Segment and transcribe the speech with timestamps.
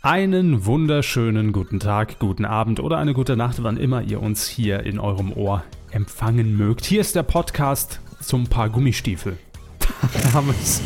[0.00, 4.86] Einen wunderschönen guten Tag, guten Abend oder eine gute Nacht, wann immer ihr uns hier
[4.86, 6.84] in eurem Ohr empfangen mögt.
[6.84, 9.38] Hier ist der Podcast zum Paar Gummistiefel.
[10.22, 10.82] Da haben wir es.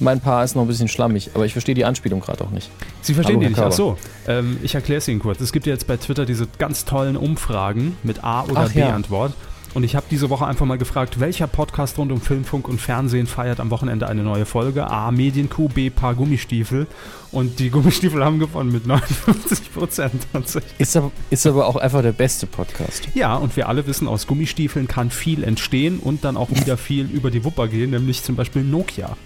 [0.00, 2.70] mein Paar ist noch ein bisschen schlammig, aber ich verstehe die Anspielung gerade auch nicht.
[3.02, 3.60] Sie verstehen Hallo, die nicht?
[3.60, 5.38] Ach so, ähm, ich erkläre es Ihnen kurz.
[5.40, 9.32] Es gibt ja jetzt bei Twitter diese ganz tollen Umfragen mit A- oder B-Antwort.
[9.32, 9.36] Ja.
[9.72, 12.80] Und ich habe diese Woche einfach mal gefragt, welcher Podcast rund um Film, Funk und
[12.80, 14.88] Fernsehen feiert am Wochenende eine neue Folge?
[14.90, 15.12] A.
[15.12, 15.90] Medienkuh, B.
[15.90, 16.88] Paar Gummistiefel.
[17.30, 20.72] Und die Gummistiefel haben gewonnen mit 59 Prozent tatsächlich.
[20.78, 23.08] Ist aber, ist aber auch einfach der beste Podcast.
[23.14, 27.06] Ja, und wir alle wissen, aus Gummistiefeln kann viel entstehen und dann auch wieder viel
[27.06, 29.16] über die Wupper gehen, nämlich zum Beispiel Nokia.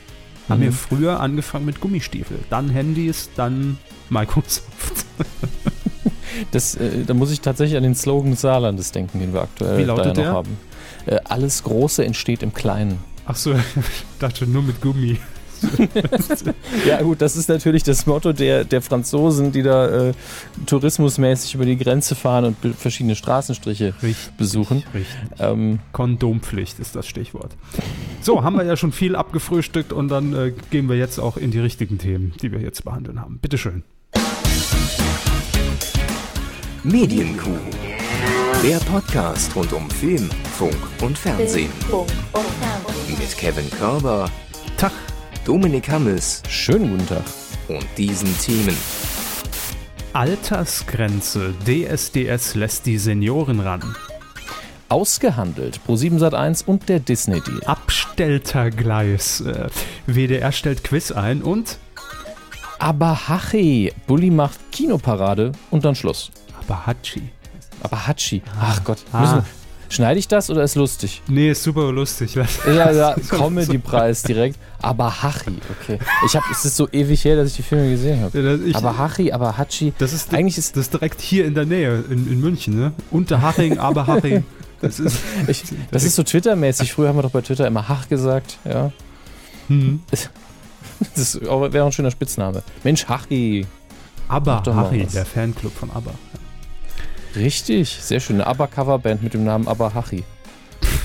[0.50, 0.64] Haben mhm.
[0.64, 3.78] wir früher angefangen mit Gummistiefel, dann Handys, dann
[4.10, 5.06] Microsoft.
[6.50, 9.84] Das, äh, da muss ich tatsächlich an den Slogan Saarlandes denken, den wir aktuell Wie
[9.84, 10.24] lautet da der?
[10.26, 10.58] noch haben.
[11.06, 12.98] Äh, alles Große entsteht im Kleinen.
[13.26, 15.18] Ach so, ich dachte nur mit Gummi.
[16.86, 20.12] ja gut, das ist natürlich das Motto der, der Franzosen, die da äh,
[20.66, 24.84] tourismusmäßig über die Grenze fahren und verschiedene Straßenstriche richtig, besuchen.
[24.92, 25.06] Richtig.
[25.38, 27.56] Ähm, Kondompflicht ist das Stichwort.
[28.20, 31.50] So, haben wir ja schon viel abgefrühstückt und dann äh, gehen wir jetzt auch in
[31.50, 33.38] die richtigen Themen, die wir jetzt behandeln haben.
[33.38, 33.84] Bitteschön.
[36.84, 37.56] Medienkuh.
[38.62, 41.70] Der Podcast rund um Film, Funk und Fernsehen.
[43.08, 44.30] Mit Kevin Körber,
[44.76, 44.92] Tag,
[45.46, 47.24] Dominik Hammes, schönen guten Tag
[47.68, 48.76] und diesen Themen.
[50.12, 51.54] Altersgrenze.
[51.66, 53.96] DSDS lässt die Senioren ran.
[54.90, 55.80] Ausgehandelt.
[55.88, 57.64] Pro7 Sat1 und der Disney Deal.
[57.64, 59.40] Abstelltergleis.
[59.40, 59.70] Äh,
[60.06, 61.78] WDR stellt Quiz ein und
[62.78, 63.90] Abahachi.
[64.06, 66.30] Bully macht Kinoparade und dann Schluss.
[66.68, 67.22] Abahachi.
[67.82, 68.42] Abahachi.
[68.60, 68.98] Ach Gott.
[69.12, 69.42] Ah.
[69.88, 71.22] schneide ich das oder ist lustig?
[71.28, 72.34] Nee, ist super lustig.
[72.66, 74.58] Ja, ja, Comedy-Preis direkt.
[74.80, 75.98] Abahachi, okay.
[76.26, 78.60] Ich habe, es ist so ewig her, dass ich die Filme gesehen habe.
[78.66, 79.92] Ja, Abahachi, Abahachi.
[79.98, 82.92] Das ist, eigentlich ist das ist direkt hier in der Nähe, in, in München, ne?
[83.10, 84.42] Unterhaching, Abahachi.
[84.80, 86.92] Das ist, ich, das ist so Twitter-mäßig.
[86.92, 88.92] Früher haben wir doch bei Twitter immer Hach gesagt, ja.
[89.68, 90.02] Mhm.
[91.14, 92.62] Das wäre ein schöner Spitzname.
[92.82, 93.66] Mensch, Hachi.
[94.28, 96.12] Aber Hachi, der Fanclub von ABBA.
[97.36, 98.36] Richtig, sehr schön.
[98.36, 100.24] Eine ABBA-Coverband mit dem Namen ABBA Hachi.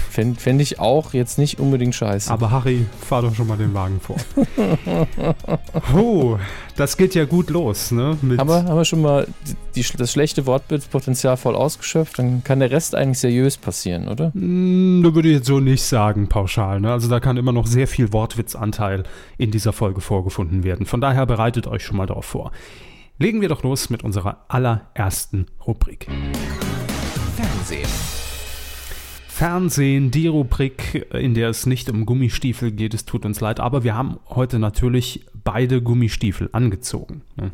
[0.09, 2.31] Fände fänd ich auch jetzt nicht unbedingt scheiße.
[2.31, 4.17] Aber Harry, fahr doch schon mal den Wagen vor.
[5.95, 6.37] oh,
[6.75, 8.17] das geht ja gut los, ne?
[8.37, 9.27] Haben wir, haben wir schon mal
[9.75, 12.17] die, das schlechte Wortbildpotenzial voll ausgeschöpft?
[12.17, 14.31] Dann kann der Rest eigentlich seriös passieren, oder?
[14.33, 16.81] Mm, da würde ich jetzt so nicht sagen, pauschal.
[16.81, 16.91] Ne?
[16.91, 19.03] Also da kann immer noch sehr viel Wortwitzanteil
[19.37, 20.85] in dieser Folge vorgefunden werden.
[20.87, 22.51] Von daher bereitet euch schon mal darauf vor.
[23.21, 26.07] Legen wir doch los mit unserer allerersten Rubrik.
[27.35, 27.89] Fernsehen.
[29.27, 33.83] Fernsehen, die Rubrik, in der es nicht um Gummistiefel geht, es tut uns leid, aber
[33.83, 37.23] wir haben heute natürlich beide Gummistiefel angezogen.
[37.35, 37.51] Ne?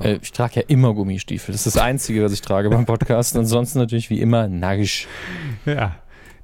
[0.00, 1.52] Äh, ich trage ja immer Gummistiefel.
[1.52, 3.34] Das ist das Einzige, was ich trage beim Podcast.
[3.34, 5.08] Ansonsten natürlich wie immer nagisch.
[5.64, 5.96] Ja,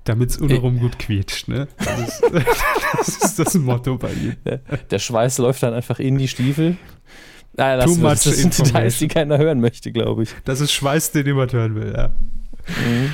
[0.05, 1.49] damit es untenrum gut quietscht.
[1.49, 1.69] Ne?
[1.77, 2.23] Das, ist,
[2.97, 4.37] das ist das Motto bei ihm.
[4.91, 6.79] Der Schweiß läuft dann einfach in die Stiefel.
[7.59, 10.31] Ah, das, Too much das sind Details, die keiner hören möchte, glaube ich.
[10.45, 12.09] Das ist Schweiß, den niemand hören will, ja.
[12.69, 13.13] Mhm.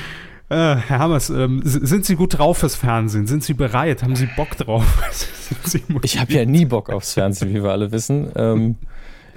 [0.49, 3.25] Äh, Herr Hammers, ähm, sind Sie gut drauf fürs Fernsehen?
[3.25, 4.03] Sind Sie bereit?
[4.03, 4.85] Haben Sie Bock drauf?
[5.63, 8.31] Sie ich habe ja nie Bock aufs Fernsehen, wie wir alle wissen.
[8.35, 8.75] Ähm,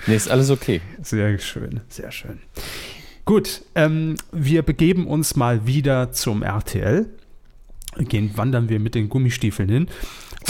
[0.06, 0.82] nee, ist alles okay.
[1.00, 2.40] Sehr schön, sehr schön.
[3.24, 7.06] Gut, ähm, wir begeben uns mal wieder zum RTL.
[7.96, 9.88] Gehen, wandern wir mit den Gummistiefeln hin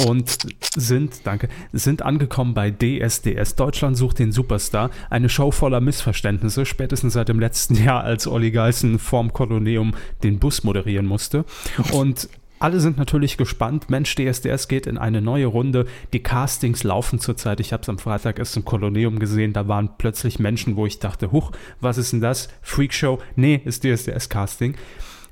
[0.07, 0.39] und
[0.77, 3.57] sind, danke, sind angekommen bei DSDS.
[3.57, 4.91] Deutschland sucht den Superstar.
[5.11, 10.39] Eine Show voller Missverständnisse, spätestens seit dem letzten Jahr, als Olli Geißen vorm Koloneum den
[10.39, 11.45] Bus moderieren musste.
[11.93, 12.29] Und
[12.61, 13.89] alle sind natürlich gespannt.
[13.89, 15.87] Mensch, DSDS geht in eine neue Runde.
[16.13, 17.61] Die Castings laufen zurzeit.
[17.61, 19.53] Ich habe es am Freitag erst im Koloneum gesehen.
[19.53, 22.49] Da waren plötzlich Menschen, wo ich dachte, huch, was ist denn das?
[22.63, 23.21] Freakshow?
[23.37, 24.75] Nee, ist DSDS-Casting.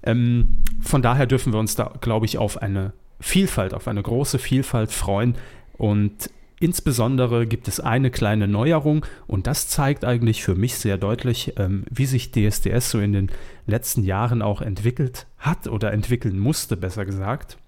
[0.05, 4.39] Ähm, von daher dürfen wir uns da, glaube ich, auf eine Vielfalt, auf eine große
[4.39, 5.37] Vielfalt freuen.
[5.77, 11.55] Und insbesondere gibt es eine kleine Neuerung und das zeigt eigentlich für mich sehr deutlich,
[11.59, 13.31] ähm, wie sich DSDS so in den
[13.67, 17.59] letzten Jahren auch entwickelt hat oder entwickeln musste, besser gesagt.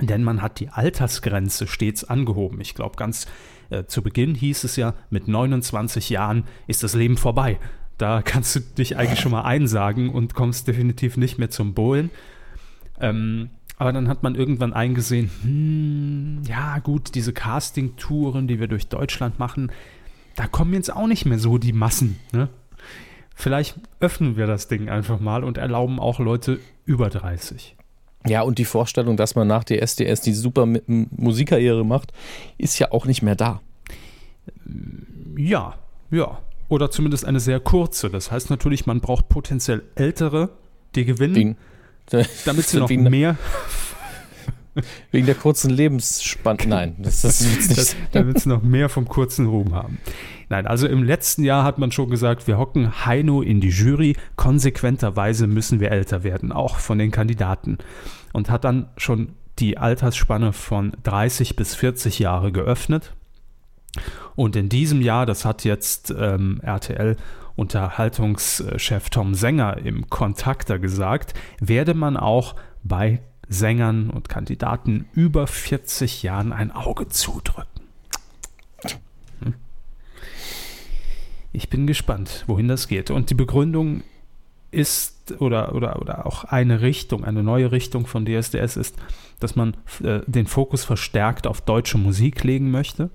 [0.00, 2.60] Denn man hat die Altersgrenze stets angehoben.
[2.60, 3.26] Ich glaube, ganz
[3.70, 7.58] äh, zu Beginn hieß es ja, mit 29 Jahren ist das Leben vorbei.
[7.98, 12.10] Da kannst du dich eigentlich schon mal einsagen und kommst definitiv nicht mehr zum Bohlen.
[13.00, 18.88] Ähm, aber dann hat man irgendwann eingesehen, hm, ja gut, diese Casting-Touren, die wir durch
[18.88, 19.70] Deutschland machen,
[20.34, 22.18] da kommen jetzt auch nicht mehr so die Massen.
[22.32, 22.48] Ne?
[23.34, 27.76] Vielleicht öffnen wir das Ding einfach mal und erlauben auch Leute über 30.
[28.26, 32.12] Ja, und die Vorstellung, dass man nach der SDS die super Musikkarriere macht,
[32.58, 33.60] ist ja auch nicht mehr da.
[35.36, 35.76] Ja,
[36.10, 36.38] ja.
[36.68, 38.10] Oder zumindest eine sehr kurze.
[38.10, 40.50] Das heißt natürlich, man braucht potenziell ältere,
[40.94, 41.56] die gewinnen, Wegen,
[42.44, 43.36] damit sie noch mehr,
[45.10, 46.58] wegen der kurzen Lebensspanne.
[46.66, 47.78] Nein, das, das jetzt nicht.
[47.78, 49.98] das, damit sie noch mehr vom kurzen Ruhm haben.
[50.48, 54.16] Nein, also im letzten Jahr hat man schon gesagt, wir hocken Heino in die Jury.
[54.36, 57.78] Konsequenterweise müssen wir älter werden, auch von den Kandidaten.
[58.32, 63.12] Und hat dann schon die Altersspanne von 30 bis 40 Jahre geöffnet.
[64.36, 67.16] Und in diesem Jahr, das hat jetzt ähm, RTL
[67.58, 76.22] Unterhaltungschef Tom Sänger im Kontakter gesagt, werde man auch bei Sängern und Kandidaten über 40
[76.22, 77.82] Jahren ein Auge zudrücken.
[79.42, 79.54] Hm.
[81.52, 83.10] Ich bin gespannt, wohin das geht.
[83.10, 84.02] Und die Begründung
[84.70, 88.96] ist oder, oder, oder auch eine Richtung, eine neue Richtung von DSDS ist,
[89.40, 93.10] dass man äh, den Fokus verstärkt auf deutsche Musik legen möchte.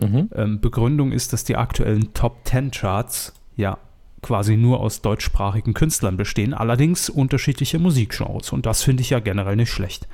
[0.00, 0.30] Mhm.
[0.34, 3.78] Ähm, Begründung ist, dass die aktuellen Top 10 Charts ja
[4.22, 8.52] quasi nur aus deutschsprachigen Künstlern bestehen, allerdings unterschiedliche Musikgenres.
[8.52, 10.08] Und das finde ich ja generell nicht schlecht.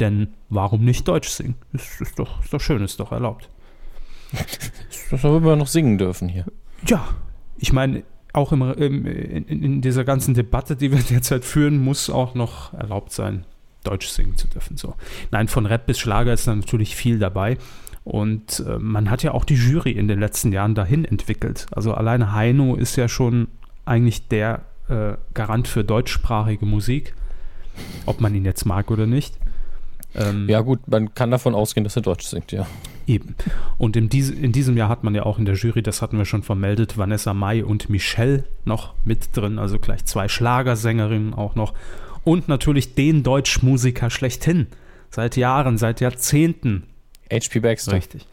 [0.00, 1.54] Denn warum nicht Deutsch singen?
[1.72, 3.48] Ist, ist, doch, ist doch schön, ist doch erlaubt.
[5.10, 6.46] Das haben wir noch singen dürfen hier.
[6.86, 7.06] Ja,
[7.58, 8.02] ich meine,
[8.32, 12.72] auch im, im, in, in dieser ganzen Debatte, die wir derzeit führen, muss auch noch
[12.72, 13.44] erlaubt sein,
[13.84, 14.78] Deutsch singen zu dürfen.
[14.78, 14.94] So.
[15.30, 17.58] Nein, von Rap bis Schlager ist da natürlich viel dabei.
[18.04, 21.66] Und äh, man hat ja auch die Jury in den letzten Jahren dahin entwickelt.
[21.70, 23.48] Also alleine Heino ist ja schon
[23.84, 27.14] eigentlich der äh, Garant für deutschsprachige Musik,
[28.06, 29.36] ob man ihn jetzt mag oder nicht.
[30.14, 32.66] Ähm, Ja, gut, man kann davon ausgehen, dass er Deutsch singt, ja.
[33.06, 33.34] Eben.
[33.78, 36.18] Und in, diese, in diesem Jahr hat man ja auch in der Jury, das hatten
[36.18, 41.54] wir schon vermeldet, Vanessa Mai und Michelle noch mit drin, also gleich zwei Schlagersängerinnen auch
[41.54, 41.74] noch.
[42.24, 44.68] Und natürlich den Deutschmusiker schlechthin.
[45.10, 46.84] Seit Jahren, seit Jahrzehnten.
[47.32, 47.92] HP Baxter.
[47.92, 48.26] Richtig.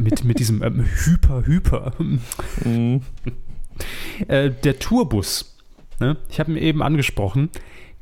[0.00, 1.92] Mit, mit diesem ähm, Hyper, Hyper.
[2.64, 3.02] Mhm.
[4.28, 5.56] Äh, der Tourbus,
[6.00, 6.16] ne?
[6.28, 7.50] ich habe ihn eben angesprochen,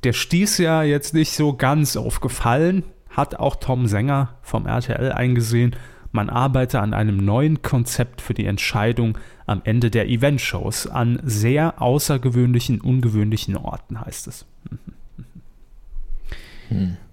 [0.05, 5.13] der stieß ja jetzt nicht so ganz auf Gefallen, hat auch Tom Sänger vom RTL
[5.13, 5.77] eingesehen.
[6.13, 9.17] Man arbeite an einem neuen Konzept für die Entscheidung
[9.47, 14.47] am Ende der Eventshows an sehr außergewöhnlichen, ungewöhnlichen Orten, heißt es.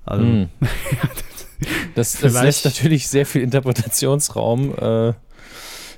[0.06, 0.50] Also, Mhm.
[1.96, 4.76] Das, das lässt natürlich sehr viel Interpretationsraum.
[4.78, 5.14] Äh,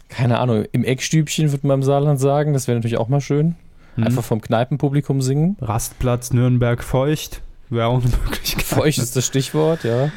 [0.07, 3.55] keine Ahnung, im Eckstübchen würde man im Saarland sagen, das wäre natürlich auch mal schön.
[3.95, 4.05] hm.
[4.05, 5.57] Einfach vom Kneipenpublikum singen.
[5.59, 8.63] Rastplatz Nürnberg feucht wäre auch eine Möglichkeit.
[8.63, 10.05] Feucht ist das Stichwort, ja.
[10.05, 10.11] Ja.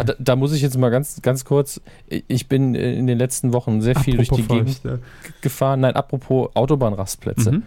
[0.00, 3.52] Ah, da, da muss ich jetzt mal ganz, ganz kurz, ich bin in den letzten
[3.52, 4.98] Wochen sehr viel durch die Apropos Gegend feucht, ja.
[5.42, 5.80] gefahren.
[5.80, 7.52] Nein, apropos Autobahnrastplätze.
[7.52, 7.62] Mhm.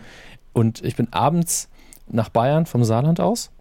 [0.53, 1.69] Und ich bin abends
[2.07, 3.51] nach Bayern vom Saarland aus.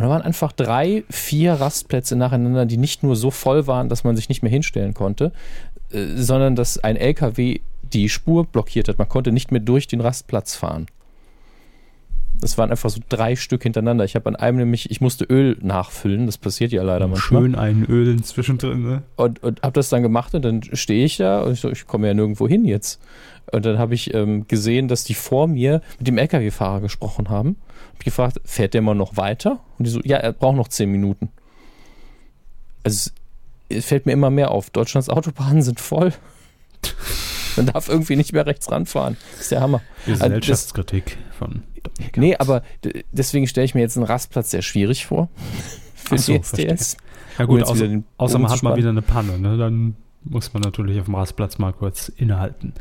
[0.00, 4.02] Und da waren einfach drei, vier Rastplätze nacheinander, die nicht nur so voll waren, dass
[4.02, 5.30] man sich nicht mehr hinstellen konnte,
[5.92, 7.60] äh, sondern dass ein LKW
[7.92, 8.96] die Spur blockiert hat.
[8.96, 10.86] Man konnte nicht mehr durch den Rastplatz fahren.
[12.40, 14.06] Das waren einfach so drei Stück hintereinander.
[14.06, 17.42] Ich habe an einem nämlich, ich musste Öl nachfüllen, das passiert ja leider manchmal.
[17.42, 18.82] Schön einölen zwischendrin.
[18.82, 19.02] Ne?
[19.16, 21.86] Und, und habe das dann gemacht und dann stehe ich da und ich so, ich
[21.86, 23.02] komme ja nirgendwo hin jetzt.
[23.52, 27.56] Und dann habe ich ähm, gesehen, dass die vor mir mit dem LKW-Fahrer gesprochen haben.
[28.00, 29.60] Hab gefragt, fährt der mal noch weiter?
[29.78, 31.28] Und die so, ja, er braucht noch zehn Minuten.
[32.82, 33.10] Also
[33.68, 34.70] es, fällt mir immer mehr auf.
[34.70, 36.14] Deutschlands Autobahnen sind voll.
[37.56, 39.18] Man darf irgendwie nicht mehr rechts ranfahren.
[39.32, 39.82] Das ist der Hammer.
[40.06, 42.62] Also Gesellschaftskritik von Dominik Nee, aber
[43.12, 45.28] deswegen stelle ich mir jetzt einen Rastplatz sehr schwierig vor.
[45.94, 46.96] Für Ach so, DSDS.
[47.36, 49.58] Ja um gut, jetzt außer, außer man hat mal wieder eine Panne, ne?
[49.58, 52.74] dann muss man natürlich auf dem Rastplatz mal kurz innehalten.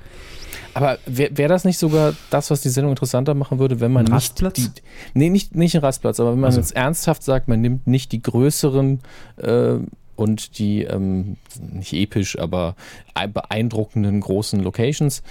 [0.73, 4.05] Aber wäre wär das nicht sogar das, was die Sendung interessanter machen würde, wenn man
[4.07, 4.53] Ein nicht Rastplatz?
[4.55, 4.69] die,
[5.13, 6.59] nee, nicht, nicht ein Rastplatz, aber wenn man Also.
[6.59, 8.99] jetzt ernsthaft sagt, man nimmt nicht die größeren
[9.37, 9.75] äh,
[10.15, 11.37] und die ähm,
[11.71, 12.75] nicht episch, aber
[13.13, 15.23] ein- beeindruckenden großen Locations,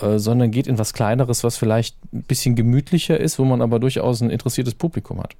[0.00, 3.78] äh, sondern geht in was kleineres, was vielleicht ein bisschen gemütlicher ist, wo man aber
[3.80, 5.34] durchaus ein interessiertes Publikum hat.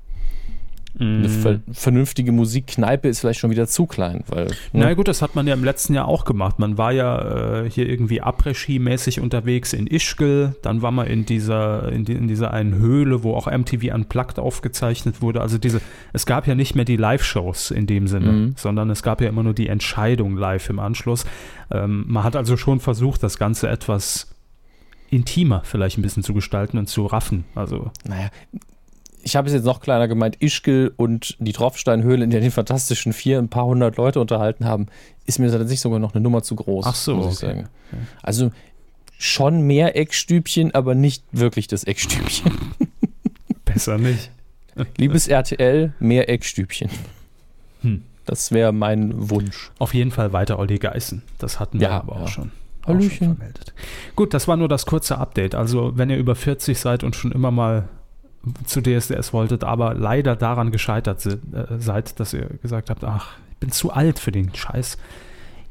[1.00, 1.28] Eine Mhm.
[1.28, 5.34] ver vernünftige Musikkneipe ist vielleicht schon wieder zu klein, weil ne, Na gut, das hat
[5.36, 6.58] man ja im letzten Jahr auch gemacht.
[6.58, 11.92] Man war ja äh, hier irgendwie Après-Ski-mäßig unterwegs in Ischgl, dann war man in dieser,
[11.92, 15.40] in, die, in dieser einen Höhle, wo auch MTV Unplugged aufgezeichnet wurde.
[15.40, 15.80] Also diese,
[16.12, 18.52] es gab ja nicht mehr die Live-Shows in dem Sinne, Mhm.
[18.56, 21.24] sondern es gab ja immer nur die Entscheidung live im Anschluss.
[21.70, 24.34] Ähm, man hat also schon versucht, das Ganze etwas
[25.10, 27.44] intimer vielleicht ein bisschen zu gestalten und zu raffen.
[27.54, 28.28] Also Naja,
[29.28, 33.12] ich habe es jetzt noch kleiner gemeint, Ischgl und die Tropfsteinhöhle, in der die Fantastischen
[33.12, 34.86] Vier ein paar hundert Leute unterhalten haben,
[35.26, 37.56] ist mir tatsächlich sogar noch eine Nummer zu groß, Ach so, muss ich okay.
[37.56, 37.68] sagen.
[38.22, 38.52] Also
[39.18, 42.52] schon mehr Eckstübchen, aber nicht wirklich das Eckstübchen.
[43.66, 44.30] besser nicht.
[44.96, 46.88] Liebes RTL, mehr Eckstübchen.
[48.24, 49.72] Das wäre mein Wunsch.
[49.78, 51.20] Auf jeden Fall weiter Olli Geißen.
[51.36, 52.22] Das hatten wir Ja, aber ja.
[52.22, 52.50] auch schon.
[52.84, 53.10] Auch Hallöchen.
[53.10, 53.74] schon vermeldet.
[54.16, 55.54] Gut, das war nur das kurze Update.
[55.54, 57.88] Also, wenn ihr über 40 seid und schon immer mal
[58.64, 63.36] zu DSDS wolltet, aber leider daran gescheitert se- äh, seid, dass ihr gesagt habt, ach,
[63.50, 64.96] ich bin zu alt für den Scheiß.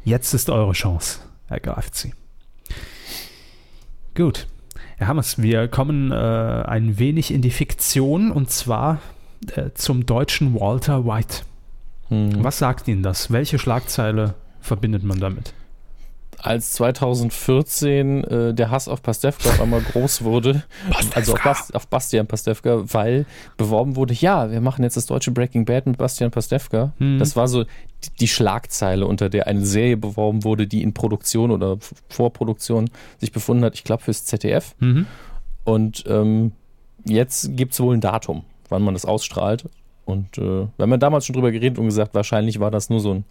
[0.04, 1.20] Jetzt ist eure Chance.
[1.50, 2.14] Ergreift sie.
[4.16, 4.48] Gut.
[4.98, 9.00] Herr Hammers, wir kommen äh, ein wenig in die Fiktion und zwar
[9.56, 11.44] äh, zum deutschen Walter White.
[12.10, 12.44] Hm.
[12.44, 13.32] Was sagt Ihnen das?
[13.32, 15.54] Welche Schlagzeile verbindet man damit?
[16.39, 20.63] Als 2014 äh, der Hass auf Pastewka auf einmal groß wurde,
[21.15, 23.25] also auf, Bas auf Bastian Pastewka, weil
[23.58, 26.94] beworben wurde, ja, wir machen jetzt das deutsche Breaking Bad mit Bastian Pastewka.
[27.00, 27.17] Hm.
[27.17, 31.51] Das war so die, die Schlagzeile, unter der eine Serie beworben wurde, die in Produktion
[31.51, 31.77] oder
[32.10, 34.75] Vorproduktion sich befunden hat, ich glaube fürs ZDF.
[34.79, 35.08] Mhm.
[35.63, 36.51] Und ähm,
[37.03, 39.65] jetzt gibt es wohl ein Datum, wann man das ausstrahlt.
[40.08, 43.00] Und äh, wir haben ja damals schon drüber geredet und gesagt, wahrscheinlich war das nur
[43.00, 43.26] so ein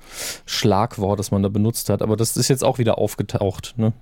[0.45, 2.02] Schlagwort, das man da benutzt hat.
[2.02, 3.75] Aber das ist jetzt auch wieder aufgetaucht.
[3.76, 3.92] Ne?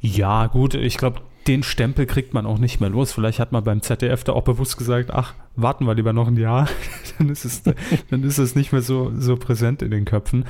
[0.00, 3.12] Ja, gut, ich glaube, den Stempel kriegt man auch nicht mehr los.
[3.12, 6.36] Vielleicht hat man beim ZDF da auch bewusst gesagt, ach, warten wir lieber noch ein
[6.36, 6.68] Jahr.
[7.18, 10.44] dann, ist es, dann ist es nicht mehr so, so präsent in den Köpfen.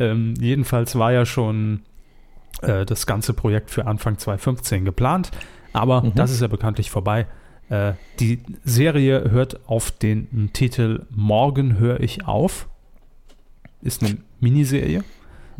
[0.00, 1.82] Ähm, jedenfalls war ja schon
[2.62, 5.30] äh, das ganze Projekt für Anfang 2015 geplant.
[5.72, 6.14] Aber Mhm.
[6.16, 7.26] das ist ja bekanntlich vorbei.
[7.70, 12.68] Äh, die Serie hört auf den Titel Morgen höre ich auf.
[13.80, 15.02] Ist eine Miniserie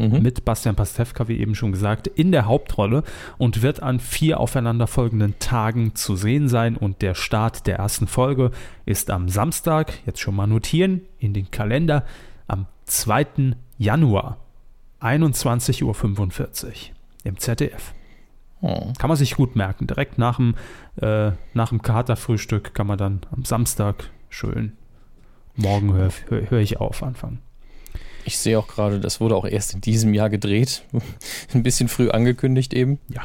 [0.00, 0.22] Mhm.
[0.22, 3.04] mit Bastian Pastewka, wie eben schon gesagt, in der Hauptrolle
[3.38, 6.76] und wird an vier aufeinanderfolgenden Tagen zu sehen sein.
[6.76, 8.50] Und der Start der ersten Folge
[8.86, 12.04] ist am Samstag, jetzt schon mal notieren, in den Kalender,
[12.48, 13.56] am 2.
[13.78, 14.38] Januar,
[15.00, 16.74] 21.45 Uhr
[17.24, 17.92] im ZDF.
[18.60, 18.92] Hm.
[18.98, 19.86] Kann man sich gut merken.
[19.86, 20.54] Direkt nach dem,
[21.00, 24.72] äh, nach dem Katerfrühstück kann man dann am Samstag schön
[25.60, 27.40] morgen höre hör, hör ich auf anfangen.
[28.24, 30.84] Ich sehe auch gerade, das wurde auch erst in diesem Jahr gedreht.
[31.54, 32.98] Ein bisschen früh angekündigt eben.
[33.08, 33.22] Ja.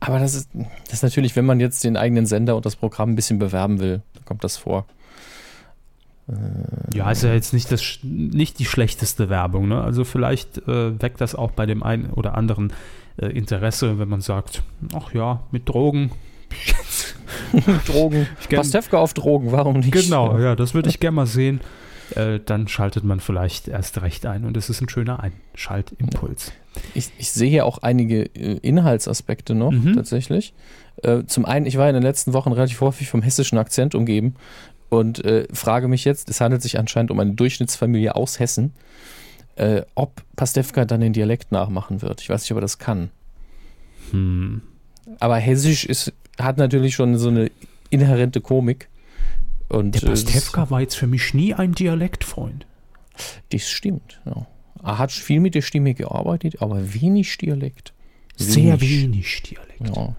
[0.00, 0.50] Aber das ist,
[0.84, 3.80] das ist natürlich, wenn man jetzt den eigenen Sender und das Programm ein bisschen bewerben
[3.80, 4.86] will, dann kommt das vor.
[6.94, 9.68] Ja, ist ja jetzt nicht, das, nicht die schlechteste Werbung.
[9.68, 9.82] Ne?
[9.82, 12.72] Also vielleicht äh, weckt das auch bei dem einen oder anderen
[13.16, 14.62] äh, Interesse, wenn man sagt,
[14.94, 16.10] ach ja, mit Drogen.
[17.86, 18.26] Drogen.
[18.40, 19.92] Ich gern- Pastewka auf Drogen, warum nicht?
[19.92, 21.60] Genau, ja, das würde ich gerne mal sehen.
[22.14, 25.20] Äh, dann schaltet man vielleicht erst recht ein und es ist ein schöner
[25.54, 26.52] Einschaltimpuls.
[26.94, 29.94] Ich, ich sehe hier auch einige äh, Inhaltsaspekte noch, Mhm.
[29.94, 30.52] tatsächlich.
[31.02, 34.34] Äh, zum einen, ich war in den letzten Wochen relativ häufig vom hessischen Akzent umgeben
[34.90, 38.74] und äh, frage mich jetzt, es handelt sich anscheinend um eine Durchschnittsfamilie aus Hessen,
[39.56, 42.20] äh, ob Pastewka dann den Dialekt nachmachen wird.
[42.20, 43.10] Ich weiß nicht, ob er das kann.
[44.10, 44.62] Hm.
[45.20, 47.50] Aber Hessisch ist, hat natürlich schon so eine
[47.90, 48.88] inhärente Komik.
[49.68, 52.66] Und, Der äh, Pastewka war jetzt für mich nie ein Dialektfreund.
[53.50, 54.20] Das stimmt.
[54.24, 54.46] Ja.
[54.82, 57.94] Er hat viel mit der Stimme gearbeitet, aber wenig Dialekt.
[58.36, 59.96] Sehr wenig Dialekt.
[59.96, 60.14] Ja.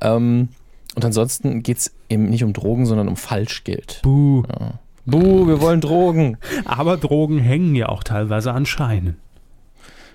[0.00, 0.48] Ähm,
[0.94, 4.00] und ansonsten geht es eben nicht um Drogen, sondern um Falschgeld.
[4.02, 4.42] Buh.
[4.48, 4.78] Ja.
[5.04, 6.38] Buh, wir wollen Drogen.
[6.64, 9.16] Aber Drogen hängen ja auch teilweise an Scheinen.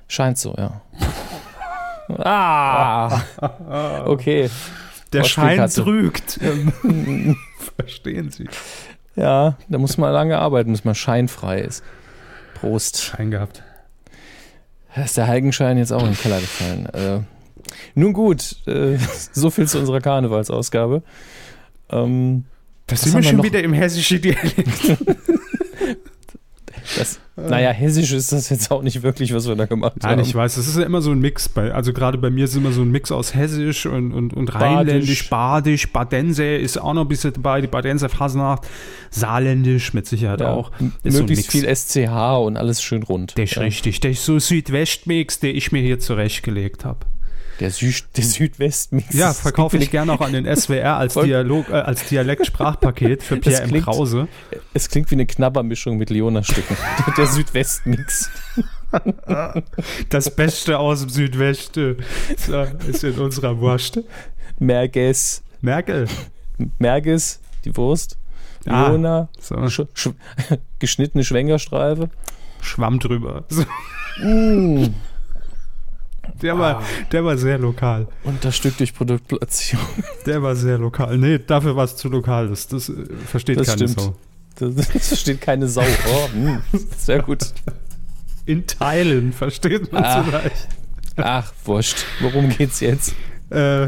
[0.07, 0.81] Scheint so, ja.
[2.19, 3.21] Ah,
[4.05, 4.49] okay.
[5.11, 6.39] Der Schein trügt.
[7.75, 8.47] Verstehen Sie.
[9.17, 11.83] Ja, da muss man lange arbeiten, bis man scheinfrei ist.
[12.53, 13.01] Prost.
[13.01, 13.61] Schein gehabt.
[14.95, 16.85] Da ist der Heiligenschein jetzt auch in den Keller gefallen.
[16.93, 17.19] Äh,
[17.93, 18.97] nun gut, äh,
[19.31, 21.03] so viel zu unserer Karnevalsausgabe.
[21.89, 22.45] Ähm,
[22.87, 24.97] Da sind wir schon wieder im hessischen Dialekt.
[26.97, 30.21] das, naja, hessisch ist das jetzt auch nicht wirklich, was wir da gemacht Nein, haben.
[30.21, 31.49] ich weiß, das ist ja immer so ein Mix.
[31.49, 34.55] Bei, also gerade bei mir ist immer so ein Mix aus Hessisch und, und, und
[34.55, 38.65] Rheinländisch, Badisch, Badense ist auch noch ein bisschen dabei, die Badenser Fasnacht,
[39.11, 40.71] Saarländisch mit Sicherheit Ja, auch.
[41.03, 41.65] Ist so möglichst Mix.
[41.91, 43.37] viel SCH und alles schön rund.
[43.37, 43.63] Der ist Ja.
[43.63, 43.99] richtig.
[43.99, 46.99] Der ist so Südwestmix, den ich mir hier zurechtgelegt habe.
[47.59, 49.13] Der, Süd, der Südwestmix.
[49.13, 53.63] Ja, verkaufe ich gerne auch an den SWR als, Dialog, äh, als Dialekt-Sprachpaket für Pierre
[53.63, 53.69] M.
[53.69, 54.27] klingt- Krause.
[54.49, 56.77] wie eine- Es klingt wie eine Knabbermischung mit Leona-Stücken.
[57.17, 58.29] der Südwestmix.
[60.09, 61.97] Das Beste aus dem Südwesten
[62.37, 63.99] so, ist in unserer Wurst.
[64.59, 65.43] Merges.
[65.61, 66.07] Merkel.
[66.79, 68.17] Merges, die Wurst.
[68.65, 68.87] Ah.
[68.89, 69.29] Leona.
[69.39, 70.09] So, Sch sch
[70.79, 72.09] geschnittene Schwengerstreife.
[72.61, 73.45] Schwamm drüber.
[73.49, 73.63] So,
[74.19, 74.95] Mm.
[76.41, 78.07] Der, war, der war sehr lokal.
[78.23, 79.85] Und das Stück durch Produktplatzierung.
[80.25, 81.17] Der war sehr lokal.
[81.17, 82.49] Nee, dafür war es zu lokal.
[82.49, 82.93] Das, das äh,
[83.25, 83.99] versteht Das keine stimmt.
[84.01, 84.15] Sau.
[84.59, 85.83] Das, das steht keine Sau.
[85.83, 86.61] Oh, mm.
[86.97, 87.39] Sehr gut.
[88.45, 90.23] In Teilen versteht man Ah.
[90.23, 90.67] vielleicht.
[91.17, 91.97] Ach, wurscht.
[92.21, 93.13] Worum geht's jetzt?
[93.49, 93.87] Äh,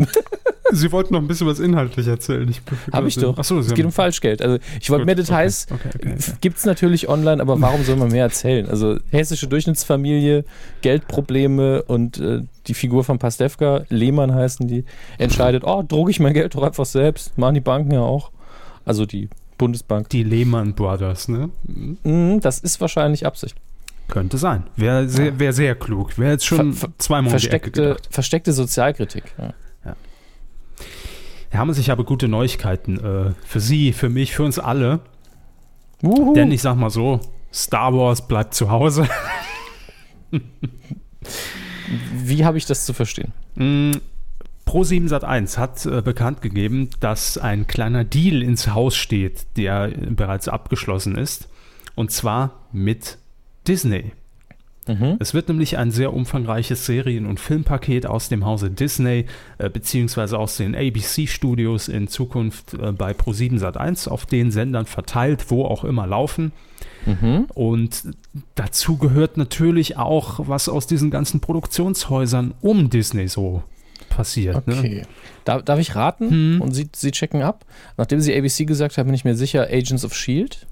[0.72, 2.54] Sie wollten noch ein bisschen was inhaltlich erzählen.
[2.92, 3.36] Habe ich doch.
[3.36, 4.40] Achso, es geht um Falschgeld.
[4.40, 5.66] Also ich wollte mehr Details.
[5.68, 6.32] okay, okay, okay.
[6.40, 8.68] Gibt es natürlich online, aber warum soll man mehr erzählen?
[8.68, 10.44] Also hessische Durchschnittsfamilie,
[10.82, 14.84] Geldprobleme und äh, die Figur von Pastewka, Lehmann heißen die,
[15.18, 17.36] entscheidet, oh, drucke ich mein Geld doch einfach selbst.
[17.36, 18.30] Machen die Banken ja auch.
[18.84, 19.28] Also die
[19.58, 20.08] Bundesbank.
[20.10, 21.50] Die Lehman Brothers, ne?
[22.04, 23.56] Mhm, das ist wahrscheinlich Absicht.
[24.08, 24.64] Könnte sein.
[24.76, 26.16] Wäre sehr, wär sehr klug.
[26.18, 29.24] Wäre jetzt schon Ver- ver- zweimal Versteckte, versteckte Sozialkritik.
[29.38, 29.52] Ja.
[31.50, 35.00] Herr Hammes, ich habe gute Neuigkeiten äh, für Sie, für mich, für uns alle.
[36.00, 36.32] Wuhu.
[36.34, 37.20] Denn ich sag mal so,
[37.52, 39.08] Star Wars bleibt zu Hause.
[42.14, 43.32] Wie habe ich das zu verstehen?
[43.56, 43.92] Mm,
[44.64, 50.46] Pro7 Sat1 hat äh, bekannt gegeben, dass ein kleiner Deal ins Haus steht, der bereits
[50.46, 51.48] abgeschlossen ist.
[51.96, 53.18] Und zwar mit
[53.66, 54.12] Disney.
[54.88, 55.16] Mhm.
[55.18, 59.26] Es wird nämlich ein sehr umfangreiches Serien- und Filmpaket aus dem Hause Disney
[59.58, 65.46] äh, beziehungsweise aus den ABC-Studios in Zukunft äh, bei Pro7 Sat1 auf den Sendern verteilt,
[65.50, 66.52] wo auch immer laufen.
[67.06, 67.46] Mhm.
[67.54, 68.02] Und
[68.54, 73.62] dazu gehört natürlich auch, was aus diesen ganzen Produktionshäusern um Disney so
[74.08, 74.66] passiert.
[74.66, 74.76] Ne?
[74.78, 75.02] Okay.
[75.44, 76.30] Darf, darf ich raten?
[76.30, 76.60] Hm.
[76.60, 77.64] Und Sie, Sie checken ab?
[77.96, 80.66] Nachdem Sie ABC gesagt haben, bin ich mir sicher, Agents of Shield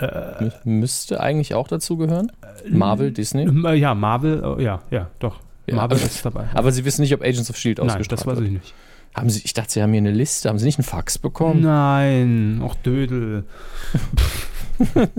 [0.00, 2.30] Mü- müsste eigentlich auch dazu gehören.
[2.70, 3.44] Marvel, Disney.
[3.66, 5.40] Äh, Ja, Marvel, äh, ja, ja, doch.
[5.66, 6.46] Ja, Marvel aber- ist dabei.
[6.54, 8.46] Aber Sie wissen nicht, ob Agents of Shield Nein, ausgestrahlt das weiß wird.
[8.46, 8.74] ich nicht.
[9.14, 10.48] Haben Sie, ich dachte, Sie haben hier eine Liste.
[10.48, 11.62] Haben Sie nicht einen Fax bekommen?
[11.62, 13.44] Nein, auch Dödel.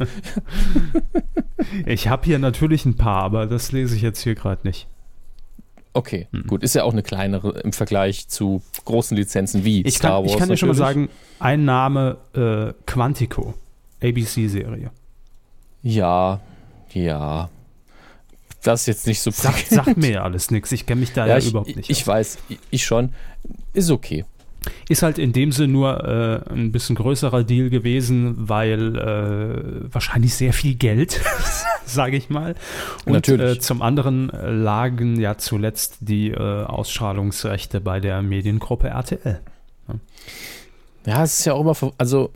[1.86, 4.88] ich habe hier natürlich ein paar, aber das lese ich jetzt hier gerade nicht.
[5.93, 6.43] Okay, Hm.
[6.46, 6.62] gut.
[6.63, 10.31] Ist ja auch eine kleinere im Vergleich zu großen Lizenzen wie Ich Star kann, Wars.
[10.34, 13.55] ich kann dir schon mal sagen, ein Name, äh, Quantico,
[14.01, 14.92] ABC-Serie.
[15.84, 16.42] Ja,
[16.94, 17.50] ja.
[18.63, 21.25] Das ist jetzt nicht so Sagt, sagt mir ja alles nichts, ich kenne mich da
[21.25, 21.89] ja, ja, ich, überhaupt nicht.
[21.89, 22.38] Ich weiß,
[22.70, 23.13] ich- schon.
[23.74, 24.25] Ist okay.
[24.89, 30.34] Ist halt in dem Sinne nur äh, ein bisschen größerer Deal gewesen, weil äh, wahrscheinlich
[30.36, 31.22] sehr viel Geld,
[31.86, 32.56] sage ich mal.
[33.06, 33.58] Und Natürlich.
[33.58, 39.39] Äh, zum anderen äh, lagen ja zuletzt die äh, Ausstrahlungsrechte bei der Mediengruppe RTL.
[41.06, 42.32] Ja, es ist ja auch immer, also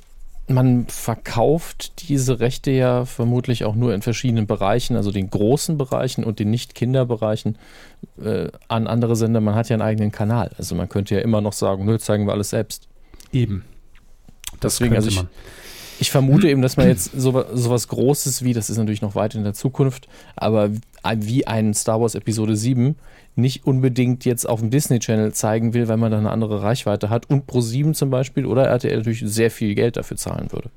[0.54, 6.24] man verkauft diese Rechte ja vermutlich auch nur in verschiedenen Bereichen, also den großen Bereichen
[6.24, 7.58] und den Nicht-Kinder-Bereichen
[8.24, 9.42] äh, an andere Sender.
[9.42, 10.52] Man hat ja einen eigenen Kanal.
[10.58, 12.88] Also man könnte ja immer noch sagen, nö, zeigen wir alles selbst.
[13.32, 13.64] Eben.
[14.60, 15.24] Das Deswegen, also ich,
[16.00, 19.36] ich vermute eben, dass man jetzt so, sowas Großes wie, das ist natürlich noch weit
[19.36, 20.70] in der Zukunft, aber
[21.16, 22.96] wie ein Star Wars Episode 7
[23.36, 27.10] nicht unbedingt jetzt auf dem Disney Channel zeigen will, weil man da eine andere Reichweite
[27.10, 30.70] hat und Pro 7 zum Beispiel oder RTL natürlich sehr viel Geld dafür zahlen würde.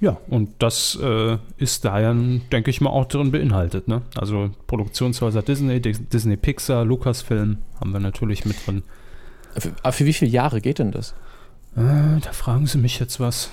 [0.00, 3.86] Ja, und das äh, ist da ja, denke ich mal, auch drin beinhaltet.
[3.86, 4.02] Ne?
[4.16, 8.82] Also Produktionshäuser Disney, Dis- Disney Pixar, Lucasfilm haben wir natürlich mit drin.
[9.56, 11.14] Für, aber für wie viele Jahre geht denn das?
[11.76, 13.50] Äh, da fragen Sie mich jetzt was.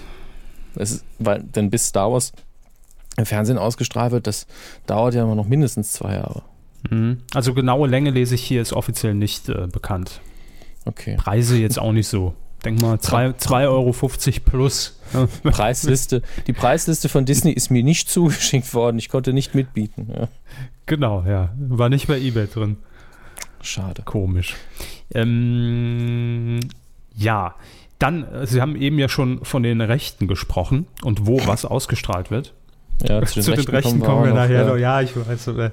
[0.75, 2.31] Ist, weil, denn bis Star Wars
[3.15, 4.47] im Fernsehen ausgestrahlt wird, das
[4.87, 6.41] dauert ja immer noch mindestens zwei Jahre.
[6.89, 7.19] Mhm.
[7.33, 10.21] Also genaue Länge lese ich hier, ist offiziell nicht äh, bekannt.
[10.85, 11.15] Okay.
[11.17, 12.33] Preise jetzt auch nicht so.
[12.65, 13.93] Denk mal 2,50 Euro
[14.43, 14.99] plus.
[15.13, 15.27] Ja.
[15.51, 16.21] Preisliste.
[16.47, 18.99] Die Preisliste von Disney ist mir nicht zugeschickt worden.
[18.99, 20.09] Ich konnte nicht mitbieten.
[20.13, 20.27] Ja.
[20.85, 21.53] Genau, ja.
[21.57, 22.77] War nicht bei eBay drin.
[23.61, 24.01] Schade.
[24.03, 24.55] Komisch.
[25.13, 26.59] Ähm,
[27.15, 27.55] ja,
[27.99, 32.31] dann, äh, Sie haben eben ja schon von den Rechten gesprochen und wo was ausgestrahlt
[32.31, 32.53] wird.
[33.07, 34.67] Ja, Zu den Rechten auch kommen wir noch, nachher ja.
[34.67, 34.77] noch.
[34.77, 35.49] Ja, ich weiß.
[35.49, 35.71] aber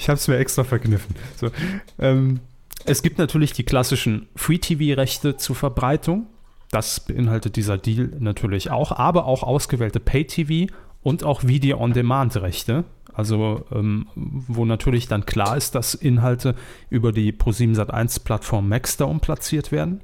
[0.00, 1.14] Ich habe es mir extra verkniffen.
[1.36, 1.50] So,
[1.98, 2.40] ähm,
[2.86, 6.26] es gibt natürlich die klassischen Free-TV-Rechte zur Verbreitung.
[6.70, 12.84] Das beinhaltet dieser Deal natürlich auch, aber auch ausgewählte Pay-TV und auch Video-on-Demand-Rechte.
[13.12, 16.54] Also, ähm, wo natürlich dann klar ist, dass Inhalte
[16.88, 20.00] über die Pro7 Sat1-Plattform Maxdome platziert werden.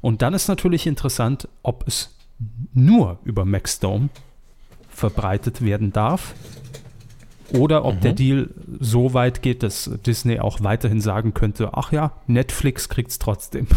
[0.00, 2.16] Und dann ist natürlich interessant, ob es
[2.74, 4.08] nur über Maxdome
[4.88, 6.32] verbreitet werden darf
[7.54, 8.00] oder ob Mhm.
[8.00, 13.10] der Deal so weit geht, dass Disney auch weiterhin sagen könnte, ach ja, Netflix kriegt
[13.10, 13.66] es trotzdem.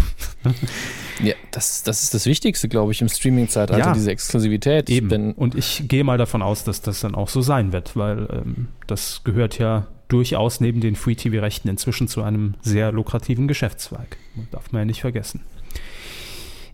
[1.23, 3.93] Ja, das, das ist das Wichtigste, glaube ich, im Streaming-Zeitalter, Ja.
[3.93, 4.89] diese Exklusivität.
[4.89, 8.27] Denn, Und ich gehe mal davon aus, dass das dann auch so sein wird, weil
[8.31, 14.17] ähm, das gehört ja durchaus neben den Free-TV-Rechten inzwischen zu einem sehr lukrativen Geschäftszweig.
[14.51, 15.39] Darf man ja nicht vergessen.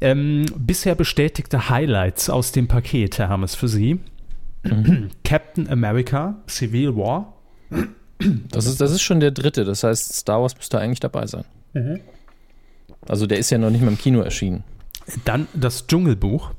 [0.04, 4.00] Ähm, bisher bestätigte Highlights aus dem Paket, Herr Hammes, für Sie.
[4.64, 5.10] Mhm.
[5.24, 7.34] Captain America, Civil War.
[8.52, 9.64] das, ist, das ist schon der dritte.
[9.66, 11.46] Das heißt, Star Wars müsste eigentlich dabei sein.
[13.08, 14.64] Also der ist ja noch nicht mal im Kino erschienen.
[15.26, 16.52] Dann das Dschungelbuch.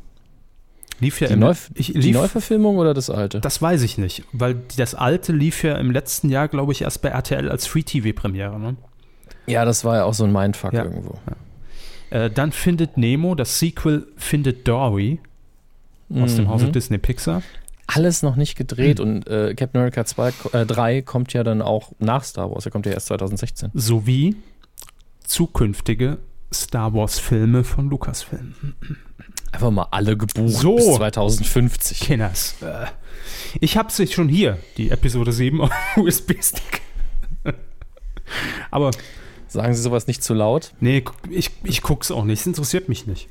[1.00, 3.40] Lief ja Die, im, Neuf ich, die lief, Neuverfilmung oder das alte?
[3.40, 7.02] Das weiß ich nicht, weil das alte lief ja im letzten Jahr, glaube ich, erst
[7.02, 8.58] bei RTL als Free-TV-Premiere.
[8.60, 8.76] Ne?
[9.46, 10.84] ja, das war ja auch so ein Mindfuck Ja.
[10.84, 11.18] irgendwo.
[12.10, 15.18] Äh, dann findet Nemo, das Sequel findet Dory
[16.14, 16.72] aus dem Hause Mhm.
[16.72, 17.42] Disney Pixar.
[17.86, 21.92] Alles noch nicht gedreht und äh, Captain America 2, äh, 3 kommt ja dann auch
[21.98, 22.64] nach Star Wars.
[22.64, 23.70] Er kommt ja erst 2016.
[23.74, 24.36] sowie
[25.26, 26.18] zukünftige
[26.52, 28.54] Star Wars Filme von Lucasfilm.
[29.52, 30.76] Einfach mal alle gebucht So.
[30.76, 32.00] bis 2050.
[32.00, 32.54] Kenners.
[32.62, 32.86] Äh,
[33.60, 36.80] Ich habe sie schon hier, die Episode 7 auf USB-Stick.
[38.70, 38.90] Aber
[39.48, 40.72] Sagen Sie sowas nicht zu laut.
[40.80, 42.40] nee, ich, ich guck's auch nicht.
[42.40, 43.28] Es interessiert mich nicht.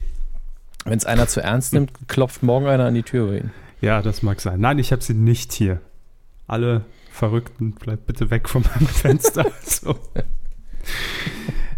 [0.86, 3.52] Wenn es einer zu ernst nimmt, klopft morgen einer an die Tür bei Ihnen.
[3.82, 4.60] Ja, das mag sein.
[4.60, 5.82] Nein, ich habe sie nicht hier.
[6.48, 9.52] Alle Verrückten, bleibt bitte weg von meinem Fenster.
[9.64, 9.98] so.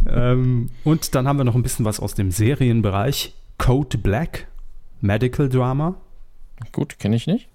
[0.07, 3.33] ähm, und dann haben wir noch ein bisschen was aus dem Serienbereich.
[3.57, 4.47] Code Black,
[5.01, 5.95] Medical Drama.
[6.71, 7.47] Gut, kenne ich nicht.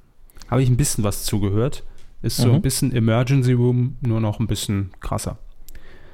[0.50, 1.84] Habe ich ein bisschen was zugehört.
[2.22, 2.54] Ist so Mhm.
[2.54, 5.38] ein bisschen Emergency Room, nur noch ein bisschen krasser.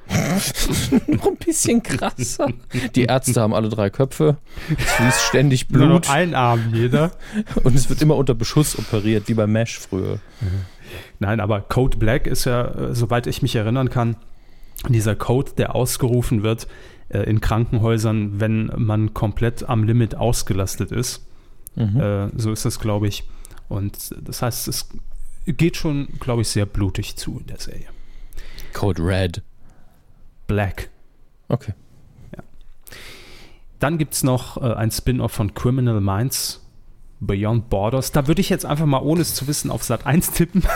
[1.07, 2.49] Noch ein bisschen krasser.
[2.95, 4.37] Die Ärzte haben alle drei Köpfe.
[4.77, 7.11] Es fließt ständig Nur Blut noch ein Arm jeder.
[7.63, 10.19] und es wird immer unter Beschuss operiert, wie bei Mesh früher.
[11.19, 14.15] Nein, aber Code Black ist ja, äh, soweit ich mich erinnern kann,
[14.89, 16.67] dieser Code, der ausgerufen wird
[17.09, 21.25] äh, in Krankenhäusern, wenn man komplett am Limit ausgelastet ist.
[21.75, 21.99] Mhm.
[21.99, 23.23] Äh, so ist das, glaube ich.
[23.67, 24.89] Und das heißt, es
[25.45, 27.87] geht schon, glaube ich, sehr blutig zu in der Serie.
[28.73, 29.41] Code Red.
[30.47, 30.89] Black.
[31.47, 31.73] Okay.
[33.79, 36.65] Dann gibt es noch äh, ein Spin-off von Criminal Minds,
[37.19, 38.11] Beyond Borders.
[38.11, 40.63] Da würde ich jetzt einfach mal, ohne es zu wissen, auf Sat 1 tippen.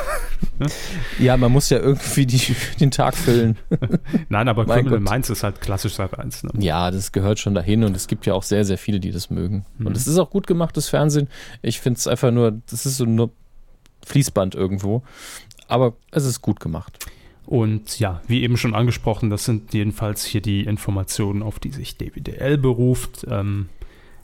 [1.19, 3.57] Ja, man muss ja irgendwie die, den Tag füllen.
[4.29, 5.11] Nein, aber Mein Criminal Gott.
[5.11, 6.43] Minds ist halt klassisch Sat 1.
[6.43, 6.51] Ne?
[6.59, 9.29] Ja, das gehört schon dahin und es gibt ja auch sehr, sehr viele, die das
[9.29, 9.65] mögen.
[9.77, 9.87] Mhm.
[9.87, 11.29] Und es ist auch gut gemachtes Fernsehen.
[11.61, 13.31] Ich finde es einfach nur, das ist so nur
[14.05, 15.03] Fließband irgendwo.
[15.67, 16.99] Aber es ist gut gemacht.
[17.49, 21.97] Und ja, wie eben schon angesprochen, das sind jedenfalls hier die Informationen, auf die sich
[21.97, 23.25] DWDL beruft.
[23.27, 23.69] Ähm,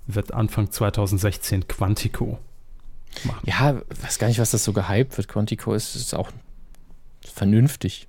[0.05, 2.37] wird Anfang 2016 Quantico
[3.23, 3.39] machen.
[3.47, 5.27] Ja, weiß gar nicht, was das so gehypt wird.
[5.27, 6.29] Quantico ist, ist auch
[7.25, 8.07] vernünftig.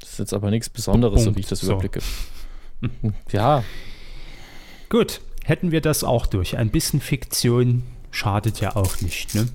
[0.00, 1.36] Das ist jetzt aber nichts Besonderes, so Punkt.
[1.36, 1.72] wie ich das So.
[1.72, 2.00] überblicke.
[3.30, 3.62] Ja,
[4.88, 6.56] Gut, hätten wir das auch durch.
[6.58, 9.46] Ein bisschen Fiktion schadet ja auch nicht, ne?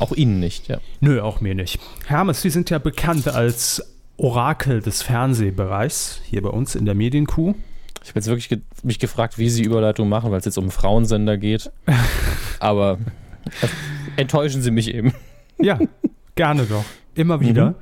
[0.00, 0.78] Auch Ihnen nicht, ja.
[1.00, 1.78] Nö, auch mir nicht.
[2.06, 7.54] Hermes, Sie sind ja bekannt als Orakel des Fernsehbereichs hier bei uns in der Medienkuh.
[8.02, 10.70] Ich habe jetzt wirklich ge mich gefragt, wie Sie Überleitung machen, weil es jetzt um
[10.70, 11.70] Frauensender geht.
[12.60, 12.98] Aber
[14.16, 15.14] enttäuschen Sie mich eben.
[15.58, 15.78] Ja,
[16.34, 16.84] gerne doch.
[17.14, 17.70] Immer wieder.
[17.70, 17.74] Mhm.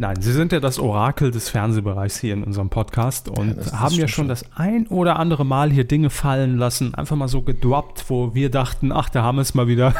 [0.00, 3.94] Nein, Sie sind ja das Orakel des Fernsehbereichs hier in unserem Podcast und Ja, haben
[3.96, 8.06] ja schon das ein oder andere Mal hier Dinge fallen lassen, einfach mal so gedroppt,
[8.08, 9.92] wo wir dachten, ach, da haben wir es mal wieder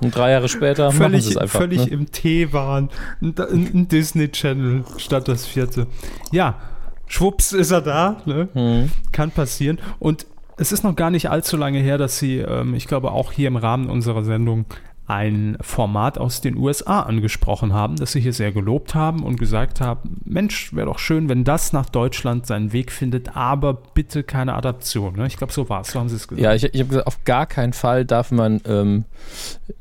[0.00, 1.58] Und drei Jahre später machen völlig, es einfach.
[1.58, 1.90] völlig ne?
[1.90, 2.88] im Tee waren.
[3.20, 5.88] Ein, ein, Disney Channel statt das vierte.
[6.30, 6.60] Ja,
[7.08, 8.22] schwupps ist er da.
[8.26, 8.48] Ne?
[8.52, 8.92] Hm.
[9.10, 9.80] Kann passieren.
[9.98, 10.24] Und
[10.56, 13.48] es ist noch gar nicht allzu lange her, dass sie, ähm, ich glaube, auch hier
[13.48, 14.66] im Rahmen unserer Sendung
[15.12, 19.82] ein Format aus den USA angesprochen haben, das sie hier sehr gelobt haben und gesagt
[19.82, 24.54] haben, Mensch, wäre doch schön, wenn das nach Deutschland seinen Weg findet, aber bitte keine
[24.54, 25.16] Adaption.
[25.16, 25.26] Ne?
[25.26, 26.42] Ich glaube, so war es, so haben sie es gesagt.
[26.42, 29.04] Ja, ich, ich habe gesagt, auf gar keinen Fall darf man ähm,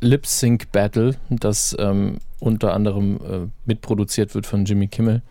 [0.01, 5.21] Lip Sync Battle, das ähm, unter anderem äh, mitproduziert wird von Jimmy Kimmel,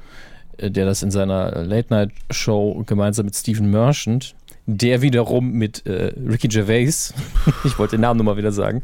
[0.56, 4.34] äh, der das in seiner Late Night Show gemeinsam mit Stephen Merchant,
[4.76, 7.12] der wiederum mit äh, Ricky Gervais,
[7.64, 8.82] ich wollte den Namen nochmal wieder sagen,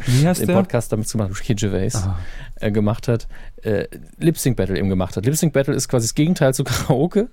[0.48, 0.54] den?
[0.56, 2.18] Podcast damit gemacht, Ricky Gervais, Ah.
[2.60, 3.28] äh, gemacht hat,
[3.62, 3.86] äh,
[4.18, 5.24] Lip Sync Battle eben gemacht hat.
[5.26, 7.28] Lip Sync Battle ist quasi das Gegenteil zu Karaoke.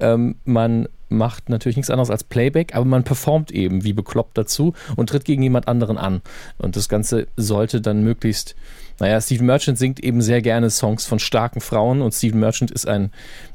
[0.00, 4.72] Ähm, man macht natürlich nichts anderes als Playback, aber man performt eben wie bekloppt dazu
[4.96, 6.22] und tritt gegen jemand anderen an.
[6.58, 8.56] Und das Ganze sollte dann möglichst,
[8.98, 12.86] naja, Stephen Merchant singt eben sehr gerne Songs von starken Frauen und Stephen Merchant ist
[12.86, 13.10] ein,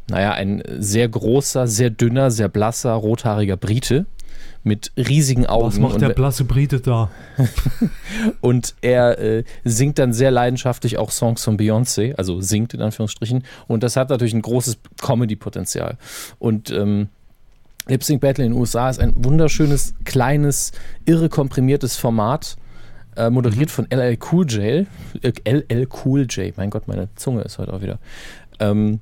[0.09, 4.05] naja, ein sehr großer, sehr dünner, sehr blasser, rothaariger Brite
[4.63, 5.67] mit riesigen Augen.
[5.67, 7.09] Was macht und der blasse Brite da?
[8.41, 13.43] und er äh, singt dann sehr leidenschaftlich auch Songs von Beyoncé, also singt in Anführungsstrichen.
[13.67, 15.97] Und das hat natürlich ein großes Comedy-Potenzial.
[16.37, 17.07] Und ähm,
[17.87, 20.73] Lip Sync Battle in den USA ist ein wunderschönes, kleines,
[21.05, 22.57] irre komprimiertes Format,
[23.17, 24.87] äh, moderiert von LL Cool J.
[25.21, 27.99] Äh, LL Cool J, mein Gott, meine Zunge ist heute auch wieder.
[28.59, 28.99] Ähm,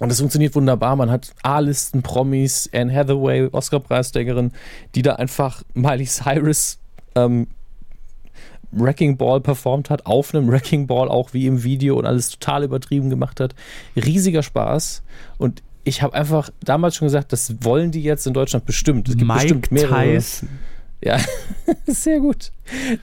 [0.00, 0.96] und es funktioniert wunderbar.
[0.96, 4.52] Man hat A-Listen, Promis, Anne Hathaway, Oscar-Preisträgerin,
[4.94, 6.78] die da einfach Miley Cyrus
[7.14, 7.46] ähm,
[8.72, 12.64] Wrecking Ball performt hat, auf einem Wrecking Ball, auch wie im Video und alles total
[12.64, 13.54] übertrieben gemacht hat.
[13.94, 15.02] Riesiger Spaß.
[15.38, 19.08] Und ich habe einfach damals schon gesagt, das wollen die jetzt in Deutschland bestimmt.
[19.08, 20.14] Es gibt bestimmt Mike mehrere.
[20.14, 20.48] Tyson.
[21.04, 21.18] Ja,
[21.86, 22.50] sehr gut.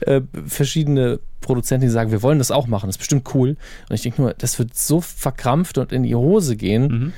[0.00, 3.56] Äh, verschiedene Produzenten, die sagen, wir wollen das auch machen, das ist bestimmt cool.
[3.88, 6.82] Und ich denke nur, das wird so verkrampft und in die Hose gehen.
[6.82, 7.12] Mhm.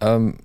[0.00, 0.36] Ähm,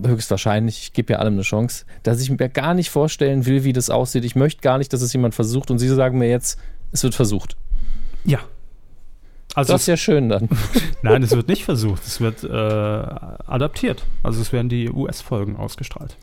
[0.00, 3.72] höchstwahrscheinlich, ich gebe ja allem eine Chance, dass ich mir gar nicht vorstellen will, wie
[3.72, 4.24] das aussieht.
[4.24, 6.60] Ich möchte gar nicht, dass es jemand versucht und Sie sagen mir jetzt,
[6.92, 7.56] es wird versucht.
[8.24, 8.38] Ja.
[9.54, 10.48] Also das ist ja schön dann.
[11.02, 14.04] Nein, es wird nicht versucht, es wird äh, adaptiert.
[14.22, 16.16] Also es werden die US-Folgen ausgestrahlt.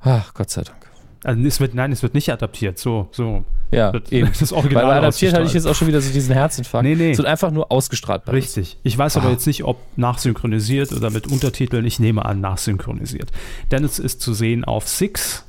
[0.00, 0.89] Ach, Gott sei Dank.
[1.22, 2.78] Also es wird, nein, es wird nicht adaptiert.
[2.78, 3.44] So, so.
[3.70, 4.30] Ja, wird eben.
[4.40, 6.86] Das Original Weil adaptiert hatte ich jetzt auch schon wieder so diesen Herzinfarkt.
[6.88, 7.10] Nee, nee.
[7.12, 8.22] Es wird einfach nur ausgestrahlt.
[8.32, 8.78] Richtig.
[8.82, 9.32] Ich weiß aber Ah.
[9.32, 11.84] jetzt nicht, ob nachsynchronisiert oder mit Untertiteln.
[11.84, 13.30] Ich nehme an, nachsynchronisiert.
[13.70, 15.44] Denn es ist zu sehen auf Six.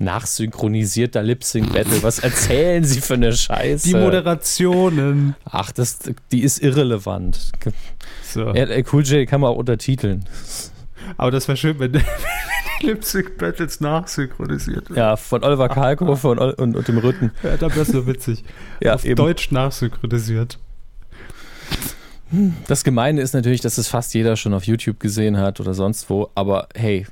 [0.00, 2.02] Nachsynchronisierter Lip-Sync-Battle.
[2.04, 3.88] Was erzählen Sie für eine Scheiße?
[3.88, 5.34] Die Moderationen.
[5.44, 5.98] Ach, das,
[6.30, 7.50] die ist irrelevant.
[8.22, 8.54] So.
[8.54, 10.24] Ja, Cool J kann man auch untertiteln.
[11.16, 12.02] Aber das wäre schön, wenn, wenn
[12.82, 14.96] die Lip-Sync-Battles nachsynchronisiert werden.
[14.96, 17.32] Ja, von Oliver Kalkofe und, Ol- und, und dem Rütten.
[17.42, 18.44] Ja, dann wäre es so witzig.
[18.80, 19.16] Ja, auf eben.
[19.16, 20.58] Deutsch nachsynchronisiert.
[22.66, 26.10] Das Gemeine ist natürlich, dass es fast jeder schon auf YouTube gesehen hat oder sonst
[26.10, 26.30] wo.
[26.34, 27.06] Aber hey,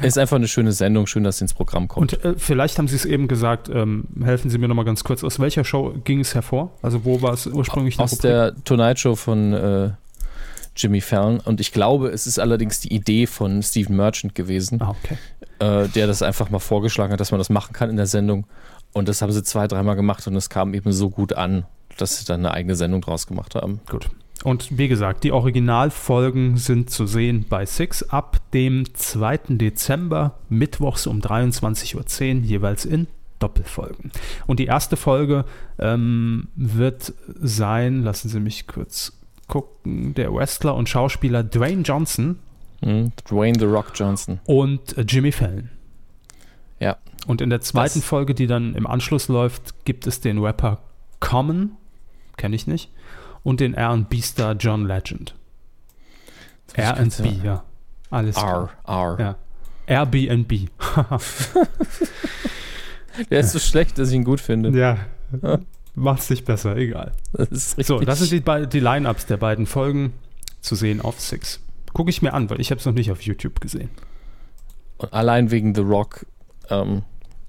[0.00, 1.06] es ist einfach eine schöne Sendung.
[1.06, 2.14] Schön, dass sie ins Programm kommt.
[2.14, 5.24] Und äh, vielleicht haben Sie es eben gesagt, ähm, helfen Sie mir nochmal ganz kurz,
[5.24, 6.70] aus welcher Show ging es hervor?
[6.82, 7.98] Also wo war es ursprünglich?
[7.98, 9.90] Aus der Tonight Show von äh,
[10.78, 11.40] Jimmy Fallon.
[11.40, 15.18] Und ich glaube, es ist allerdings die Idee von Stephen Merchant gewesen, Ah, okay.
[15.58, 18.46] äh, der das einfach mal vorgeschlagen hat, dass man das machen kann in der Sendung.
[18.92, 21.66] Und das haben sie zwei, dreimal gemacht und es kam eben so gut an,
[21.98, 23.80] dass sie dann eine eigene Sendung draus gemacht haben.
[23.90, 24.08] Gut.
[24.44, 29.38] Und wie gesagt, die Originalfolgen sind zu sehen bei Six ab dem 2.
[29.56, 31.96] Dezember, mittwochs um 23.10
[32.38, 33.08] Uhr, jeweils in
[33.40, 34.12] Doppelfolgen.
[34.46, 35.44] Und die erste Folge
[35.78, 39.17] ähm, wird sein, lassen Sie mich kurz
[39.48, 42.38] gucken, der Wrestler und Schauspieler Dwayne Johnson
[42.80, 43.10] Hm?
[43.28, 44.38] Dwayne The Rock Johnson.
[44.44, 45.70] und äh, Jimmy Fallon.
[46.78, 46.96] Ja.
[47.26, 50.78] Und in der zweiten Das- Folge, die dann im Anschluss läuft, gibt es den Rapper
[51.18, 51.72] Common,
[52.36, 52.92] kenne ich nicht,
[53.42, 55.34] und den R&B-Star John Legend.
[56.74, 57.64] R&B, ja.
[58.10, 58.42] Alles R,
[58.84, 59.16] klar.
[59.16, 59.16] R.
[59.18, 59.36] Ja.
[59.86, 60.52] Airbnb.
[63.30, 64.70] Der ist so schlecht, dass ich ihn gut finde.
[64.78, 64.98] ja.
[65.98, 67.12] Macht's nicht besser, egal.
[67.32, 67.76] Das.
[67.78, 70.12] So, das sind die, die Line-Ups der beiden Folgen
[70.60, 71.60] zu sehen auf Six.
[71.92, 73.90] Gucke ich mir an, weil ich habe es noch nicht auf YouTube gesehen.
[74.98, 76.26] Und allein wegen The Rock
[76.70, 77.02] ähm,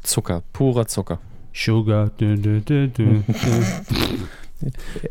[0.03, 1.19] Zucker, purer Zucker.
[1.53, 2.09] Sugar.
[2.09, 2.89] Dü, dü, dü,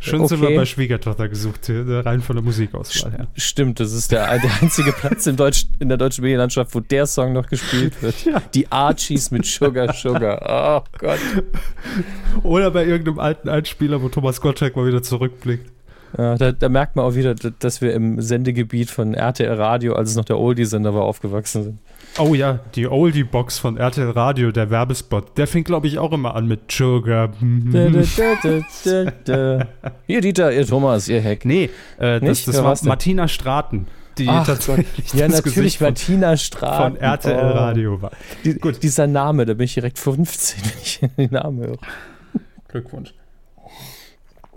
[0.01, 0.57] Schon sind wir Okay.
[0.57, 3.27] bei Schwiegertochter gesucht, hier, rein von der Musikauswahl her.
[3.37, 7.07] Stimmt, das ist der, der einzige Platz im Deutsch, in der deutschen Medienlandschaft, wo der
[7.07, 8.25] Song noch gespielt wird.
[8.25, 8.43] Ja.
[8.55, 10.85] Die Archies mit Sugar Sugar.
[10.85, 11.19] Oh Gott.
[12.43, 15.71] Oder bei irgendeinem alten Einspieler, wo Thomas Gottschalk mal wieder zurückblickt.
[16.17, 20.11] Ja, da, da merkt man auch wieder, dass wir im Sendegebiet von RTL Radio, als
[20.11, 21.79] es noch der Oldie-Sender war, aufgewachsen sind.
[22.19, 26.35] Oh ja, die Oldie-Box von RTL Radio, der Werbespot, der fing, glaube ich, auch immer
[26.35, 27.31] an mit Sugar.
[30.07, 31.45] Ihr Dieter, ihr Thomas, ihr Heck.
[31.45, 32.77] Nee, äh, das, das war?
[32.83, 33.87] Martina Straten,
[34.19, 36.95] die Ach tatsächlich Ja, natürlich Gesicht Martina Straten.
[36.95, 37.57] von RTL Oh.
[37.57, 38.11] Radio war.
[38.45, 41.79] Die, Dieser Name, da bin ich direkt 15, wenn ich den Namen höre.
[42.69, 43.15] Glückwunsch.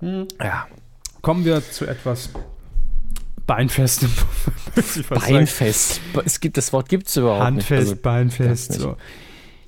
[0.01, 0.67] Ja,
[1.21, 2.29] Kommen wir zu etwas
[4.75, 5.19] Sagen.
[5.33, 6.01] Beinfest.
[6.25, 7.89] Es gibt, das Wort gibt es überhaupt Handfest, nicht.
[7.89, 8.73] Also, Beinfest.
[8.73, 8.97] So.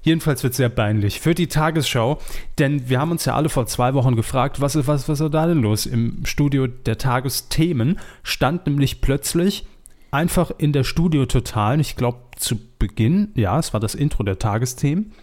[0.02, 2.20] Jedenfalls wird es sehr peinlich für die Tagesschau,
[2.60, 5.34] denn wir haben uns ja alle vor zwei Wochen gefragt, was, ist- was, was ist
[5.34, 5.86] da denn los?
[5.86, 9.66] Im Studio der Tagesthemen stand nämlich plötzlich
[10.12, 14.38] einfach in der Studio Totalen, ich glaube zu Beginn, ja, es war das Intro der
[14.40, 15.14] Tagesthemen,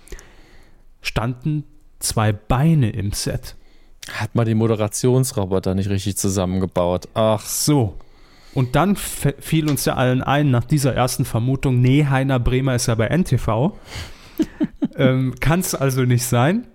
[1.02, 1.64] standen
[1.98, 3.56] zwei Beine im Set.
[4.14, 7.06] hat man den Moderationsroboter nicht richtig zusammengebaut.
[7.14, 7.96] Ach, So.
[8.54, 12.86] Und dann fiel uns ja allen ein, nach dieser ersten Vermutung, nee, Heiner Bremer ist
[12.86, 13.72] ja bei NTV.
[14.96, 16.66] ähm, Kann es also nicht sein.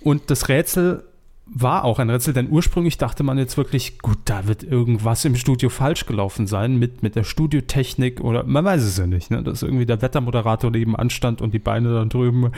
[0.00, 1.04] Und das Rätsel
[1.50, 5.34] war auch ein Rätsel, denn ursprünglich dachte man jetzt wirklich, gut, da wird irgendwas im
[5.34, 9.42] Studio falsch gelaufen sein mit, mit der Studiotechnik oder man weiß es ja nicht, ne?
[9.42, 12.52] dass irgendwie der Wettermoderator nebenan stand und die Beine dann drüben.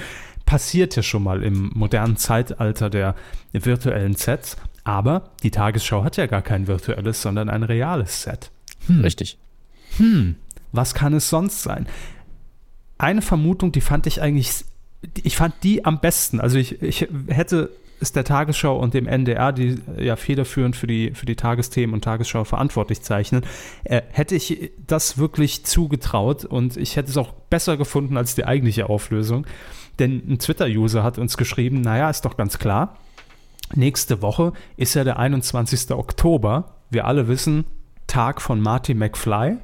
[0.44, 3.14] Passiert ja schon mal im modernen Zeitalter der
[3.52, 4.56] virtuellen Sets.
[4.84, 8.50] Aber die Tagesschau hat ja gar kein virtuelles, sondern ein reales Set.
[8.88, 9.38] richtig.
[9.96, 10.36] Hm,
[10.72, 11.86] was kann es sonst sein?
[12.98, 14.64] Eine Vermutung, die fand ich eigentlich,
[15.22, 16.40] ich fand die am besten.
[16.40, 21.12] Also ich, ich hätte es der Tagesschau und dem NDR, die ja federführend für die,
[21.12, 23.42] für die Tagesthemen und Tagesschau verantwortlich zeichnen,
[23.84, 28.46] äh, hätte ich das wirklich zugetraut und ich hätte es auch besser gefunden als die
[28.46, 29.46] eigentliche Auflösung.
[29.98, 32.96] Denn ein Twitter-User hat uns geschrieben, naja, ist doch ganz klar,
[33.74, 35.90] nächste Woche ist ja der 21.
[35.92, 36.76] Oktober.
[36.90, 37.64] Wir alle wissen,
[38.06, 39.58] Tag von Marty McFly.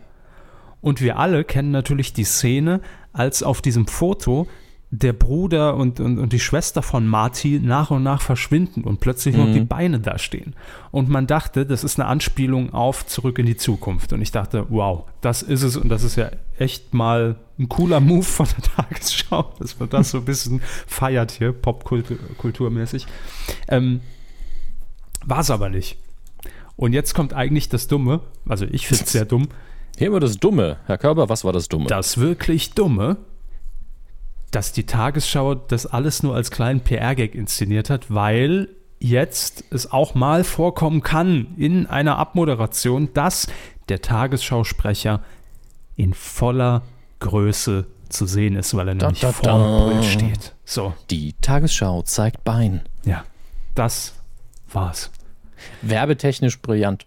[0.81, 2.81] Und wir alle kennen natürlich die Szene,
[3.13, 4.47] als auf diesem Foto
[4.91, 9.37] der Bruder und, und, und die Schwester von Marty nach und nach verschwinden und plötzlich
[9.37, 9.53] noch Mhm.
[9.55, 10.55] die Beine da stehen.
[10.93, 14.13] Und man dachte, das ist eine Anspielung auf Zurück in die Zukunft.
[14.13, 17.99] Und ich dachte, wow, das ist es und das ist ja echt mal ein cooler
[18.01, 23.07] Move von der Tagesschau, dass man das so ein bisschen feiert hier, popkulturmäßig.
[23.69, 24.01] Ähm,
[25.25, 25.99] War es aber nicht.
[26.77, 29.49] Und jetzt kommt eigentlich das Dumme, also ich finde es sehr dumm,
[29.99, 30.77] Hier immer das Dumme.
[30.87, 31.87] Herr Körber, was war das Dumme?
[31.87, 33.17] das wirklich Dumme,
[34.51, 40.15] dass die Tagesschau das alles nur als kleinen PR-Gag inszeniert hat, weil jetzt es auch
[40.15, 43.47] mal vorkommen kann in einer Abmoderation, dass
[43.89, 45.23] der Tagesschausprecher
[45.97, 46.83] in voller
[47.21, 49.91] Größe zu sehen ist, weil er Da, nämlich da, da.
[49.91, 50.55] Pult steht.
[50.65, 52.83] So, Die Tagesschau zeigt Bein.
[53.05, 53.25] ja,
[53.75, 54.15] das
[54.73, 55.11] war's.
[55.83, 57.05] Werbetechnisch brillant.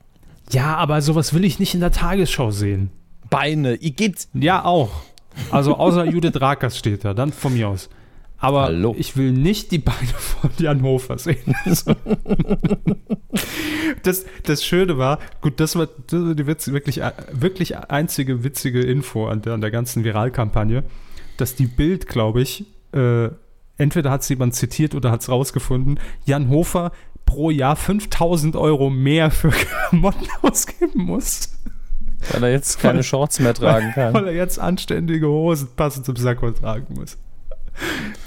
[0.52, 2.92] Ja, aber sowas will ich nicht in der Tagesschau sehen.
[3.30, 4.28] Beine, Igitt.
[4.34, 4.90] Ja, auch.
[5.52, 7.90] Also außer Judith Rakers steht da, dann von mir aus.
[8.38, 8.96] Aber Hallo.
[8.98, 11.56] ich will nicht die Beine von Jan Hofer sehen.
[14.04, 18.82] Das, das Schöne war, gut, das war, das war die Witz, wirklich, wirklich einzige witzige
[18.82, 20.84] Info an der, an der ganzen Viralkampagne,
[21.38, 23.30] dass die Bild, glaube ich, äh,
[23.78, 26.92] entweder hat es jemand zitiert oder hat es rausgefunden, Jan Hofer
[27.26, 29.50] pro Jahr 5000 Euro mehr für
[29.90, 31.60] Klamotten ausgeben muss.
[32.32, 34.26] Weil er jetzt keine Shorts mehr tragen Weil kann.
[34.28, 37.18] er jetzt anständige Hosen passend zum Sakko tragen muss.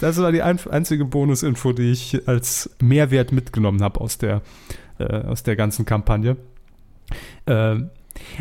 [0.00, 4.40] Das war die ein einzige Bonusinfo, die ich als Mehrwert mitgenommen habe aus der,
[4.98, 6.36] äh, aus der ganzen Kampagne.
[7.46, 7.90] Ähm,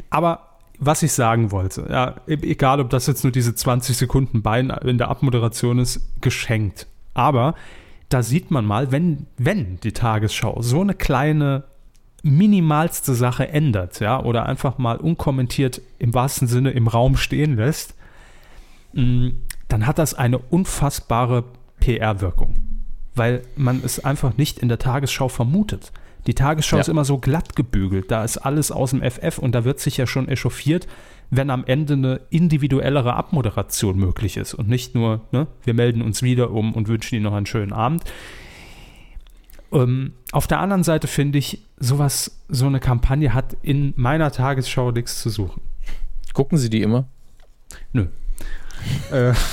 [0.10, 0.48] aber
[0.80, 4.70] was ich sagen wollte, ja, e- egal ob das jetzt nur diese 20 Sekunden Bein
[4.70, 6.88] in der Abmoderation ist, geschenkt.
[7.14, 7.56] Aber
[8.10, 11.64] da sieht man mal, wenn, wenn die Tagesschau so eine kleine
[12.24, 17.96] minimalste Sache ändert, ja, oder einfach mal unkommentiert im wahrsten Sinne im Raum stehen lässt,
[18.94, 19.32] mh,
[19.68, 21.46] dann hat das eine unfassbare
[21.80, 22.56] PR-Wirkung,
[23.16, 25.92] weil man es einfach nicht in der Tagesschau vermutet.
[26.28, 26.82] Die Tagesschau Ja.
[26.82, 29.98] ist immer so glatt gebügelt, da ist alles aus dem FF und da wird sich
[29.98, 30.88] ja schon echauffiert,
[31.32, 36.22] wenn am Ende eine individuellere Abmoderation möglich ist und nicht nur, ne, wir melden uns
[36.22, 38.04] wieder um und wünschen Ihnen noch einen schönen Abend.
[39.72, 44.92] Ähm, auf der anderen Seite finde ich, sowas, so eine Kampagne hat in meiner Tagesschau
[44.92, 45.62] nichts zu suchen.
[46.34, 47.08] Gucken Sie die immer?
[47.94, 48.08] Nö.
[49.12, 49.34] äh.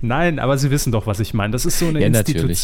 [0.00, 1.52] Nein, aber Sie wissen doch, was ich meine.
[1.52, 2.60] Das ist so eine Ja, natürlich.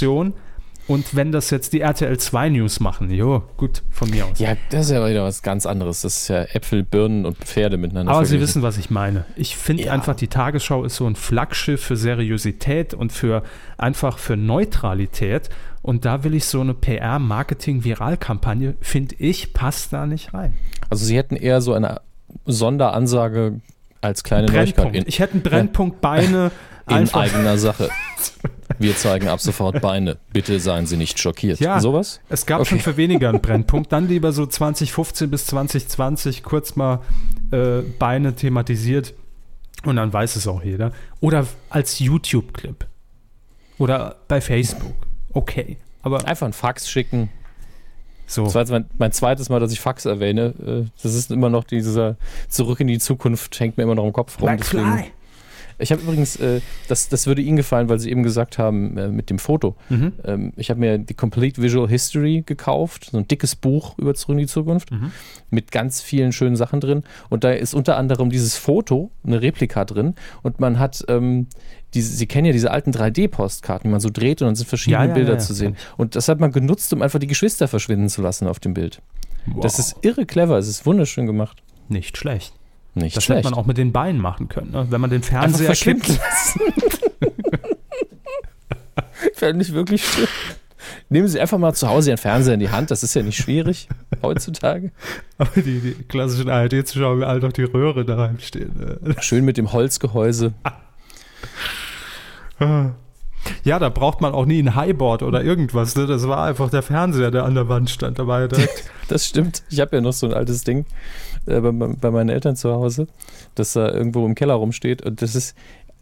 [0.90, 4.40] Und wenn das jetzt die RTL 2 News machen, jo, gut, von mir aus.
[4.40, 6.02] Ja, das ist ja wieder was ganz anderes.
[6.02, 8.10] Das ist ja Äpfel, Birnen und Pferde miteinander.
[8.12, 8.48] Aber Sie verglichen.
[8.48, 9.24] wissen, was ich meine.
[9.36, 9.92] Ich finde Ja.
[9.92, 13.44] einfach, die Tagesschau ist so ein Flaggschiff für Seriosität und für
[13.78, 15.48] einfach für Neutralität.
[15.82, 20.54] Und da will ich so eine PR-Marketing-Viralkampagne, finde ich, passt da nicht rein.
[20.88, 22.00] Also Sie hätten eher so eine
[22.46, 23.60] Sonderansage
[24.00, 24.96] als kleine Neuigkeit Brennpunkt.
[24.96, 26.50] in, ich hätte einen Brennpunkt Beine
[26.88, 27.20] in einfach.
[27.22, 27.90] eigener Sache.
[28.80, 30.16] Wir zeigen ab sofort Beine.
[30.32, 31.60] Bitte seien Sie nicht schockiert.
[31.60, 31.78] Ja.
[31.80, 32.20] Sowas?
[32.28, 32.70] Es gab Okay.
[32.70, 33.92] schon für weniger einen Brennpunkt.
[33.92, 37.00] Dann lieber so 2015 bis 2020 kurz mal
[37.52, 39.14] äh, Beine thematisiert
[39.84, 40.92] und dann weiß es auch jeder.
[41.20, 42.86] Oder als YouTube-Clip.
[43.78, 44.94] Oder bei Facebook.
[45.32, 45.76] Okay.
[46.02, 47.28] Aber Einfach ein Fax schicken.
[48.26, 48.44] so.
[48.44, 50.54] Das war jetzt mein, mein zweites Mal, dass ich Fax erwähne.
[50.86, 52.16] Äh, Das ist immer noch dieser
[52.48, 54.48] Zurück in die Zukunft, hängt mir immer noch im Kopf rum.
[54.58, 55.10] Deswegen- McFly.
[55.80, 59.08] Ich habe übrigens, äh, das, das würde Ihnen gefallen, weil Sie eben gesagt haben, äh,
[59.08, 59.76] mit dem Foto.
[59.88, 60.12] Mhm.
[60.24, 64.34] Ähm, ich habe mir die Complete Visual History gekauft, so ein dickes Buch über Zurück
[64.34, 65.12] in die Zukunft, Mhm.
[65.50, 67.02] mit ganz vielen schönen Sachen drin.
[67.28, 70.14] Und da ist unter anderem dieses Foto, eine Replika drin.
[70.42, 71.46] Und man hat, ähm,
[71.94, 75.02] diese, Sie kennen ja diese alten 3D-Postkarten, die man so dreht und dann sind verschiedene
[75.02, 75.76] Ja, ja, Bilder ja, zu sehen.
[75.96, 79.00] Und das hat man genutzt, um einfach die Geschwister verschwinden zu lassen auf dem Bild.
[79.62, 79.78] Das Wow.
[79.80, 81.62] ist irre clever, es ist wunderschön gemacht.
[81.88, 82.52] nicht schlecht.
[82.94, 83.44] Nicht Das schlecht.
[83.44, 84.72] hätte man auch mit den Beinen machen können.
[84.72, 84.86] Ne?
[84.90, 86.08] Wenn man den Fernseher kippt.
[86.08, 86.60] lassen.
[89.34, 90.26] Fände ich wirklich schön.
[91.08, 93.36] Nehmen Sie einfach mal zu Hause Ihren Fernseher in die Hand, das ist ja nicht
[93.36, 93.88] schwierig
[94.22, 94.92] heutzutage.
[95.38, 98.98] Aber die, die klassischen ARD-Zuschauer all doch die Röhre da reinstehen.
[99.02, 99.16] Ne?
[99.20, 100.52] Schön mit dem Holzgehäuse.
[103.64, 105.96] Ja, da braucht man auch nie ein Highboard oder irgendwas.
[105.96, 106.06] Ne?
[106.06, 108.18] Das war einfach der Fernseher, der an der Wand stand.
[108.18, 108.84] Da war ja direkt.
[109.08, 109.64] Das stimmt.
[109.68, 110.86] Ich habe ja noch so ein altes Ding
[111.46, 113.08] äh, bei, bei meinen Eltern zu Hause,
[113.56, 115.02] das da irgendwo im Keller rumsteht.
[115.02, 115.56] Und das ist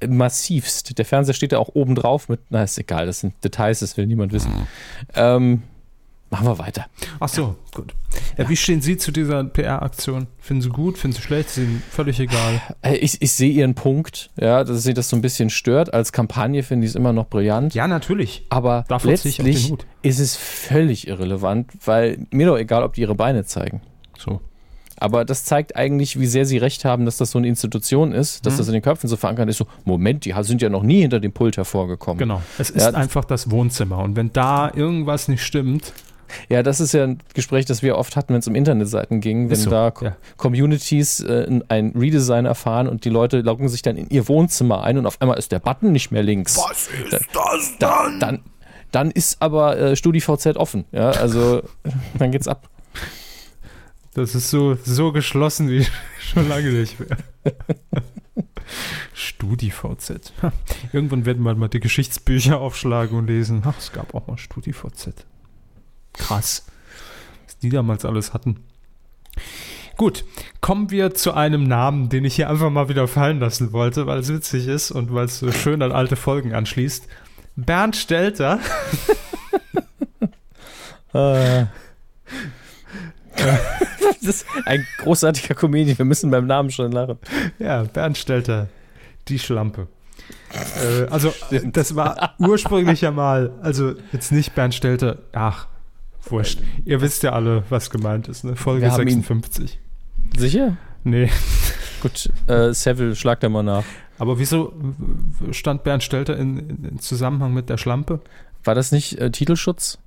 [0.07, 0.98] massivst.
[0.98, 3.96] Der Fernseher steht ja auch oben drauf mit, na ist egal, das sind Details, das
[3.96, 4.52] will niemand wissen.
[5.15, 5.63] Ähm,
[6.31, 6.87] machen wir weiter.
[7.20, 7.94] Ach so, gut.
[8.37, 10.26] Ja, wie stehen Sie zu dieser PR-Aktion?
[10.38, 10.98] Finden Sie gut?
[10.98, 11.48] Finden Sie schlecht?
[11.50, 12.60] Ist Ihnen völlig egal?
[12.83, 15.92] Äh, Ich, ich sehe Ihren Punkt, ja, dass Sie das so ein bisschen stört.
[15.94, 17.74] Als Kampagne finde ich es immer noch brillant.
[17.74, 18.44] Ja, natürlich.
[18.50, 19.72] Aber Davon letztlich
[20.02, 23.81] ist es völlig irrelevant, weil mir doch egal, ob die ihre Beine zeigen.
[24.18, 24.40] So.
[25.00, 28.44] Aber das zeigt eigentlich, wie sehr sie recht haben, dass das so eine Institution ist,
[28.46, 28.58] dass Mhm.
[28.58, 29.58] das in den Köpfen so verankert ist.
[29.58, 32.18] So, Moment, die sind ja noch nie hinter dem Pult hervorgekommen.
[32.18, 32.42] Genau.
[32.58, 32.94] Es ist Ja.
[32.94, 33.98] einfach das Wohnzimmer.
[33.98, 35.92] Und wenn da irgendwas nicht stimmt,
[36.48, 39.50] Ja, das ist ja ein Gespräch, das wir oft hatten, wenn es um Internetseiten ging,
[39.50, 40.16] wenn so, da ja.
[40.37, 44.98] Communities äh, ein Redesign erfahren und die Leute loggen sich dann in ihr Wohnzimmer ein
[44.98, 46.56] und auf einmal ist der Button nicht mehr links.
[46.56, 48.40] was ist das Da, dann,
[48.90, 50.85] dann ist aber äh, StudiVZ offen.
[50.92, 51.62] Ja, also
[52.18, 52.68] dann geht's ab.
[54.14, 55.87] Das ist so, so geschlossen wie
[56.20, 57.18] schon lange nicht mehr.
[59.14, 60.33] StudiVZ.
[60.92, 63.62] Irgendwann werden wir mal die Geschichtsbücher aufschlagen und lesen.
[63.64, 65.24] Ach, es gab auch mal StudiVZ.
[66.19, 66.66] Krass.
[67.46, 68.60] Was die damals alles hatten.
[69.96, 70.25] Gut,
[70.60, 74.21] kommen wir zu einem Namen, den ich hier einfach mal wieder fallen lassen wollte, weil
[74.21, 77.08] es witzig ist und weil es so schön an alte Folgen anschließt.
[77.56, 78.60] Bernd Stelter.
[81.14, 81.64] Äh.
[83.35, 85.96] das ist ein großartiger Comedian.
[85.96, 87.19] Wir müssen beim Namen schon lachen.
[87.58, 88.69] Ja, Bernd Stelter,
[89.29, 89.88] die Schlampe.
[90.52, 91.33] Äh, also,
[91.64, 95.66] das war ursprünglich ja mal, also jetzt nicht Bernd Stelter, ach,
[96.31, 96.60] wurscht.
[96.85, 98.56] Ihr wisst ja alle, was gemeint ist, ne?
[98.56, 99.79] Folge Wir haben ihn- 56.
[100.37, 100.76] Sicher?
[101.04, 101.31] Nee,
[102.02, 103.85] Gut, äh, Seville, schlag da mal nach.
[104.18, 104.72] aber wieso
[105.52, 108.20] stand Bernd Stelter in, in, Zusammenhang mit der Schlampe?
[108.64, 109.98] War das nicht äh, Titelschutz?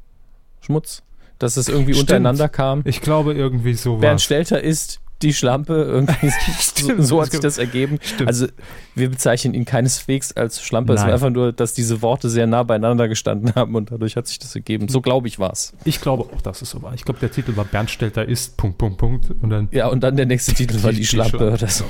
[0.61, 1.03] Schmutz?
[1.39, 2.09] Dass es irgendwie Stimmt.
[2.11, 2.81] untereinander kam?
[2.85, 4.23] Ich glaube irgendwie so Bernd war's.
[4.23, 7.05] Stelter ist die Schlampe, irgendwie so, Stimmt.
[7.05, 7.99] so hat sich das ergeben.
[8.01, 8.27] Stimmt.
[8.27, 8.47] Also
[8.95, 11.07] wir bezeichnen ihn keineswegs als Schlampe, es Nein.
[11.07, 14.39] war einfach nur, dass diese Worte sehr nah beieinander gestanden haben und dadurch hat sich
[14.39, 14.87] das ergeben.
[14.87, 15.73] So glaube ich war's.
[15.85, 16.93] Ich glaube auch, dass es so war.
[16.93, 19.31] Ich glaube, der Titel war Bernd Stelter ist Punkt, Punkt, Punkt.
[19.41, 21.53] Und dann Ja, und dann der nächste Titel war die, Die Schlampe Schlampe.
[21.53, 21.85] oder so.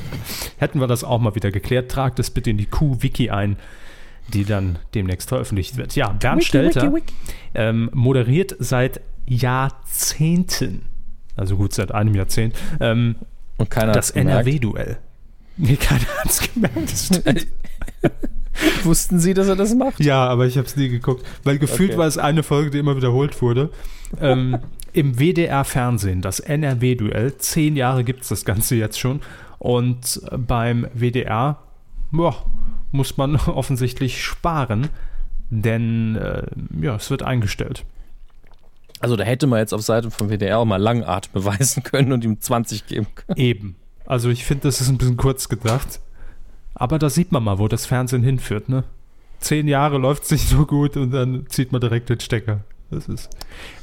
[0.57, 1.91] hätten wir das auch mal wieder geklärt.
[1.91, 3.57] Tragt es bitte in die Q-Wiki ein,
[4.33, 5.95] die dann demnächst veröffentlicht wird.
[5.95, 6.91] Ja, Bernd Stelter
[7.53, 10.83] Ähm, moderiert seit Jahrzehnten,
[11.35, 13.15] also gut seit einem Jahrzehnt, ähm,
[13.57, 14.11] Und keiner das.
[14.11, 14.97] NRW-Duell.
[15.57, 17.47] Nee, keiner hat es gemerkt.
[18.83, 19.99] Wussten Sie, dass er das macht?
[19.99, 21.99] ja, aber ich habe es nie geguckt, weil gefühlt Okay.
[21.99, 23.69] war es eine Folge, die immer wiederholt wurde.
[24.19, 24.57] Ähm,
[24.93, 29.21] Im WDR-Fernsehen, das NRW-Duell, zehn Jahre gibt es das Ganze jetzt schon.
[29.57, 31.59] Und beim WDR
[32.11, 32.45] boah,
[32.91, 34.89] muss man offensichtlich sparen,
[35.49, 36.43] denn äh,
[36.81, 37.85] ja, es wird eingestellt.
[39.01, 42.23] Also da hätte man jetzt auf Seiten vom WDR auch mal Langatme beweisen können und
[42.23, 43.39] ihm 20 geben können.
[43.39, 43.75] Eben.
[44.05, 45.99] Also ich finde, das ist ein bisschen kurz gedacht.
[46.75, 48.83] Aber da sieht man mal, wo das Fernsehen hinführt, ne?
[49.39, 52.61] Zehn Jahre läuft es nicht so gut und dann zieht man direkt den Stecker.
[52.91, 53.29] Das ist.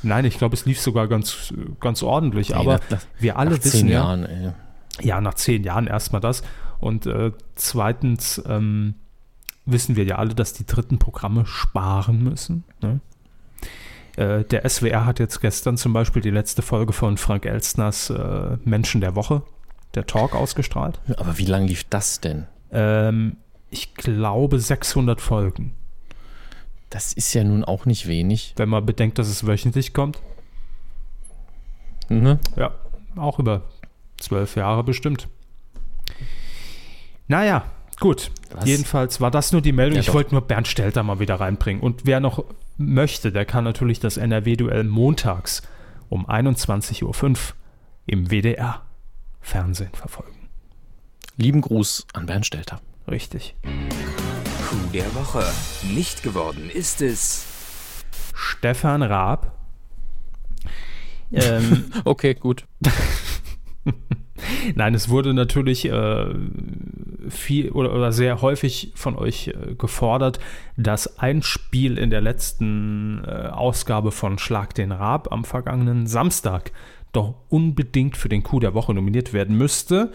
[0.03, 2.55] Nein, ich glaube, es lief sogar ganz, ganz ordentlich.
[2.55, 4.53] aber nach, nach, wir alle nach wissen zehn ja, Jahren, ey.
[5.01, 6.43] ja, nach zehn Jahren erstmal das.
[6.79, 8.95] Und äh, zweitens ähm,
[9.64, 12.64] wissen wir ja alle, dass die dritten Programme sparen müssen.
[12.83, 13.01] Ne?
[14.19, 18.57] Äh, der SWR hat jetzt gestern zum Beispiel die letzte Folge von Frank Elstners äh,
[18.64, 19.43] Menschen der Woche,
[19.95, 20.99] der Talk, ausgestrahlt.
[21.16, 22.49] Aber wie lange lief das denn?
[22.73, 23.37] Ähm,
[23.71, 25.77] ich glaube 600 Folgen.
[26.91, 28.55] Das ist ja nun auch nicht wenig.
[28.57, 30.19] Wenn man bedenkt, dass es wöchentlich kommt.
[32.09, 32.41] Mhm.
[32.57, 32.73] Ja,
[33.14, 33.62] auch über
[34.16, 35.29] zwölf Jahre bestimmt.
[37.29, 37.62] Naja,
[38.01, 38.33] gut.
[38.51, 38.64] Was?
[38.64, 39.95] Jedenfalls war das nur die Meldung.
[39.95, 41.81] Ja, ich wollte nur Bernd Stelter mal wieder reinbringen.
[41.81, 42.43] Und wer noch
[42.79, 45.62] möchte, der kann natürlich das NRW-Duell montags
[46.09, 47.37] um 21.05 Uhr
[48.07, 50.49] im WDR-Fernsehen verfolgen.
[51.37, 52.81] Lieben Gruß an Bernd Stelter.
[53.07, 53.55] Richtig.
[53.62, 55.45] Coup der Woche.
[55.95, 57.47] Nicht geworden ist es.
[58.35, 59.55] Stefan Raab.
[61.31, 62.64] Ähm, Okay, gut.
[64.74, 66.26] Nein, es wurde natürlich äh,
[67.28, 70.39] viel oder, oder sehr häufig von euch äh, gefordert,
[70.76, 76.72] dass ein Spiel in der letzten äh, Ausgabe von Schlag den Raab am vergangenen Samstag
[77.12, 80.12] doch unbedingt für den Coup der Woche nominiert werden müsste.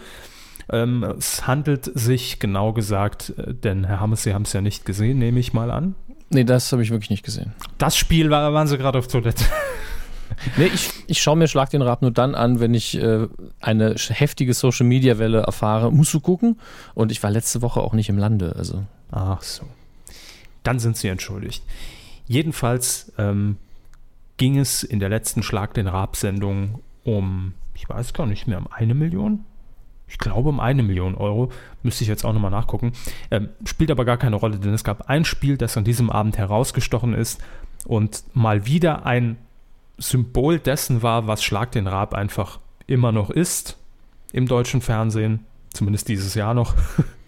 [0.70, 4.84] Ähm, es handelt sich genau gesagt, äh, denn Herr Hammes, Sie haben es ja nicht
[4.84, 5.94] gesehen, nehme ich mal an.
[6.30, 7.52] Nee, das habe ich wirklich nicht gesehen.
[7.78, 9.44] Das Spiel war, waren Sie gerade auf Toilette.
[10.56, 13.28] Nee, ich, ich schaue mir Schlag den Rab nur dann an, wenn ich äh,
[13.60, 15.92] eine heftige Social-Media-Welle erfahre.
[15.92, 16.58] Musst du gucken?
[16.94, 18.54] Und ich war letzte Woche auch nicht im Lande.
[18.56, 19.64] Also Ach so.
[20.62, 21.62] Dann sind Sie entschuldigt.
[22.26, 23.58] Jedenfalls ähm,
[24.36, 28.66] ging es in der letzten Schlag den Raab-Sendung um, ich weiß gar nicht mehr, um
[28.72, 29.44] eine Million?
[30.08, 31.50] Ich glaube um eine Million Euro.
[31.82, 32.92] Müsste ich jetzt auch nochmal nachgucken.
[33.30, 36.38] Ähm, spielt aber gar keine Rolle, denn es gab ein Spiel, das an diesem Abend
[36.38, 37.42] herausgestochen ist
[37.84, 39.36] und mal wieder ein
[39.98, 43.78] Symbol dessen war, was Schlag den Raab einfach immer noch ist
[44.32, 46.74] im deutschen Fernsehen, zumindest dieses Jahr noch.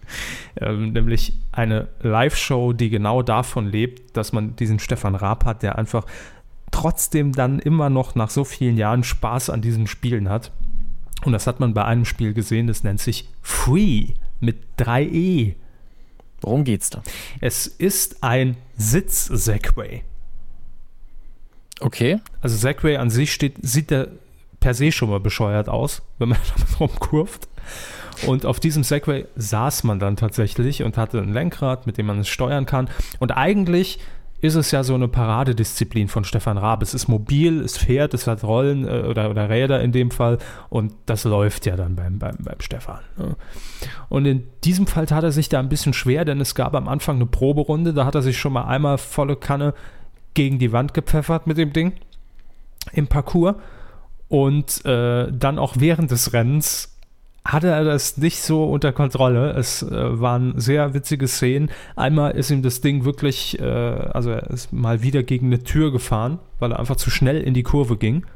[0.60, 5.78] ähm, nämlich eine Live-Show, die genau davon lebt, dass man diesen Stefan Raab hat, der
[5.78, 6.04] einfach
[6.70, 10.50] trotzdem dann immer noch nach so vielen Jahren Spaß an diesen Spielen hat.
[11.24, 14.08] Und das hat man bei einem Spiel gesehen, das nennt sich Free
[14.40, 15.54] mit 3E.
[16.40, 17.02] Worum geht's da?
[17.40, 20.02] Es ist ein Sitz-Segway.
[21.80, 22.20] Okay.
[22.40, 24.08] Also Segway an sich steht, sieht der
[24.60, 27.48] per se schon mal bescheuert aus, wenn man damit rumkurft.
[28.26, 32.18] Und auf diesem Segway saß man dann tatsächlich und hatte ein Lenkrad, mit dem man
[32.20, 32.88] es steuern kann.
[33.18, 33.98] Und eigentlich
[34.40, 36.82] ist es ja so eine Paradedisziplin von Stefan Raab.
[36.82, 40.38] Es ist mobil, es fährt, es hat Rollen äh, oder, oder Räder in dem Fall
[40.68, 43.00] und das läuft ja dann beim, beim, beim Stefan.
[43.16, 43.36] Ne?
[44.08, 46.86] Und in diesem Fall tat er sich da ein bisschen schwer, denn es gab am
[46.86, 49.74] Anfang eine Proberunde, da hat er sich schon mal einmal volle Kanne
[50.36, 51.94] gegen die Wand gepfeffert mit dem Ding
[52.92, 53.56] im Parcours
[54.28, 56.92] und äh, dann auch während des Rennens
[57.44, 59.52] hatte er das nicht so unter Kontrolle.
[59.52, 61.70] Es äh, waren sehr witzige Szenen.
[61.94, 65.92] Einmal ist ihm das Ding wirklich, äh, also er ist mal wieder gegen eine Tür
[65.92, 68.26] gefahren, weil er einfach zu schnell in die Kurve ging.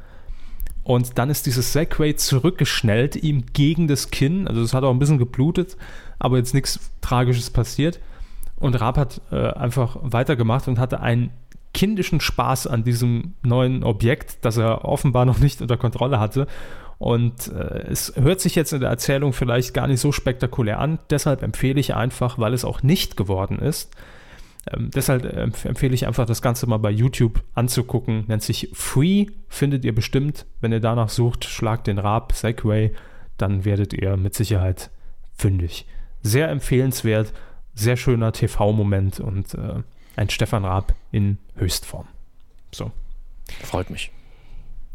[0.84, 4.46] Und dann ist dieses Segway zurückgeschnellt, ihm gegen das Kinn.
[4.46, 5.76] Also es hat auch ein bisschen geblutet,
[6.18, 8.00] aber jetzt nichts Tragisches passiert.
[8.56, 11.30] Und Raab hat äh, einfach weitergemacht und hatte einen
[11.72, 16.46] kindischen Spaß an diesem neuen Objekt, das er offenbar noch nicht unter Kontrolle hatte.
[16.98, 20.98] Und äh, es hört sich jetzt in der Erzählung vielleicht gar nicht so spektakulär an.
[21.08, 23.96] Deshalb empfehle ich einfach, weil es auch nicht geworden ist.
[24.70, 28.24] Ähm, deshalb empf empfehle ich einfach, das Ganze mal bei YouTube anzugucken.
[28.28, 30.44] Nennt sich Free, findet ihr bestimmt.
[30.60, 32.92] Wenn ihr danach sucht, schlagt den Rab Segway,
[33.38, 34.90] dann werdet ihr mit Sicherheit
[35.34, 35.86] fündig.
[36.22, 37.32] Sehr empfehlenswert,
[37.74, 39.82] sehr schöner TV-Moment und äh,
[40.20, 42.06] ein Stefan Raab in Höchstform.
[42.72, 42.92] So.
[43.64, 44.12] Freut mich.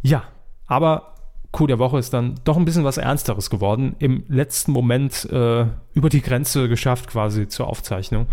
[0.03, 0.23] Ja,
[0.67, 1.15] aber
[1.51, 3.95] Coup der Woche ist dann doch ein bisschen was Ernsteres geworden.
[3.97, 8.27] Im letzten Moment äh, über die Grenze geschafft quasi zur Aufzeichnung.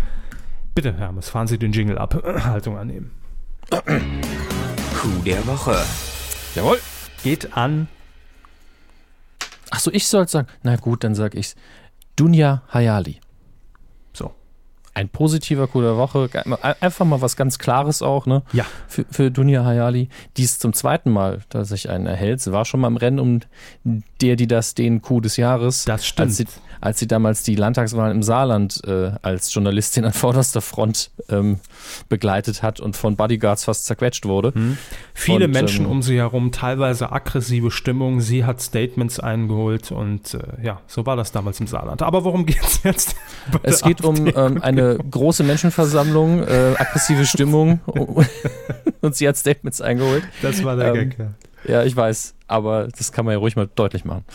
[0.75, 2.23] Bitte, Hermes, fahren Sie den Jingle ab.
[2.45, 3.11] Haltung annehmen.
[3.71, 5.75] Coup der Woche.
[6.53, 6.79] Jawohl.
[7.23, 7.87] Geht an.
[9.71, 10.47] Achso, ich soll sagen.
[10.61, 11.55] Na gut, dann sag ich's.
[12.15, 13.22] Dunja Hayali.
[14.95, 16.29] Ein positiver Coup der Woche.
[16.79, 18.43] Einfach mal was ganz Klares auch, ne?
[18.53, 18.65] Ja.
[18.87, 20.09] Für, für Dunja Hayali.
[20.37, 22.41] Die ist zum zweiten Mal, dass sich einen erhält.
[22.41, 23.39] Sie war schon mal im Rennen um
[24.21, 25.85] der, die das, den Coup des Jahres.
[25.85, 26.27] Das stimmt.
[26.27, 26.45] Als sie,
[26.79, 31.59] als sie damals die Landtagswahlen im Saarland äh, als Journalistin an vorderster Front ähm,
[32.07, 34.53] begleitet hat und von Bodyguards fast zerquetscht wurde.
[34.53, 34.77] Hm.
[35.13, 38.21] Viele Und, Menschen ähm, um sie herum, teilweise aggressive Stimmung.
[38.21, 42.01] Sie hat Statements eingeholt und äh, ja, so war das damals im Saarland.
[42.03, 43.15] Aber worum geht es jetzt?
[43.63, 47.79] Es geht um ähm, eine große Menschenversammlung, äh, aggressive Stimmung
[49.01, 50.23] und sie hat Statements eingeholt.
[50.41, 51.19] Das war der ähm, Gag.
[51.19, 51.33] Ja.
[51.65, 54.25] Ja, ich weiß, aber das kann man ja ruhig mal deutlich machen.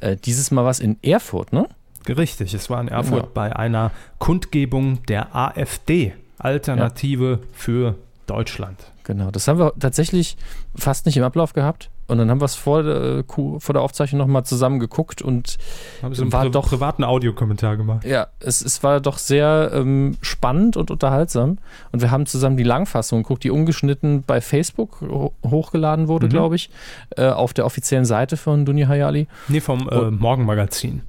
[0.00, 1.68] Äh, dieses Mal was in Erfurt, ne?
[2.08, 3.30] Richtig, es war in Erfurt Genau.
[3.34, 8.78] bei einer Kundgebung der AfD, Alternative für Deutschland.
[9.04, 10.36] Genau, das haben wir tatsächlich
[10.74, 11.90] fast nicht im Ablauf gehabt.
[12.12, 15.56] Und dann haben wir es vor, der Ku- vor der Aufzeichnung nochmal zusammen geguckt und
[16.02, 18.04] Haben sie einen War doch- privaten Audiokommentar gemacht.
[18.04, 21.58] ja, es, es war doch sehr ähm, spannend und unterhaltsam.
[21.90, 26.30] Und wir haben zusammen die Langfassung geguckt, die ungeschnitten bei Facebook ho hochgeladen wurde, Mhm.
[26.30, 26.70] glaube ich,
[27.16, 29.26] äh, auf der offiziellen Seite von Dunja Hayali.
[29.48, 30.10] Nee, vom äh.
[30.10, 31.02] Morgenmagazin.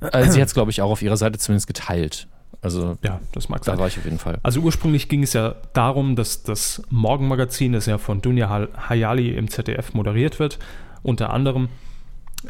[0.00, 2.26] Äh, sie hat es, glaube ich, auch auf ihrer Seite zumindest geteilt.
[2.64, 3.78] Also Ja, das mag da sein.
[3.78, 4.38] war ich auf jeden Fall.
[4.42, 9.48] Also ursprünglich ging es ja darum, dass das Morgenmagazin, das ja von Dunja Hayali im
[9.50, 10.58] ZDF moderiert wird,
[11.02, 11.68] unter anderem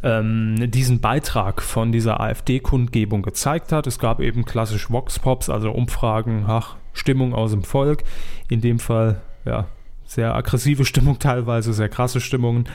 [0.04, 3.88] ähm, diesen Beitrag von dieser AfD-Kundgebung gezeigt hat.
[3.88, 8.04] Es gab eben klassisch Vox-Pops, also Umfragen, ach, Stimmung aus dem Volk.
[8.48, 9.66] In dem Fall, ja,
[10.06, 12.68] sehr aggressive Stimmung teilweise, sehr krasse Stimmungen.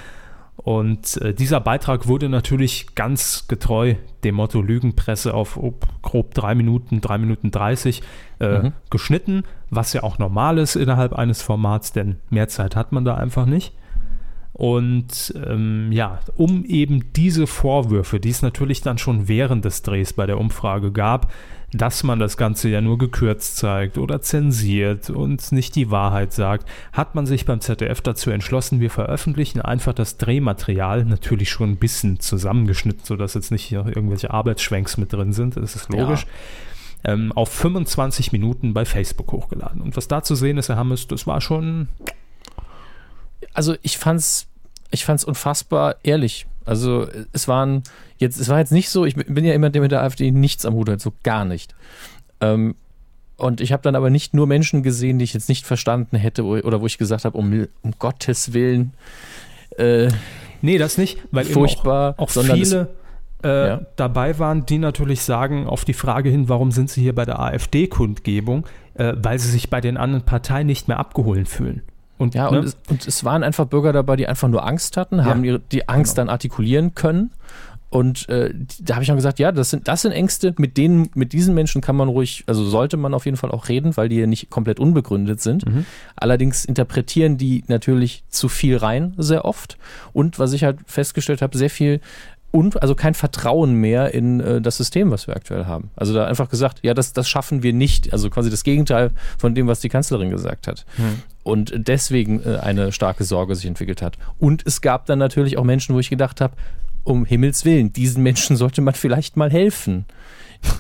[0.69, 6.53] Und äh, dieser Beitrag wurde natürlich ganz getreu dem Motto Lügenpresse auf oh, grob drei
[6.53, 8.03] Minuten, drei Minuten 30
[8.39, 8.73] äh, Mhm.
[8.91, 13.15] geschnitten, was ja auch normal ist innerhalb eines Formats, denn mehr Zeit hat man da
[13.15, 13.73] einfach nicht.
[14.53, 20.13] Und ähm, ja, um eben diese Vorwürfe, die es natürlich dann schon während des Drehs
[20.13, 21.31] bei der Umfrage gab,
[21.71, 26.67] dass man das Ganze ja nur gekürzt zeigt oder zensiert und nicht die Wahrheit sagt,
[26.93, 31.77] hat man sich beim ZDF dazu entschlossen, wir veröffentlichen einfach das Drehmaterial, natürlich schon ein
[31.77, 36.25] bisschen zusammengeschnitten, sodass jetzt nicht hier irgendwelche Arbeitsschwenks mit drin sind, das ist logisch.
[37.05, 39.81] Ähm, auf 25 Minuten bei Facebook hochgeladen.
[39.81, 41.87] Und was da zu sehen ist, Herr Hammes, das war schon
[43.53, 44.47] also ich fand's,
[44.91, 46.45] ich fand's unfassbar ehrlich.
[46.65, 47.83] Also es waren
[48.17, 50.65] jetzt, es war jetzt nicht so, ich bin ja immer der mit der AfD nichts
[50.65, 51.73] am Hut hat, so gar nicht.
[52.41, 52.75] Ähm,
[53.37, 56.43] und ich habe dann aber nicht nur Menschen gesehen, die ich jetzt nicht verstanden hätte
[56.43, 58.93] oder wo ich gesagt habe, um, um Gottes Willen,
[59.77, 60.09] äh,
[60.61, 62.89] Nee, das nicht, weil Furchtbar, eben auch, auch sondern es- viele
[63.43, 63.81] äh, Ja.
[63.95, 67.39] dabei waren, die natürlich sagen auf die Frage hin, warum sind sie hier bei der
[67.39, 68.65] AfD-Kundgebung,
[68.95, 71.81] äh, weil sie sich bei den anderen Parteien nicht mehr abgeholt fühlen.
[72.19, 74.97] Und, Ja, ne, und, es, und es waren einfach Bürger dabei, die einfach nur Angst
[74.97, 76.25] hatten, haben ihre, die Angst Genau.
[76.27, 77.31] dann artikulieren können.
[77.91, 81.09] Und äh, da habe ich dann gesagt, ja, das sind, das sind Ängste, mit denen,
[81.15, 84.09] mit diesen Menschen kann man ruhig, also sollte man auf jeden Fall auch reden, weil
[84.09, 85.65] die ja nicht komplett unbegründet sind.
[85.67, 85.85] Mhm.
[86.15, 89.79] Allerdings interpretieren die natürlich zu viel rein, sehr oft.
[90.13, 91.99] Und was ich halt festgestellt habe, sehr viel
[92.51, 95.91] und also kein Vertrauen mehr in äh, das System, was wir aktuell haben.
[95.95, 98.11] Also da einfach gesagt, ja, das, das schaffen wir nicht.
[98.11, 100.85] Also quasi das Gegenteil von dem, was die Kanzlerin gesagt hat.
[101.49, 104.17] Und deswegen äh, eine starke Sorge sich entwickelt hat.
[104.37, 106.53] Und es gab dann natürlich auch Menschen, wo ich gedacht habe,
[107.03, 110.05] um Himmels Willen, diesen Menschen sollte man vielleicht mal helfen,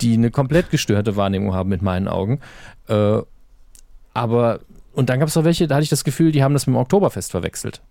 [0.01, 2.39] die eine komplett gestörte Wahrnehmung haben mit meinen Augen.
[2.87, 3.19] Äh,
[4.13, 4.59] aber,
[4.93, 6.75] und dann gab es auch welche, da hatte ich das Gefühl, die haben das mit
[6.75, 7.81] dem Oktoberfest verwechselt.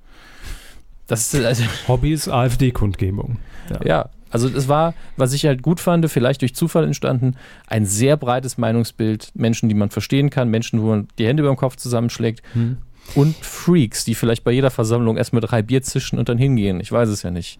[1.07, 3.39] Das ist, also, Hobbys, AfD-Kundgebung.
[3.83, 7.35] ja, also es war, was ich halt gut fand, vielleicht durch Zufall entstanden,
[7.67, 11.53] ein sehr breites Meinungsbild, Menschen, die man verstehen kann, Menschen, wo man die Hände über
[11.53, 12.79] dem Kopf zusammenschlägt Hm.
[13.15, 16.81] und Freaks, die vielleicht bei jeder Versammlung erstmal drei Bier zischen und dann hingehen.
[16.81, 17.59] Ich weiß es ja nicht.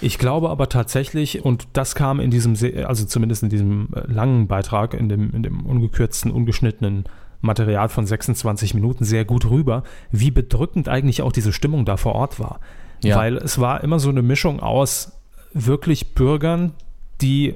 [0.00, 4.10] Ich glaube aber tatsächlich, und das kam in diesem, Se- also zumindest in diesem äh,
[4.12, 7.04] langen Beitrag, in dem, in dem ungekürzten, ungeschnittenen
[7.40, 12.16] Material von 26 Minuten sehr gut rüber, wie bedrückend eigentlich auch diese Stimmung da vor
[12.16, 12.58] Ort war.
[13.04, 13.16] Ja.
[13.16, 15.12] Weil es war immer so eine Mischung aus
[15.52, 16.72] wirklich Bürgern,
[17.20, 17.54] die,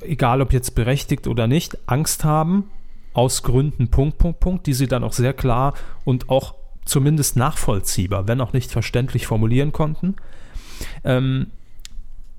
[0.00, 2.70] egal ob jetzt berechtigt oder nicht, Angst haben,
[3.12, 6.54] aus Gründen Punkt, Punkt, Punkt, die sie dann auch sehr klar und auch
[6.84, 10.16] zumindest nachvollziehbar, wenn auch nicht verständlich formulieren konnten.
[11.02, 11.46] Ähm,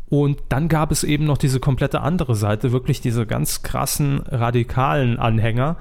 [0.09, 5.20] und dann gab es eben noch diese komplette andere Seite, wirklich diese ganz krassen radikalen
[5.20, 5.78] Anhänger,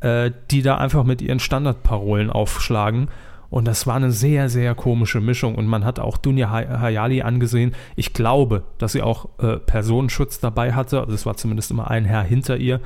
[0.00, 3.08] äh, die da einfach mit ihren Standardparolen aufschlagen.
[3.50, 5.54] Und das war eine sehr, sehr komische Mischung.
[5.54, 7.74] Und man hat auch Dunja Hay- Hayali angesehen.
[7.96, 11.00] Ich glaube, dass sie auch äh, Personenschutz dabei hatte.
[11.00, 12.80] Also es war zumindest immer ein Herr hinter ihr,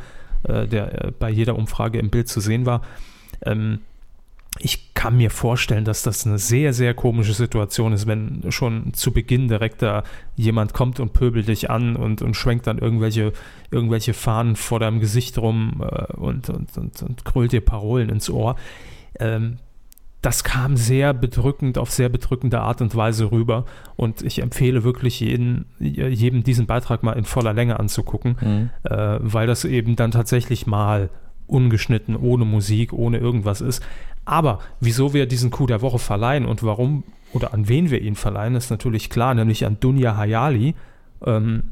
[0.45, 2.83] äh, der äh, bei jeder Umfrage im Bild zu sehen war.
[3.45, 3.81] Ähm,
[4.59, 9.13] ich kann mir vorstellen, dass das eine sehr, sehr komische Situation ist, wenn schon zu
[9.13, 10.05] Beginn direkt da
[10.37, 13.33] jemand kommt und pöbelt dich an und, und schwenkt dann irgendwelche,
[13.71, 18.31] irgendwelche Fahnen vor deinem Gesicht rum äh, und, und, und, und krölt dir Parolen ins
[18.31, 18.57] Ohr.
[19.19, 19.57] Ähm,
[20.23, 23.64] das kam sehr bedrückend, auf sehr bedrückende Art und Weise rüber.
[23.97, 29.47] Und ich empfehle wirklich jeden, jedem diesen Beitrag mal in voller Länge anzugucken, äh, weil
[29.49, 31.11] das eben dann tatsächlich mal
[31.49, 33.83] ungeschnitten, ohne Musik, ohne irgendwas ist.
[34.25, 37.03] Aber wieso wir diesen Coup der Woche verleihen und warum
[37.33, 40.75] oder an wen wir ihn verleihen, ist natürlich klar, nämlich an Dunja Hayali,
[41.27, 41.64] ähm,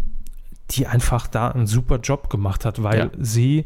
[0.72, 3.10] die einfach da einen super Job gemacht hat, weil Ja.
[3.18, 3.64] sie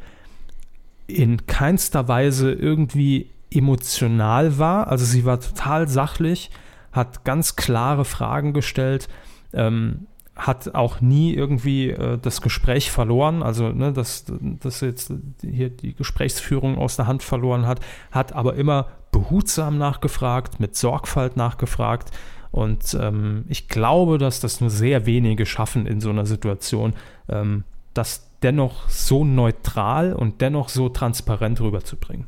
[1.06, 4.88] in keinster Weise irgendwie emotional war.
[4.88, 6.50] Also sie war total sachlich,
[6.92, 9.08] hat ganz klare Fragen gestellt,
[9.52, 15.12] ähm, hat auch nie irgendwie äh, das Gespräch verloren, also ne, dass, dass sie jetzt
[15.42, 17.80] hier die Gesprächsführung aus der Hand verloren hat,
[18.10, 22.10] hat aber immer behutsam nachgefragt, mit Sorgfalt nachgefragt.
[22.50, 26.94] Und ähm, ich glaube, dass das nur sehr wenige schaffen in so einer Situation,
[27.28, 32.26] ähm, das dennoch so neutral und dennoch so transparent rüberzubringen.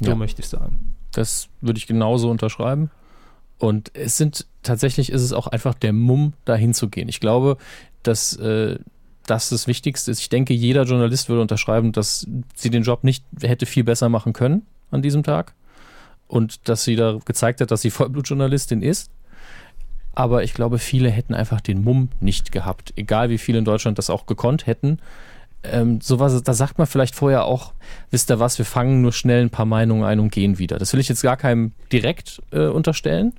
[0.00, 0.14] So Ja.
[0.14, 0.94] möchte ich sagen.
[1.12, 2.90] Das würde ich genauso unterschreiben.
[3.58, 7.08] Und es sind tatsächlich ist es auch einfach der Mumm, dahin zu gehen.
[7.08, 7.56] Ich glaube,
[8.02, 8.78] dass äh,
[9.26, 10.20] das das Wichtigste ist.
[10.20, 14.32] Ich denke, jeder Journalist würde unterschreiben, dass sie den Job nicht hätte viel besser machen
[14.32, 15.54] können an diesem Tag.
[16.28, 19.10] Und dass sie da gezeigt hat, dass sie Vollblutjournalistin ist.
[20.14, 22.92] Aber ich glaube, viele hätten einfach den Mumm nicht gehabt.
[22.96, 24.98] Egal wie viele in Deutschland das auch gekonnt hätten.
[25.64, 27.72] Ähm, sowas, da sagt man vielleicht vorher auch,
[28.10, 30.78] wisst ihr was, wir fangen nur schnell ein paar Meinungen ein und gehen wieder.
[30.78, 33.32] Das will ich jetzt gar keinem direkt äh, unterstellen,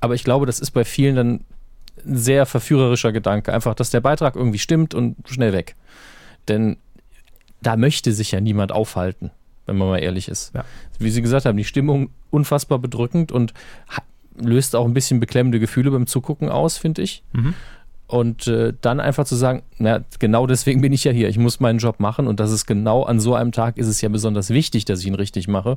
[0.00, 1.44] aber ich glaube, das ist bei vielen dann
[2.04, 3.52] ein sehr verführerischer Gedanke.
[3.52, 5.74] Einfach, dass der Beitrag irgendwie stimmt und schnell weg.
[6.48, 6.76] Denn
[7.62, 9.30] da möchte sich ja niemand aufhalten,
[9.66, 10.54] wenn man mal ehrlich ist.
[10.54, 10.64] Ja.
[10.98, 13.54] Wie Sie gesagt haben, die Stimmung unfassbar bedrückend und
[14.38, 17.24] löst auch ein bisschen beklemmende Gefühle beim Zugucken aus, finde ich.
[18.08, 21.28] Und äh, dann einfach zu sagen, na, genau deswegen bin ich ja hier.
[21.28, 24.00] Ich muss meinen Job machen und das ist genau an so einem Tag ist es
[24.00, 25.76] ja besonders wichtig, dass ich ihn richtig mache.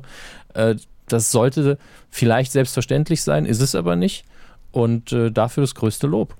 [0.54, 0.76] Äh,
[1.08, 1.76] das sollte
[2.08, 4.24] vielleicht selbstverständlich sein, ist es aber nicht.
[4.70, 6.36] Und äh, dafür das größte Lob.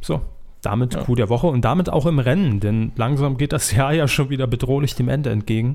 [0.00, 0.20] So,
[0.62, 1.02] damit Ja.
[1.02, 4.30] Coup der Woche und damit auch im Rennen, denn langsam geht das Jahr ja schon
[4.30, 5.74] wieder bedrohlich dem Ende entgegen.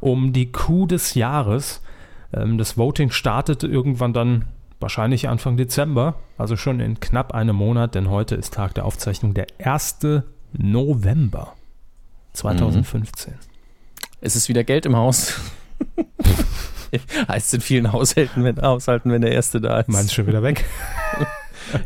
[0.00, 1.82] Um die Coup des Jahres.
[2.34, 4.44] Ähm, das Voting startete irgendwann dann
[4.82, 9.32] wahrscheinlich Anfang Dezember, also schon in knapp einem Monat, denn heute ist Tag der Aufzeichnung
[9.32, 9.98] der 1.
[10.52, 11.54] November
[12.34, 13.34] 2015.
[14.20, 15.40] Es ist wieder Geld im Haus.
[17.28, 19.88] heißt in vielen Haushalten, wenn, Haushalten, wenn der Erste da ist.
[19.88, 20.64] Meinst du schon wieder weg?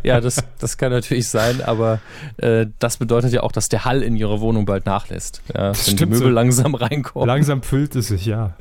[0.02, 2.00] Ja, das, das kann natürlich sein, aber
[2.38, 5.42] äh, das bedeutet ja auch, dass der Hall in ihrer Wohnung bald nachlässt.
[5.54, 6.28] Ja, wenn die Möbel so.
[6.28, 7.28] langsam reinkommen.
[7.28, 8.56] Langsam füllt es sich, ja.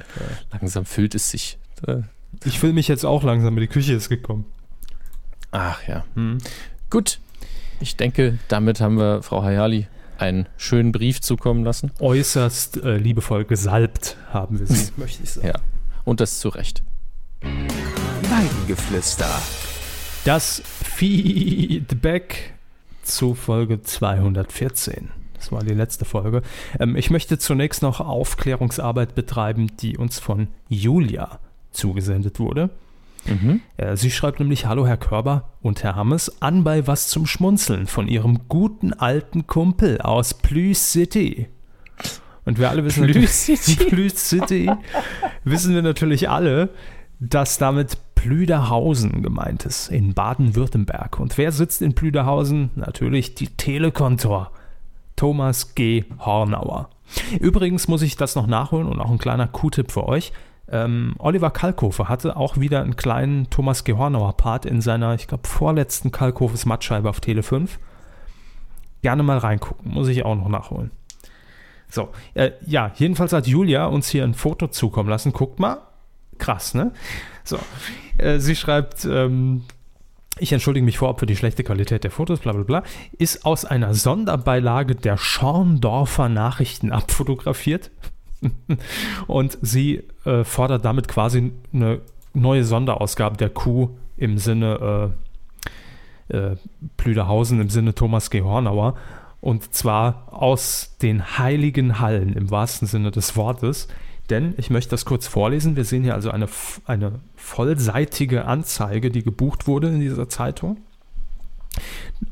[0.52, 1.58] langsam füllt es sich.
[1.88, 2.02] Äh,
[2.44, 4.46] Ich will mich jetzt auch langsam, die Küche ist gekommen.
[5.52, 6.04] Ach ja.
[6.16, 6.40] Hm.
[6.90, 7.20] Gut.
[7.80, 11.92] Ich denke, damit haben wir Frau Hayali einen schönen Brief zukommen lassen.
[12.00, 15.48] Äußerst äh, liebevoll gesalbt haben wir sie, möchte ich sagen.
[15.48, 15.56] Ja.
[16.04, 16.84] Und das zu Recht.
[17.42, 19.30] Weidengeflüster.
[20.24, 22.54] Das Feedback
[23.04, 25.12] zu Folge 214.
[25.36, 26.42] Das war die letzte Folge.
[26.80, 31.40] Ähm, ich möchte zunächst noch Aufklärungsarbeit betreiben, die uns von Julia
[31.76, 32.70] zugesendet wurde.
[33.26, 33.62] Mhm.
[33.78, 37.88] Äh, sie schreibt nämlich: Hallo, Herr Körber und Herr Hammes, an bei was zum Schmunzeln
[37.88, 41.48] von Ihrem guten alten Kumpel aus Plüß City.
[42.46, 43.76] Und wir alle wissen, Plüß City.
[43.90, 44.72] Plüß City
[45.44, 46.70] wissen wir natürlich alle,
[47.20, 51.20] dass damit Plüderhausen gemeint ist, in Baden-Württemberg.
[51.20, 52.72] Und wer sitzt in Plüderhausen?
[52.76, 54.52] Natürlich die Telekontor.
[55.16, 56.06] Thomas G.
[56.20, 56.90] Hornauer.
[57.40, 60.34] Übrigens muss ich das noch nachholen und auch ein kleiner Q-Tipp für euch.
[60.72, 63.94] Ähm, Oliver Kalkofe hatte auch wieder einen kleinen Thomas G.
[63.94, 67.80] Hornauer Part in seiner, ich glaube, vorletzten Kalkofes Mattscheibe auf Tele 5.
[69.02, 70.92] Gerne mal reingucken, muss ich auch noch nachholen.
[71.90, 75.34] So, äh, ja, jedenfalls hat Julia uns hier ein Foto zukommen lassen.
[75.34, 75.82] Guckt mal,
[76.40, 76.92] krass, ne?
[77.44, 77.60] So,
[78.18, 79.64] äh, sie schreibt, ähm,
[80.38, 82.84] ich entschuldige mich vorab für die schlechte Qualität der Fotos, bla bla bla,
[83.18, 87.92] ist aus einer Sonderbeilage der Schorndorfer Nachrichten abfotografiert.
[89.28, 92.02] Und sie äh, fordert damit quasi eine
[92.34, 95.14] neue Sonderausgabe der Kuh im Sinne
[96.30, 96.56] äh, äh,
[96.98, 98.42] Plüderhausen, im Sinne Thomas G.
[98.42, 98.96] Hornauer.
[99.42, 103.88] Und zwar aus den heiligen Hallen im wahrsten Sinne des Wortes.
[104.30, 105.76] Denn ich möchte das kurz vorlesen.
[105.76, 106.48] Wir sehen hier also eine,
[106.86, 110.78] eine vollseitige Anzeige, die gebucht wurde in dieser Zeitung.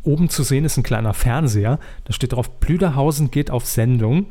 [0.01, 1.79] Oben zu sehen ist ein kleiner Fernseher.
[2.05, 4.27] Da steht drauf, Plüderhausen geht auf Sendung.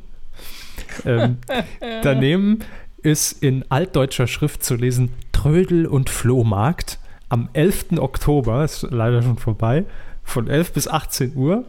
[1.05, 1.39] Ähm,
[2.03, 2.61] daneben
[3.03, 6.99] ist in altdeutscher Schrift zu lesen Trödel und Flohmarkt
[7.29, 7.99] am 11.
[7.99, 9.85] Oktober, ist leider schon vorbei,
[10.23, 11.65] von 11 bis 18 Uhr.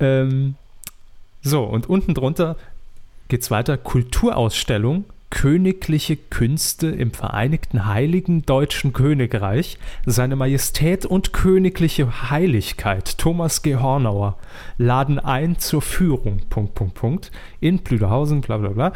[0.00, 0.56] Ähm,
[1.40, 2.56] so, und unten drunter
[3.28, 3.78] geht es weiter.
[3.78, 5.04] Kulturausstellung
[5.34, 13.74] Königliche Künste im Vereinigten Heiligen Deutschen Königreich, Seine Majestät und Königliche Heiligkeit Thomas G.
[13.74, 14.38] Hornauer
[14.78, 16.42] laden ein zur Führung.
[16.48, 17.32] Punkt, Punkt, Punkt.
[17.58, 18.92] In Plüderhausen, bla bla bla.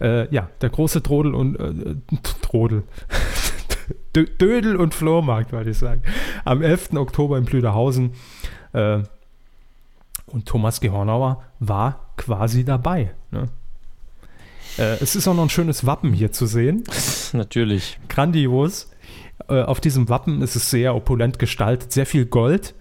[0.00, 1.94] Äh, ja, der große Trodel und äh,
[2.42, 2.82] Trodel.
[4.16, 6.02] Dödel und Flohmarkt, wollte ich sagen.
[6.44, 6.94] Am 11.
[6.94, 8.14] Oktober in Plüderhausen.
[8.72, 9.04] Äh,
[10.26, 10.90] und Thomas G.
[10.90, 13.12] Hornauer war quasi dabei.
[13.30, 13.48] Ne?
[14.78, 16.84] Äh, es ist auch noch ein schönes Wappen hier zu sehen.
[17.32, 17.98] Natürlich.
[18.08, 18.90] Grandios.
[19.48, 22.74] Äh, auf diesem Wappen ist es sehr opulent gestaltet, sehr viel Gold.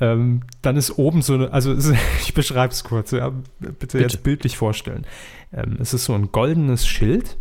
[0.00, 3.98] Ähm, dann ist oben so eine, also ist, ich beschreibe es kurz, ja, bitte, bitte,
[3.98, 5.04] jetzt bildlich vorstellen.
[5.52, 7.36] Ähm, es ist so ein goldenes Schild.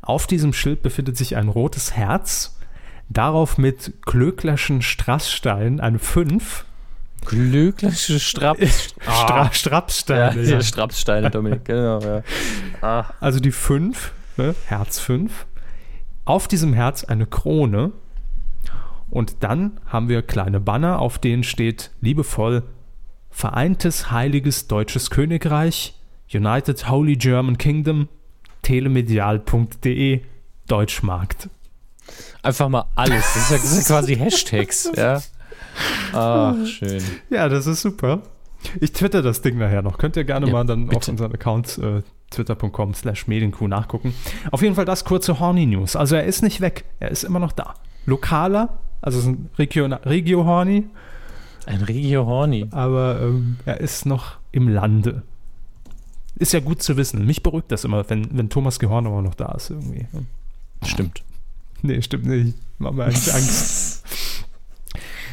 [0.00, 2.58] Auf diesem Schild befindet sich ein rotes Herz.
[3.08, 6.64] Darauf mit Klöcklerschen Strassstein eine 5
[7.24, 9.50] Glückliche Straps ah.
[9.52, 10.42] Strapssteine.
[10.42, 10.60] Ja, ja.
[10.60, 12.00] Strapssteine, Dominik, genau.
[12.00, 12.22] Ja.
[12.80, 13.04] Ah.
[13.20, 14.54] Also die 5, ne?
[14.66, 15.46] Herz 5.
[16.24, 17.92] Auf diesem Herz eine Krone.
[19.10, 22.62] Und dann haben wir kleine Banner, auf denen steht liebevoll
[23.30, 25.94] Vereintes Heiliges Deutsches Königreich,
[26.32, 28.08] United Holy German Kingdom,
[28.60, 30.20] telemedial.de,
[30.66, 31.48] Deutschmarkt.
[32.42, 33.24] Einfach mal alles.
[33.34, 35.20] Das ist ja, das ist ja quasi Hashtags, ja.
[36.12, 37.02] Ach, schön.
[37.30, 38.22] Ja, das ist super.
[38.80, 39.98] Ich twitter das Ding nachher noch.
[39.98, 40.96] Könnt ihr gerne ja, mal dann bitte.
[40.96, 44.14] auf unseren Account äh, twitter.com slash medienkuh nachgucken.
[44.50, 45.96] Auf jeden Fall das kurze Horny News.
[45.96, 46.84] Also er ist nicht weg.
[47.00, 47.74] Er ist immer noch da.
[48.06, 50.86] Lokaler, also ist ein Regio, Regio Horny.
[51.66, 52.66] Ein Regio Horny.
[52.70, 55.22] Aber ähm, er ist noch im Lande.
[56.36, 57.26] Ist ja gut zu wissen.
[57.26, 60.06] Mich beruhigt das immer, wenn, wenn Thomas Gehornauer noch da ist irgendwie.
[60.84, 61.22] Stimmt.
[61.82, 62.56] Nee, stimmt nicht.
[62.78, 63.80] Macht mir eigentlich Angst.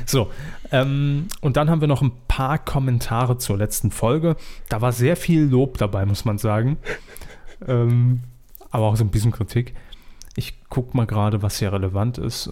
[0.10, 0.32] So,
[0.72, 4.38] ähm, und dann haben wir noch ein paar Kommentare zur letzten Folge.
[4.68, 6.78] Da war sehr viel Lob dabei, muss man sagen.
[7.68, 8.22] ähm,
[8.72, 9.76] aber auch so ein bisschen Kritik.
[10.36, 12.50] Ich gucke mal gerade, was hier relevant ist.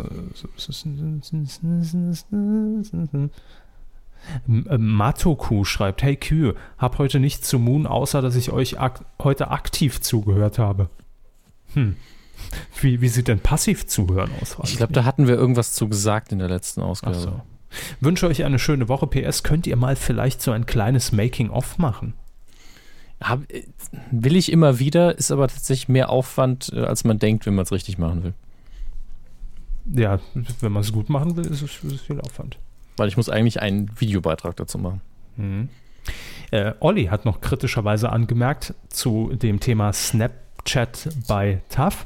[4.46, 9.50] Matoku schreibt, hey Kühe, hab heute nichts zu Moon, außer dass ich euch ak heute
[9.50, 10.90] aktiv zugehört habe.
[11.74, 11.96] Hm.
[12.82, 14.58] Wie, wie sieht denn passiv zuhören aus?
[14.64, 17.16] Ich glaube, da hatten wir irgendwas zu gesagt in der letzten Ausgabe.
[17.16, 17.42] So.
[18.00, 19.08] Wünsche euch eine schöne Woche.
[19.08, 22.14] PS, könnt ihr mal vielleicht so ein kleines Making-of machen?
[23.22, 23.42] Hab,
[24.12, 27.64] will ich immer wieder, ist aber tatsächlich mehr Aufwand, äh, als man denkt, wenn man
[27.64, 28.34] es richtig machen will.
[29.92, 30.20] Ja,
[30.62, 32.58] wenn man es gut machen will, ist es, ist es, viel Aufwand.
[32.98, 35.02] Weil ich muss eigentlich einen Videobeitrag dazu machen.
[35.36, 35.70] Mhm.
[36.52, 42.06] Äh, Olli hat noch kritischerweise angemerkt zu dem Thema Snapchat bei TAF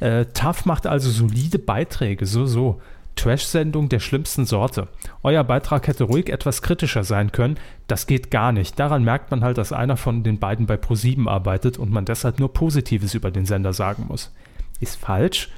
[0.00, 2.80] Äh, TAF macht also solide Beiträge, so, so.
[3.16, 4.88] Trash-Sendung der schlimmsten Sorte.
[5.22, 7.58] Euer Beitrag hätte ruhig etwas kritischer sein können.
[7.86, 8.78] Das geht gar nicht.
[8.80, 12.40] Daran merkt man halt, dass einer von den beiden bei Pro7 arbeitet und man deshalb
[12.40, 14.32] nur Positives über den Sender sagen muss.
[14.80, 15.48] Ist falsch,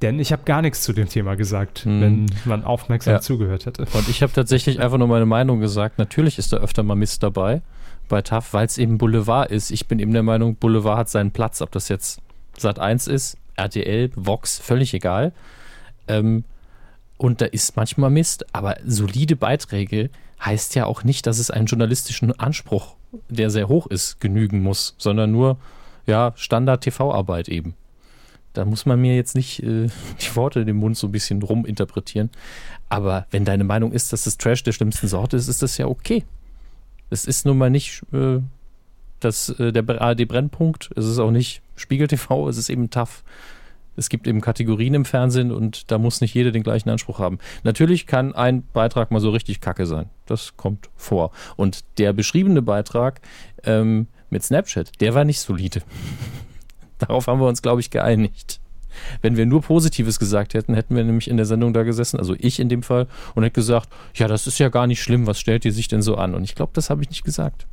[0.00, 2.00] denn ich habe gar nichts zu dem Thema gesagt, Hm.
[2.00, 3.20] wenn man aufmerksam Ja.
[3.20, 3.86] zugehört hätte.
[3.92, 5.98] Und ich habe tatsächlich einfach nur meine Meinung gesagt.
[5.98, 7.60] Natürlich ist da öfter mal Mist dabei
[8.08, 9.70] bei TAF, weil es eben Boulevard ist.
[9.70, 11.60] Ich bin eben der Meinung, Boulevard hat seinen Platz.
[11.60, 12.20] Ob das jetzt
[12.56, 15.32] Sat 1 ist, RTL, Vox, völlig egal.
[16.08, 16.44] Ähm,
[17.18, 20.10] und da ist manchmal Mist, aber solide Beiträge
[20.44, 22.96] heißt ja auch nicht, dass es einen journalistischen Anspruch,
[23.28, 25.56] der sehr hoch ist, genügen muss, sondern nur
[26.06, 27.74] ja Standard-TV-Arbeit eben.
[28.52, 29.88] Da muss man mir jetzt nicht äh,
[30.20, 32.30] die Worte in den Mund so ein bisschen ruminterpretieren.
[32.88, 35.86] Aber wenn deine Meinung ist, dass das Trash der schlimmsten Sorte ist, ist das ja
[35.86, 36.24] okay.
[37.10, 38.40] Es ist nun mal nicht äh,
[39.20, 43.22] das, äh, der ARD-Brennpunkt, es ist auch nicht Spiegel TV, es ist eben tough.
[43.98, 47.38] Es gibt eben Kategorien im Fernsehen und da muss nicht jeder den gleichen Anspruch haben.
[47.64, 50.10] Natürlich kann ein Beitrag mal so richtig kacke sein.
[50.26, 51.30] Das kommt vor.
[51.56, 53.22] Und der beschriebene Beitrag
[53.64, 55.80] ähm, mit Snapchat, der war nicht solide.
[56.98, 58.60] Darauf haben wir uns, glaube ich, geeinigt.
[59.22, 62.34] Wenn wir nur Positives gesagt hätten, hätten wir nämlich in der Sendung da gesessen, also
[62.38, 65.38] ich in dem Fall, und hätte gesagt, ja, das ist ja gar nicht schlimm, was
[65.38, 66.34] stellt ihr sich denn so an?
[66.34, 67.66] Und ich glaube, das habe ich nicht gesagt.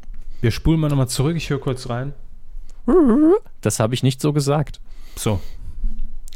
[0.44, 2.14] Wir spulen mal nochmal zurück, ich höre kurz rein.
[3.62, 4.82] Das habe ich nicht so gesagt.
[5.16, 5.40] So.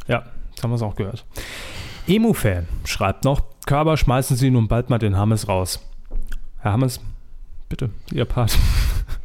[0.08, 1.26] Ja, jetzt haben wir es auch gehört.
[2.08, 5.86] Emu-Fan schreibt noch, Körber schmeißen Sie nun bald mal den Hammes raus.
[6.60, 7.02] Herr Hammes,
[7.68, 8.58] bitte, Ihr Part.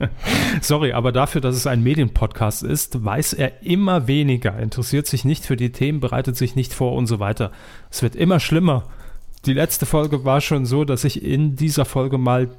[0.61, 5.47] Sorry, aber dafür, dass es ein Medienpodcast ist, weiß er immer weniger, interessiert sich nicht
[5.47, 7.53] für die Themen, bereitet sich nicht vor und so weiter.
[7.89, 8.89] Es wird immer schlimmer.
[9.47, 12.51] Die letzte Folge war schon so, dass ich in dieser Folge mal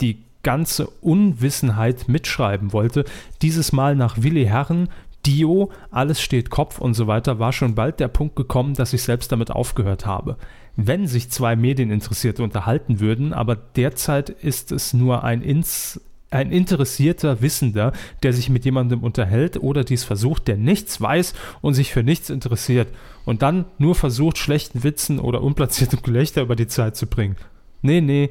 [0.00, 3.04] die ganze Unwissenheit mitschreiben wollte.
[3.42, 4.88] Dieses Mal nach Willi Herren,
[5.24, 9.02] Dio, alles steht Kopf und so weiter, war schon bald der Punkt gekommen, dass ich
[9.02, 10.36] selbst damit aufgehört habe.
[10.74, 17.40] Wenn sich zwei Medieninteressierte unterhalten würden, aber derzeit ist es nur ein, ins, ein interessierter
[17.40, 22.02] Wissender, der sich mit jemandem unterhält oder dies versucht, der nichts weiß und sich für
[22.02, 22.88] nichts interessiert
[23.24, 27.36] und dann nur versucht, schlechten Witzen oder unplatziertem Gelächter über die Zeit zu bringen.
[27.82, 28.30] Nee, nee,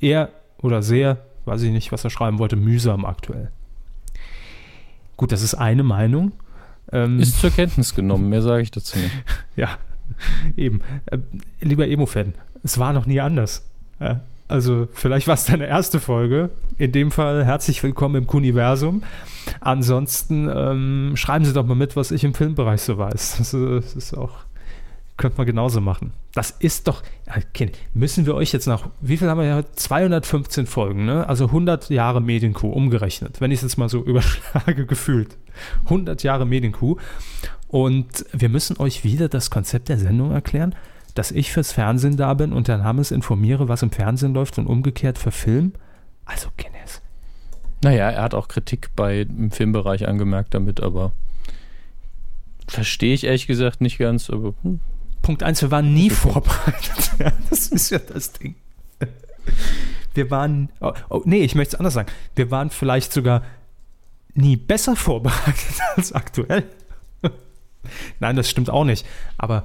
[0.00, 3.50] eher oder sehr, weiß ich nicht, was er schreiben wollte, mühsam aktuell.
[5.16, 6.32] Gut, das ist eine Meinung.
[6.90, 9.12] Ähm, Ist zur Kenntnis genommen, mehr sage ich dazu nicht.
[9.56, 9.78] ja,
[10.56, 10.80] eben.
[11.06, 11.18] Äh,
[11.60, 13.64] lieber Emo-Fan, es war noch nie anders.
[14.00, 16.50] Ja, also, vielleicht war es deine erste Folge.
[16.76, 19.02] In dem Fall herzlich willkommen im Kuniversum.
[19.60, 23.36] Ansonsten ähm, schreiben Sie doch mal mit, was ich im Filmbereich so weiß.
[23.38, 24.32] Das, das ist auch,
[25.16, 26.12] könnte man genauso machen.
[26.34, 29.62] Das ist doch, okay, müssen wir euch jetzt nach, wie viel haben wir ja?
[29.72, 31.28] 215 Folgen, ne?
[31.28, 35.36] Also 100 Jahre Medienkuh umgerechnet, wenn ich es jetzt mal so überschlage, gefühlt.
[35.84, 36.96] 100 Jahre Medienkuh.
[37.68, 40.74] Und wir müssen euch wieder das Konzept der Sendung erklären,
[41.14, 44.66] dass ich fürs Fernsehen da bin und Herrn Hammes informiere, was im Fernsehen läuft und
[44.66, 45.72] umgekehrt für Film.
[46.24, 47.02] Also, Guinness.
[47.82, 51.12] Naja, er hat auch Kritik bei im Filmbereich angemerkt damit, aber
[52.68, 54.80] verstehe ich ehrlich gesagt nicht ganz, aber hm.
[55.22, 57.12] Punkt 1, wir waren nie vorbereitet.
[57.18, 58.56] Ja, das ist ja das Ding.
[60.14, 62.10] Wir waren, oh, oh, nee, ich möchte es anders sagen.
[62.36, 63.42] Wir waren vielleicht sogar
[64.34, 66.64] nie besser vorbereitet als aktuell.
[68.20, 69.06] Nein, das stimmt auch nicht.
[69.38, 69.64] Aber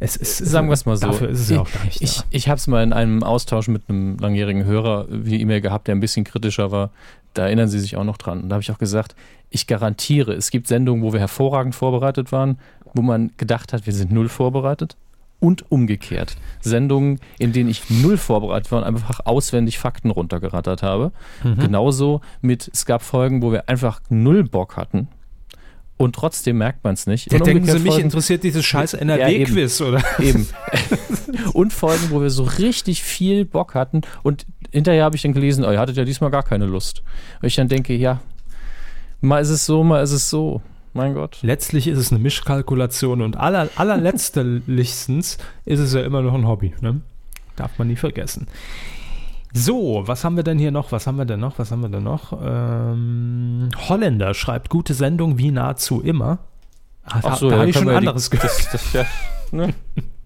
[0.00, 1.08] es ist, Sagen wir es mal so.
[1.08, 2.24] Dafür ist es ja auch gar nicht Ich, da.
[2.30, 5.96] ich habe es mal in einem Austausch mit einem langjährigen Hörer wie E-Mail gehabt, der
[5.96, 6.90] ein bisschen kritischer war.
[7.34, 8.42] Da erinnern Sie sich auch noch dran.
[8.42, 9.16] Und da habe ich auch gesagt,
[9.50, 12.58] ich garantiere, es gibt Sendungen, wo wir hervorragend vorbereitet waren,
[12.94, 14.96] wo man gedacht hat, wir sind null vorbereitet.
[15.40, 16.36] Und umgekehrt.
[16.60, 21.12] Sendungen, in denen ich null vorbereitet war und einfach auswendig Fakten runtergerattert habe.
[21.44, 21.58] Mhm.
[21.58, 25.06] Genauso mit, es gab Folgen, wo wir einfach null Bock hatten.
[25.96, 27.32] Und trotzdem merkt man es nicht.
[27.32, 30.02] Ja, denken Sie, mich Folgen- interessiert dieses scheiß Ja, NRW-Quiz, oder?
[30.18, 30.48] Eben.
[31.52, 35.64] und Folgen, wo wir so richtig viel Bock hatten und hinterher habe ich dann gelesen,
[35.64, 37.02] oh, ihr hattet ja diesmal gar keine Lust.
[37.40, 38.20] Und ich dann denke, ja,
[39.20, 40.62] mal ist es so, mal ist es so.
[40.98, 41.38] Mein Gott.
[41.42, 46.74] Letztlich ist es eine Mischkalkulation und aller, allerletztlichstens ist es ja immer noch ein Hobby.
[46.80, 47.02] Ne?
[47.54, 48.48] Darf man nie vergessen.
[49.54, 50.90] So, was haben wir denn hier noch?
[50.90, 51.56] Was haben wir denn noch?
[51.60, 52.32] Was haben wir denn noch?
[52.42, 56.38] Ähm, Holländer schreibt gute Sendung wie nahezu immer.
[57.04, 58.50] Ah, da da ja, habe ich schon wir die- anderes gehört.
[58.50, 59.04] Das, das, ja,
[59.52, 59.72] ne?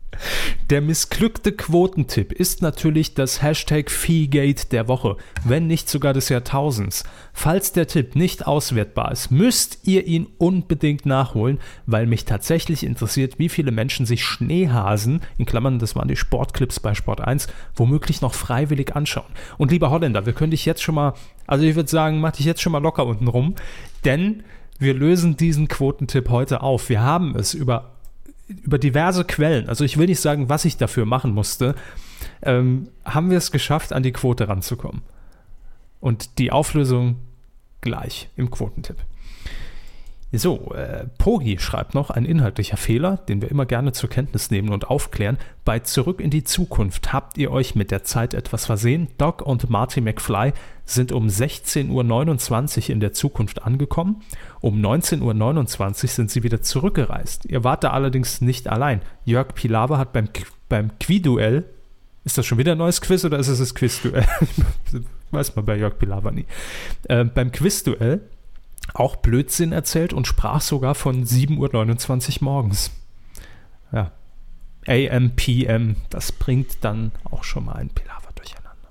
[0.71, 7.05] Der missglückte Quotentipp ist natürlich das Hashtag Feegate der Woche, wenn nicht sogar des Jahrtausends.
[7.33, 13.39] Falls der Tipp nicht auswertbar ist, müsst ihr ihn unbedingt nachholen, weil mich tatsächlich interessiert,
[13.39, 18.21] wie viele Menschen sich Schneehasen, in Klammern, das waren die Sportclips bei Sport 1, womöglich
[18.21, 19.33] noch freiwillig anschauen.
[19.59, 21.15] Und lieber Holländer, wir können dich jetzt schon mal,
[21.47, 23.55] also ich würde sagen, mach dich jetzt schon mal locker unten rum,
[24.05, 24.43] denn
[24.79, 26.89] wir lösen diesen Quotentipp heute auf.
[26.89, 27.92] Wir haben es über,
[28.63, 31.75] über diverse Quellen, also ich will nicht sagen, was ich dafür machen musste,
[32.43, 35.03] ähm, haben wir es geschafft, an die Quote ranzukommen.
[36.01, 37.17] Und die Auflösung
[37.81, 38.97] gleich im Quotentipp.
[40.35, 44.71] So, äh, Pogi schreibt noch, ein inhaltlicher Fehler, den wir immer gerne zur Kenntnis nehmen
[44.71, 45.37] und aufklären.
[45.67, 49.09] Bei Zurück in die Zukunft habt ihr euch mit der Zeit etwas versehen.
[49.19, 50.55] Doc und Marty McFly
[50.87, 54.23] sind um 16.29 Uhr in der Zukunft angekommen.
[54.61, 57.45] Um 19.29 Uhr sind sie wieder zurückgereist.
[57.45, 59.03] Ihr wart da allerdings nicht allein.
[59.27, 60.29] Jörg Pilawa hat beim,
[60.71, 61.65] beim Qui-Duell,
[62.25, 64.27] ist das schon wieder ein neues Quiz oder ist es das Quiz-Duell?
[65.31, 66.47] Weiß man bei Jörg Pilawa nie.
[67.09, 68.23] Äh, beim Quiz-Duell
[68.95, 72.91] auch Blödsinn erzählt und sprach sogar von 7.29 Uhr morgens.
[73.93, 74.13] Ja.
[74.87, 78.89] AM, PM, das bringt dann auch schon mal ein Pilaver durcheinander.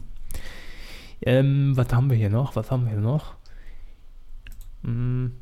[1.22, 2.56] Ähm, was haben wir hier noch?
[2.56, 3.36] Was haben wir hier noch?
[4.84, 5.34] Hm,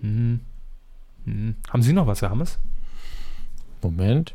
[0.00, 0.40] hm,
[1.24, 1.56] hm.
[1.70, 2.58] Haben Sie noch was, Herr Hammes?
[3.82, 4.34] Moment.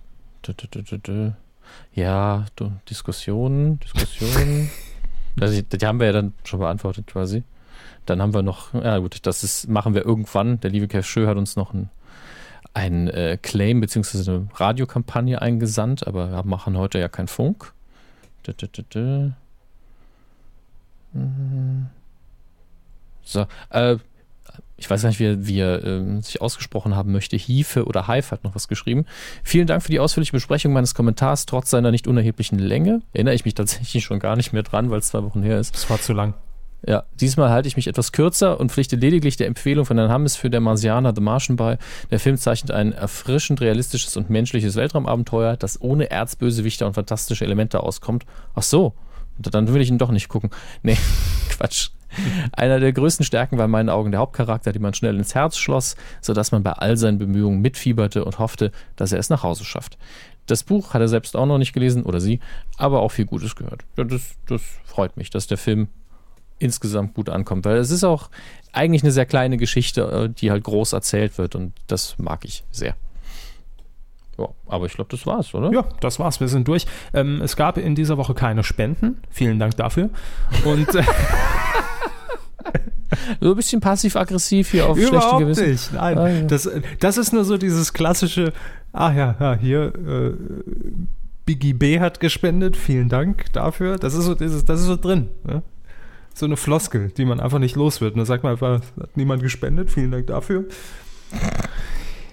[1.93, 2.45] Ja,
[2.89, 4.69] Diskussionen, Diskussionen.
[5.35, 7.43] die, die haben wir ja dann schon beantwortet quasi.
[8.09, 10.59] Dann haben wir noch, ja gut, das ist, machen wir irgendwann.
[10.61, 11.89] Der liebe Schö hat uns noch ein,
[12.73, 14.29] ein äh, Claim bzw.
[14.29, 17.73] eine Radiokampagne eingesandt, aber wir machen heute ja keinen Funk.
[18.43, 18.53] Da,
[23.23, 23.97] so, äh,
[24.77, 27.35] ich weiß gar nicht, wie, wie er äh, sich ausgesprochen haben möchte.
[27.35, 29.05] Hiefe oder Hive hat noch was geschrieben.
[29.43, 33.01] Vielen Dank für die ausführliche Besprechung meines Kommentars, trotz seiner nicht unerheblichen Länge.
[33.13, 35.75] Erinnere ich mich tatsächlich schon gar nicht mehr dran, weil es zwei Wochen her ist.
[35.75, 36.33] Das war zu lang.
[36.85, 40.35] Ja, diesmal halte ich mich etwas kürzer und pflichte lediglich der Empfehlung von Herrn Hammes
[40.35, 41.77] für der Marsianer The Martian bei.
[42.09, 47.83] Der Film zeichnet ein erfrischend realistisches und menschliches Weltraumabenteuer, das ohne Erzbösewichter und fantastische Elemente
[47.83, 48.25] auskommt.
[48.55, 48.93] Ach so,
[49.37, 50.51] dann will ich ihn doch nicht gucken.
[50.81, 50.97] Nee,
[51.49, 51.89] Quatsch.
[52.53, 55.57] Einer der größten Stärken war in meinen Augen der Hauptcharakter, die man schnell ins Herz
[55.57, 59.63] schloss, sodass man bei all seinen Bemühungen mitfieberte und hoffte, dass er es nach Hause
[59.63, 59.97] schafft.
[60.47, 62.39] Das Buch hat er selbst auch noch nicht gelesen oder sie,
[62.77, 63.83] aber auch viel Gutes gehört.
[63.97, 65.89] Ja, das, das freut mich, dass der Film
[66.59, 67.65] insgesamt gut ankommt.
[67.65, 68.29] Weil es ist auch
[68.71, 72.63] eigentlich eine sehr kleine Geschichte, äh, die halt groß erzählt wird und das mag ich
[72.71, 72.95] sehr.
[74.37, 75.71] Ja, aber ich glaube, das war's, oder?
[75.71, 76.39] Ja, das war's.
[76.39, 76.85] Wir sind durch.
[77.13, 79.21] Ähm, es gab in dieser Woche keine Spenden.
[79.29, 80.09] Vielen Dank dafür.
[80.63, 81.03] Und äh,
[83.41, 85.71] so ein bisschen passiv-aggressiv hier auf Überhaupt schlechte Gewissen.
[85.71, 85.93] nicht.
[85.93, 86.41] Nein, ah, ja.
[86.43, 88.53] das, das ist nur so dieses klassische,
[88.93, 90.33] ah ja, ja hier, äh,
[91.45, 93.97] Biggie B hat gespendet, vielen Dank dafür.
[93.97, 95.29] Das ist so, dieses, das ist so drin.
[95.43, 95.63] Ne?
[96.39, 98.13] So eine Floskel, die man einfach nicht los wird.
[98.13, 100.65] Und dann sagt man einfach, hat niemand gespendet, vielen Dank dafür.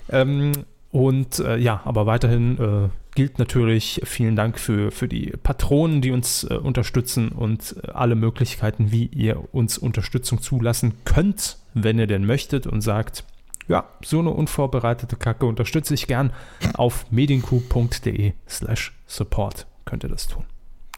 [0.09, 0.53] Ähm,
[0.91, 6.13] und äh, ja, aber weiterhin äh, gilt natürlich vielen Dank für, für die Patronen, die
[6.13, 12.07] uns äh, unterstützen und äh, alle Möglichkeiten, wie ihr uns Unterstützung zulassen könnt, wenn ihr
[12.07, 13.25] denn möchtet und sagt,
[13.69, 16.33] ja, so eine unvorbereitete Kacke unterstütze ich gern
[16.75, 20.45] auf medienku.de slash support könnt ihr das tun.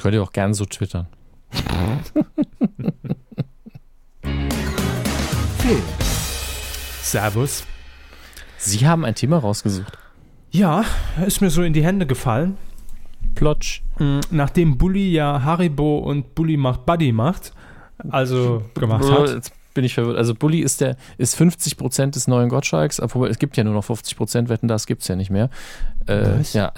[0.00, 1.06] Könnt ihr auch gern so twittern.
[5.58, 5.82] Film.
[7.02, 7.64] Servus.
[8.58, 9.96] Sie haben ein Thema rausgesucht.
[10.50, 10.84] Ja,
[11.26, 12.56] ist mir so in die Hände gefallen.
[13.34, 13.82] Plotsch.
[13.98, 17.52] Mm, nachdem Bully ja Haribo und Bully macht Buddy macht,
[18.10, 19.28] also gemacht hat.
[19.28, 20.16] Jetzt bin ich verwirrt.
[20.16, 23.84] Also Bully ist der ist 50% des neuen Gottschalks, obwohl es gibt ja nur noch
[23.84, 25.50] 50% Wetten, das gibt es ja nicht mehr.
[26.06, 26.72] Äh, ja,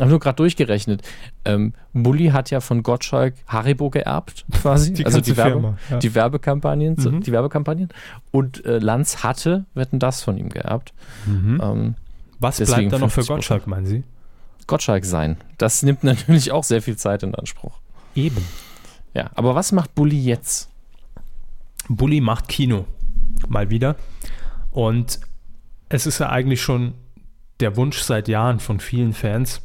[0.00, 1.02] habe nur gerade durchgerechnet.
[1.44, 4.92] Ähm, Bulli hat ja von Gottschalk Haribo geerbt, quasi.
[4.94, 5.98] Die also die, Werbe, ja.
[5.98, 6.96] die Werbekampagnen.
[6.98, 7.22] Mhm.
[7.22, 7.88] Die Werbekampagnen.
[8.30, 10.92] Und äh, Lanz hatte, wetten das von ihm geerbt.
[11.24, 11.60] Mhm.
[11.62, 11.94] Ähm,
[12.38, 14.04] Was bleibt da noch für Gottschalk, meinen Sie?
[14.66, 15.36] Gottschalk sein.
[15.58, 17.78] Das nimmt natürlich auch sehr viel Zeit in Anspruch.
[18.14, 18.44] Eben.
[19.14, 20.68] Ja, aber was macht Bulli jetzt?
[21.88, 22.86] Bulli macht Kino.
[23.48, 23.96] Mal wieder.
[24.70, 25.20] Und
[25.88, 26.94] es ist ja eigentlich schon
[27.60, 29.62] der Wunsch seit Jahren von vielen Fans,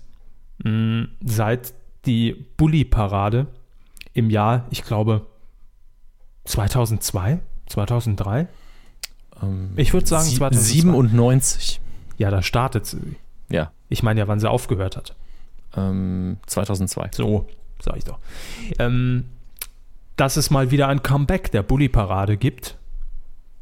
[0.64, 1.74] mh, seit
[2.06, 3.48] die Bully-Parade
[4.14, 5.26] im Jahr, ich glaube,
[6.46, 8.48] 2002, 2003?
[9.42, 11.80] Ähm, ich würde sagen 2097.
[12.18, 13.16] Ja, da startet sie.
[13.50, 13.72] Ja.
[13.90, 15.16] Ich meine ja, wann sie aufgehört hat.
[15.76, 17.12] Ähm, 2002.
[17.14, 17.48] So,
[17.82, 18.20] sag ich doch.
[18.80, 19.26] Ähm,
[20.16, 22.78] dass es mal wieder ein Comeback der Bully-Parade gibt.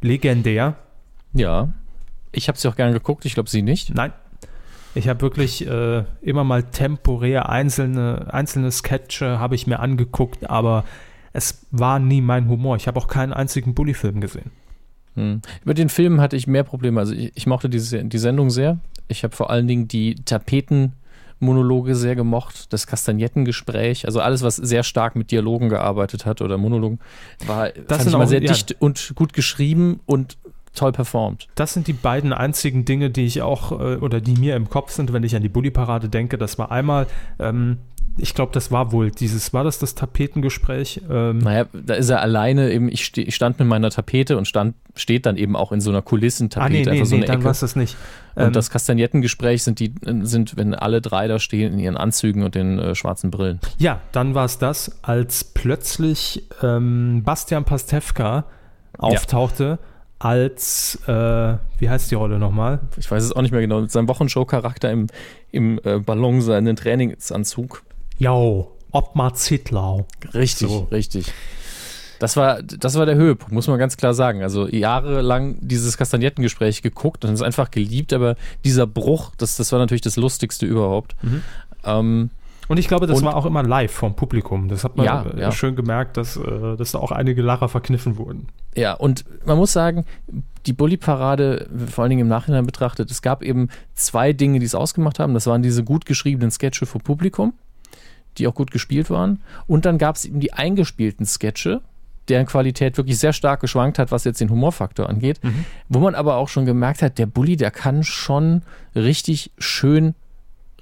[0.02, 0.76] Legendär.
[1.34, 1.74] Ja.
[2.32, 3.94] Ich habe sie auch gern geguckt, ich glaube sie nicht.
[3.94, 4.14] Nein,
[4.96, 10.84] ich habe wirklich äh, immer mal temporär einzelne, einzelne Sketche habe ich mir angeguckt, aber
[11.34, 12.76] es war nie mein Humor.
[12.76, 14.52] Ich habe auch keinen einzigen Bully-Film gesehen.
[15.16, 15.42] Hm.
[15.64, 17.00] Über den Film hatte ich mehr Probleme.
[17.00, 18.80] Also ich, ich mochte diese, die Sendung sehr.
[19.08, 24.84] Ich habe vor allen Dingen die Tapetenmonologe sehr gemocht, das Kastagnettengespräch, also alles, was sehr
[24.84, 27.00] stark mit Dialogen gearbeitet hat oder Monologen,
[27.46, 28.52] war das fand ich mal sehr ja.
[28.52, 30.38] dicht und gut geschrieben und
[30.80, 31.48] toll performt.
[31.56, 34.92] Das sind die beiden einzigen Dinge, die ich auch äh, oder die mir im Kopf
[34.92, 36.38] sind, wenn ich an die Bulli-Parade denke.
[36.38, 37.08] Das war einmal,
[37.40, 37.78] ähm,
[38.18, 41.02] ich glaube, das war wohl dieses, war das das Tapetengespräch?
[41.10, 44.76] Ähm, Naja, da ist er alleine eben, ich, ich stand mit meiner Tapete und stand,
[44.96, 47.28] steht dann eben auch in so einer Kulissentapete, ah, nee, nee, einfach so nee, eine
[47.28, 47.46] dann Ecke.
[47.46, 47.96] war es das nicht.
[48.36, 52.44] Und Ähm, das Kastagnettengespräch sind die, sind, wenn alle drei da stehen in ihren Anzügen
[52.44, 53.60] und den äh, schwarzen Brillen.
[53.78, 58.46] Ja, dann war es das, als plötzlich ähm, Bastian Pastewka
[58.98, 59.80] auftauchte
[60.20, 61.12] als, äh,
[61.80, 62.80] wie heißt die Rolle nochmal?
[62.98, 65.08] Ich weiß es auch nicht mehr genau, mit seinem Wochenshow-Charakter im,
[65.52, 67.84] im äh, Ballon seinen Trainingsanzug.
[68.18, 70.06] Jo, Ottmar Zittlau.
[70.34, 70.88] Richtig, So.
[70.92, 71.32] richtig.
[72.20, 74.44] Das war, das war der Höhepunkt, muss man ganz klar sagen.
[74.44, 79.80] Also jahrelang dieses Kastagnettengespräch geguckt und es einfach geliebt, aber dieser Bruch, das, das war
[79.80, 81.16] natürlich das Lustigste überhaupt.
[81.86, 82.30] Ähm,
[82.70, 84.70] Und ich glaube, das Und- war auch immer live vom Publikum.
[84.70, 85.52] Das hat man Ja, äh, ja.
[85.52, 88.48] schön gemerkt, dass, äh, dass da auch einige Lacher verkniffen wurden.
[88.76, 90.06] Ja, und man muss sagen,
[90.68, 94.76] die Bully-Parade, vor allen Dingen im Nachhinein betrachtet, es gab eben zwei Dinge, die es
[94.76, 95.34] ausgemacht haben.
[95.34, 97.54] Das waren diese gut geschriebenen Sketche vor Publikum,
[98.38, 99.42] die auch gut gespielt waren.
[99.66, 101.82] Und dann gab es eben die eingespielten Sketche,
[102.28, 105.40] deren Qualität wirklich sehr stark geschwankt hat, was jetzt den Humorfaktor angeht.
[105.88, 108.62] Wo man aber auch schon gemerkt hat, der Bully, der kann schon
[108.94, 110.14] richtig schön,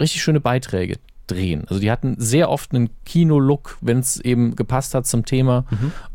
[0.02, 1.65] richtig schöne Beiträge drehen.
[1.67, 5.65] Also die hatten sehr oft einen Kino-Look, wenn es eben gepasst hat zum Thema.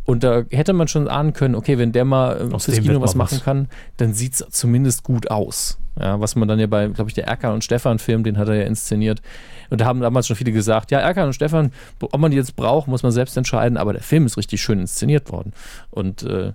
[0.04, 3.00] Und da hätte man schon ahnen können, okay, wenn der mal äh, Aus fürs Kino
[3.00, 3.44] was machen was.
[3.44, 5.78] kann, dann sieht es zumindest gut aus.
[6.00, 8.54] Ja, was man dann ja bei, glaube ich, der Erkan und Stefan-Film, den hat er
[8.54, 9.20] ja inszeniert.
[9.68, 12.56] Und da haben damals schon viele gesagt, ja, Erkan und Stefan, ob man die jetzt
[12.56, 15.52] braucht, muss man selbst entscheiden, aber der Film ist richtig schön inszeniert worden.
[15.90, 16.54] Und äh,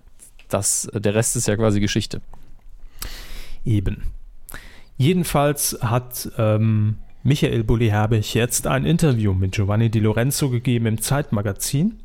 [0.49, 2.21] das, der Rest ist ja quasi Geschichte.
[3.63, 4.03] Eben.
[4.97, 6.97] Jedenfalls hat ähm,
[7.27, 11.99] Michael Bulli-Herbig jetzt ein Interview mit Giovanni Di Lorenzo gegeben im Zeitmagazin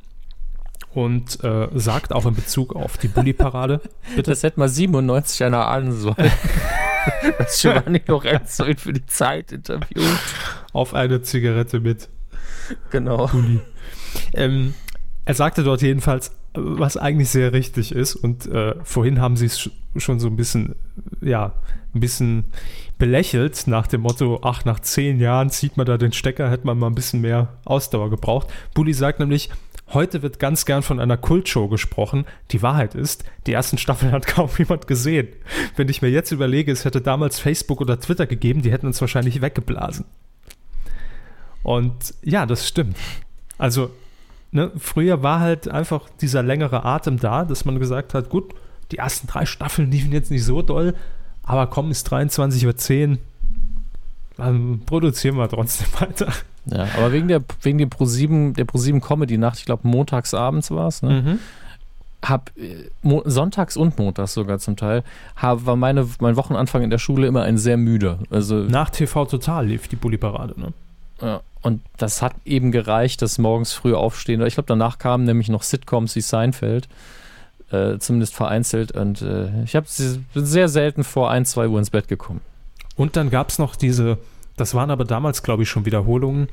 [0.94, 3.80] und äh, sagt auch in Bezug auf die Bulli-Parade,
[4.16, 6.16] bitte, Das hätte mal 97 einer ahnen sollen.
[7.38, 10.02] dass Giovanni Lorenzo ihn für die Zeit interviewt.
[10.72, 12.08] auf eine Zigarette mit
[12.90, 13.28] Genau.
[13.28, 13.60] Bulli.
[14.34, 14.74] Ähm,
[15.24, 19.58] er sagte dort jedenfalls, was eigentlich sehr richtig ist und äh, vorhin haben sie es
[19.60, 20.74] sch- schon so ein bisschen,
[21.20, 21.52] ja,
[21.94, 22.44] ein bisschen
[23.02, 26.78] belächelt nach dem Motto, ach, nach zehn Jahren zieht man da den Stecker, hätte man
[26.78, 28.46] mal ein bisschen mehr Ausdauer gebraucht.
[28.74, 29.50] Bulli sagt nämlich,
[29.88, 32.26] heute wird ganz gern von einer Kultshow gesprochen.
[32.52, 35.26] Die Wahrheit ist, die ersten Staffeln hat kaum jemand gesehen.
[35.74, 39.00] Wenn ich mir jetzt überlege, es hätte damals Facebook oder Twitter gegeben, die hätten uns
[39.00, 40.04] wahrscheinlich weggeblasen.
[41.64, 42.96] Und ja, das stimmt.
[43.58, 43.90] Also,
[44.52, 48.54] ne, früher war halt einfach dieser längere Atem da, dass man gesagt hat, gut,
[48.92, 50.94] die ersten drei Staffeln liefen jetzt nicht so doll,
[51.52, 53.18] aber komm, ist 23.10 Uhr,
[54.38, 56.32] dann produzieren wir trotzdem weiter.
[56.64, 60.70] Ja, aber wegen der wegen dem Pro7, der Pro7 Comedy Nacht, ich glaube montags abends
[60.70, 61.22] war es, ne?
[61.22, 61.38] Mhm.
[62.24, 65.02] Hab äh, mo sonntags und montags sogar zum Teil,
[65.36, 68.20] hab, war meine mein Wochenanfang in der Schule immer ein sehr müder.
[68.30, 70.72] Also Nach TV Total lief die Bulli-Parade, ne?
[71.20, 74.40] ja, und das hat eben gereicht, dass morgens früh aufstehen.
[74.46, 76.88] Ich glaube, danach kamen nämlich noch Sitcoms wie Seinfeld,
[77.72, 78.92] äh, zumindest vereinzelt.
[78.92, 82.40] Und äh, ich habe sehr selten vor 1, 2 Uhr ins Bett gekommen.
[82.96, 84.18] Und dann gab es noch diese,
[84.56, 86.48] das waren aber damals, glaube ich, schon Wiederholungen,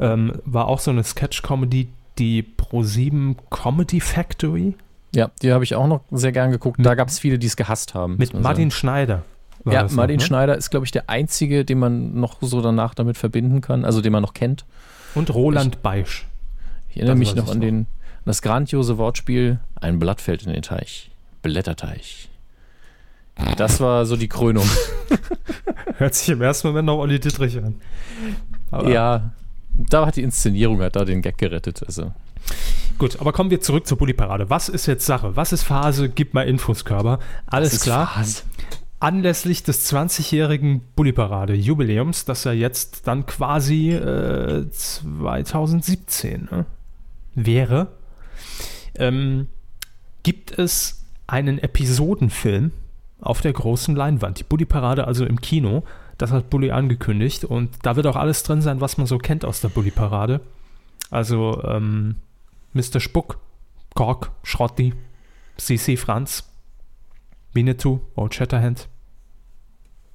[0.00, 4.74] ähm, war auch so eine Sketch-Comedy, die Pro7 Comedy Factory
[5.14, 6.78] Ja, die habe ich auch noch sehr gern geguckt.
[6.80, 8.16] Da gab es viele, die es gehasst haben.
[8.18, 8.70] mit man Martin sagen.
[8.72, 9.22] Schneider.
[9.64, 10.22] Ja, das noch, Martin ne?
[10.22, 14.00] Schneider ist, glaube ich, der einzige, den man noch so danach damit verbinden kann, also
[14.00, 14.64] den man noch kennt.
[15.14, 16.26] Und Roland Beisch.
[16.90, 17.86] Ich erinnere Das mich noch ich an den,
[18.24, 21.10] das grandiose Wortspiel, ein Blatt fällt in den Teich,
[21.42, 22.30] Blätterteich.
[23.56, 24.68] Das war so die Krönung.
[25.98, 27.76] Hört sich im ersten Moment noch Olli Dittrich an.
[28.70, 29.32] Aber ja,
[29.76, 31.82] da hat die Inszenierung hat da den Gag gerettet.
[31.84, 32.12] Also.
[32.98, 34.50] Gut, aber kommen wir zurück zur Bulli-Parade.
[34.50, 35.36] Was ist jetzt Sache?
[35.36, 36.08] Was ist Phase?
[36.08, 37.18] Gib mal Infos, Körper.
[37.46, 38.06] Alles klar.
[38.06, 38.42] Phase.
[39.00, 46.66] Anlässlich des 20-jährigen Bulli-Parade-Jubiläums, das ja jetzt dann quasi äh, 2017 ne,
[47.34, 47.88] wäre,
[48.98, 49.48] ähm,
[50.22, 52.72] gibt es einen Episodenfilm
[53.20, 54.40] auf der großen Leinwand.
[54.40, 55.84] Die Bulli-Parade also im Kino.
[56.18, 59.44] Das hat Bulli angekündigt und da wird auch alles drin sein, was man so kennt
[59.44, 60.40] aus der Bulli-Parade.
[61.10, 62.16] Also ähm,
[62.72, 63.00] Mr.
[63.00, 63.38] Spuck,
[63.94, 64.94] Kork, Schrotti,
[65.56, 66.48] CC Franz,
[67.52, 68.88] Winnetou, Old Shatterhand.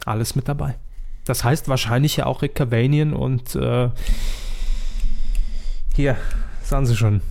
[0.06, 0.78] Alles mit dabei.
[1.26, 3.90] Das heißt wahrscheinlich ja auch Rick Cavanian und äh,
[5.96, 6.18] hier,
[6.64, 7.22] sagen Sie schon.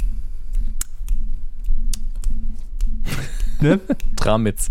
[3.61, 3.81] Ne?
[4.17, 4.71] Tramitz.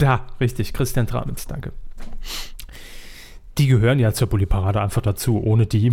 [0.00, 1.72] Ja, richtig, Christian Tramitz, danke.
[3.58, 5.42] Die gehören ja zur Bulli-Parade einfach dazu.
[5.42, 5.90] Ohne die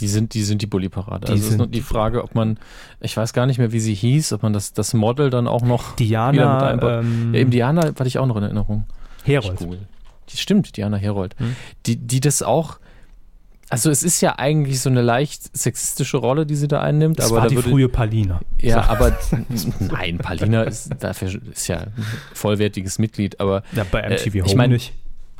[0.00, 1.26] Die sind die, sind die Bully-Parade.
[1.26, 2.58] Die Also es ist nur die Frage, ob man,
[3.00, 5.62] ich weiß gar nicht mehr, wie sie hieß, ob man das, das Model dann auch
[5.62, 7.04] noch mit Diana einbaut.
[7.04, 8.84] ähm, Ja, eben Diana hatte ich auch noch in Erinnerung.
[9.24, 9.60] Herold.
[9.60, 9.78] Cool.
[10.28, 11.36] Die stimmt, Diana Herold.
[11.38, 11.54] Hm.
[11.86, 12.78] Die, die das auch.
[13.68, 17.26] Also es ist ja eigentlich so eine leicht sexistische Rolle, die sie da einnimmt, Das
[17.26, 18.40] aber war da die würde, frühe Palina.
[18.60, 19.18] ja, aber
[19.80, 21.92] nein, Palina ist dafür ist ja ein
[22.32, 24.92] vollwertiges Mitglied, aber Ja, bei MTV Äh, ich mein- nicht.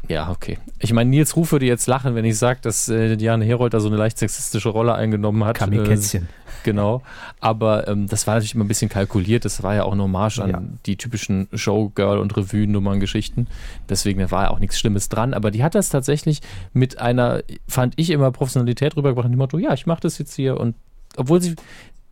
[0.09, 0.59] ja, okay.
[0.81, 3.81] Ich meine, Nils Ruf würde jetzt lachen, wenn ich sage, dass äh, Diana Herold da
[3.81, 5.57] so eine leicht sexistische Rolle eingenommen hat.
[5.57, 6.29] Äh, Kamikätzchen.
[6.67, 7.03] Genau.
[7.41, 9.45] Aber ähm, das war natürlich immer ein bisschen kalkuliert.
[9.45, 10.63] Das war ja auch eine Hommage an Ja.
[10.85, 13.47] die typischen Showgirl- und Revue-Nummern-Geschichten.
[13.89, 15.33] Deswegen da war ja auch nichts Schlimmes dran.
[15.33, 16.41] Aber die hat das tatsächlich
[16.73, 20.59] mit einer, fand ich immer Professionalität rübergebracht, dem Motto, ja, ich mache das jetzt hier.
[20.59, 20.75] Und
[21.17, 21.55] obwohl sie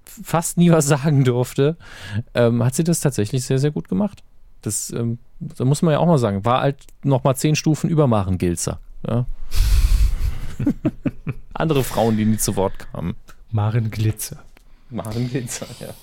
[0.04, 1.76] fast nie was sagen durfte,
[2.34, 4.22] ähm, hat sie das tatsächlich sehr, sehr gut gemacht.
[4.62, 8.06] Das, ähm, da muss man ja auch mal sagen, war halt nochmal zehn Stufen über
[8.06, 8.78] Maren Gilzer.
[9.06, 9.26] Ja.
[11.54, 13.14] Andere Frauen, die nie zu Wort kamen.
[13.54, 14.42] Maren Glitzer.
[14.90, 15.94] Maren Gilzer, ja.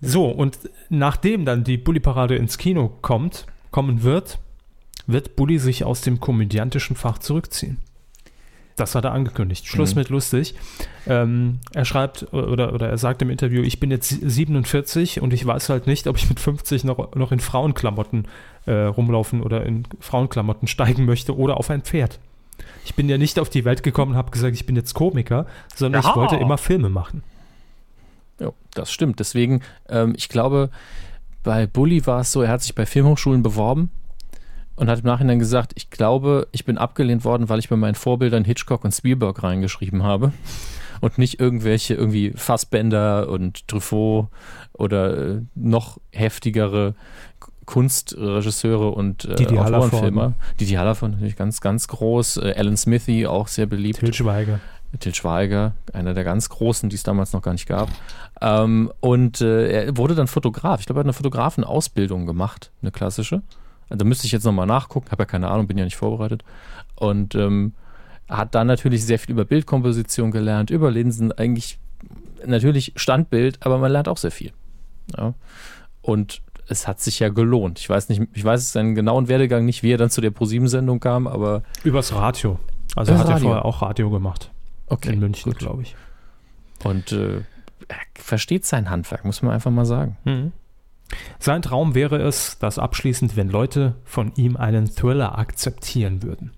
[0.00, 0.58] So, und
[0.88, 4.40] nachdem dann die Bully-Parade ins Kino kommt, kommen wird,
[5.06, 7.78] wird Bully sich aus dem komödiantischen Fach zurückziehen.
[8.74, 9.66] Das hat er angekündigt.
[9.68, 10.00] Schluss Mhm.
[10.00, 10.56] mit lustig.
[11.06, 15.46] Ähm, er schreibt oder, oder er sagt im Interview, ich bin jetzt 47 und ich
[15.46, 18.26] weiß halt nicht, ob ich mit 50 noch, noch in Frauenklamotten
[18.66, 22.18] äh, rumlaufen oder in Frauenklamotten steigen möchte oder auf ein Pferd.
[22.84, 25.46] Ich bin ja nicht auf die Welt gekommen und habe gesagt, ich bin jetzt Komiker,
[25.74, 26.10] sondern Aha.
[26.10, 27.22] ich wollte immer Filme machen.
[28.38, 29.20] Ja, das stimmt.
[29.20, 30.70] Deswegen, ähm, ich glaube,
[31.42, 33.90] bei Bully war es so, er hat sich bei Filmhochschulen beworben
[34.76, 37.94] und hat im Nachhinein gesagt, ich glaube, ich bin abgelehnt worden, weil ich bei meinen
[37.94, 40.32] Vorbildern Hitchcock und Spielberg reingeschrieben habe
[41.00, 44.28] und nicht irgendwelche irgendwie Fassbender und Truffaut
[44.72, 46.94] oder äh, noch heftigere
[47.66, 49.58] Kunstregisseure und äh, Didi.
[49.58, 50.34] Autorenfilmer.
[50.58, 52.38] Didi Hallervorden natürlich ganz, ganz groß.
[52.38, 53.98] Äh, Alan Smithy auch sehr beliebt.
[53.98, 54.60] Til Schweiger.
[55.00, 57.88] Til Schweiger, einer der ganz großen, die es damals noch gar nicht gab.
[58.40, 60.80] Ähm, und äh, er wurde dann Fotograf.
[60.80, 63.42] Ich glaube, er hat eine Fotografenausbildung gemacht, eine klassische.
[63.88, 66.44] Da müsste ich jetzt nochmal nachgucken, habe ja keine Ahnung, bin ja nicht vorbereitet.
[66.94, 67.74] Und ähm,
[68.28, 71.78] hat dann natürlich sehr viel über Bildkomposition gelernt, über Linsen, eigentlich
[72.44, 74.52] natürlich Standbild, aber man lernt auch sehr viel.
[75.16, 75.34] Ja.
[76.02, 77.78] Und es hat sich ja gelohnt.
[77.78, 81.00] Ich weiß nicht, ich weiß seinen genauen Werdegang nicht, wie er dann zu der ProSieben-Sendung
[81.00, 82.58] kam, aber Übers Radio.
[82.96, 83.36] Also er hat Radio.
[83.36, 84.50] ja vorher auch Radio gemacht.
[84.88, 85.12] okay.
[85.12, 85.94] in München, glaube ich.
[86.84, 87.38] Und äh,
[87.88, 90.52] er versteht sein Handwerk, muss man einfach mal sagen.
[91.38, 96.52] Sein Traum wäre es, dass abschließend, wenn Leute von ihm einen Thriller akzeptieren würden.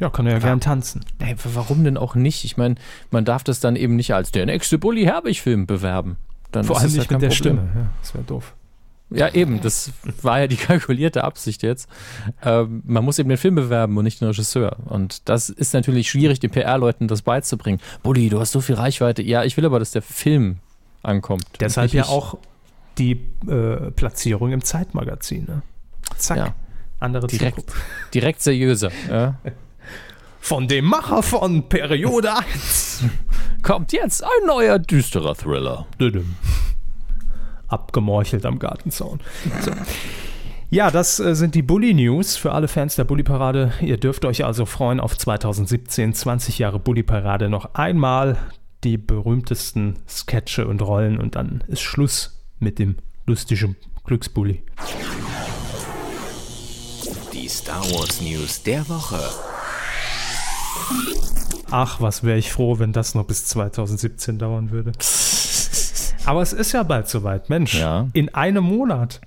[0.00, 0.44] Ja, kann er ja Ja.
[0.44, 1.04] gern tanzen.
[1.20, 2.44] Ey, warum denn auch nicht?
[2.44, 2.74] Ich meine,
[3.10, 6.16] man darf das dann eben nicht als der nächste Bully Herbig-Film bewerben.
[6.52, 7.32] Dann Vor allem nicht mit der Problem.
[7.32, 7.68] Stimme.
[7.74, 8.54] Ja, das wäre doof.
[9.14, 9.92] Ja, eben, das
[10.22, 11.88] war ja die kalkulierte Absicht jetzt.
[12.42, 14.76] Ähm, man muss eben den Film bewerben und nicht den Regisseur.
[14.86, 17.80] Und das ist natürlich schwierig, den PR-Leuten das beizubringen.
[18.02, 19.22] Bulli, du hast so viel Reichweite.
[19.22, 20.58] Ja, ich will aber, dass der Film
[21.02, 21.44] ankommt.
[21.60, 22.38] Deshalb ja auch
[22.98, 25.44] die äh, Platzierung im Zeitmagazin.
[25.46, 25.62] Ne?
[26.16, 26.36] Zack.
[26.36, 26.54] Ja.
[27.00, 27.56] Andere Direkt.
[27.56, 27.78] Zielgruppe.
[28.14, 28.90] direkt seriöser.
[29.10, 29.34] Ja.
[30.40, 33.04] Von dem Macher von Periode 1.
[33.62, 35.86] Kommt jetzt ein neuer, düsterer Thriller.
[37.74, 39.20] Abgemorchelt am Gartenzaun.
[39.60, 39.72] So.
[40.70, 43.72] Ja, das äh, sind die Bully News für alle Fans der Bully Parade.
[43.80, 47.48] Ihr dürft euch also freuen auf 2017, 20 Jahre Bully Parade.
[47.48, 48.38] Noch einmal
[48.82, 52.96] die berühmtesten Sketche und Rollen und dann ist Schluss mit dem
[53.26, 54.62] lustigen Glücksbully.
[57.32, 59.20] Die Star Wars News der Woche.
[61.70, 64.92] Ach, was wäre ich froh, wenn das noch bis 2017 dauern würde.
[66.26, 67.50] Aber es ist ja bald soweit.
[67.50, 68.08] Mensch, Ja.
[68.12, 69.20] in einem Monat.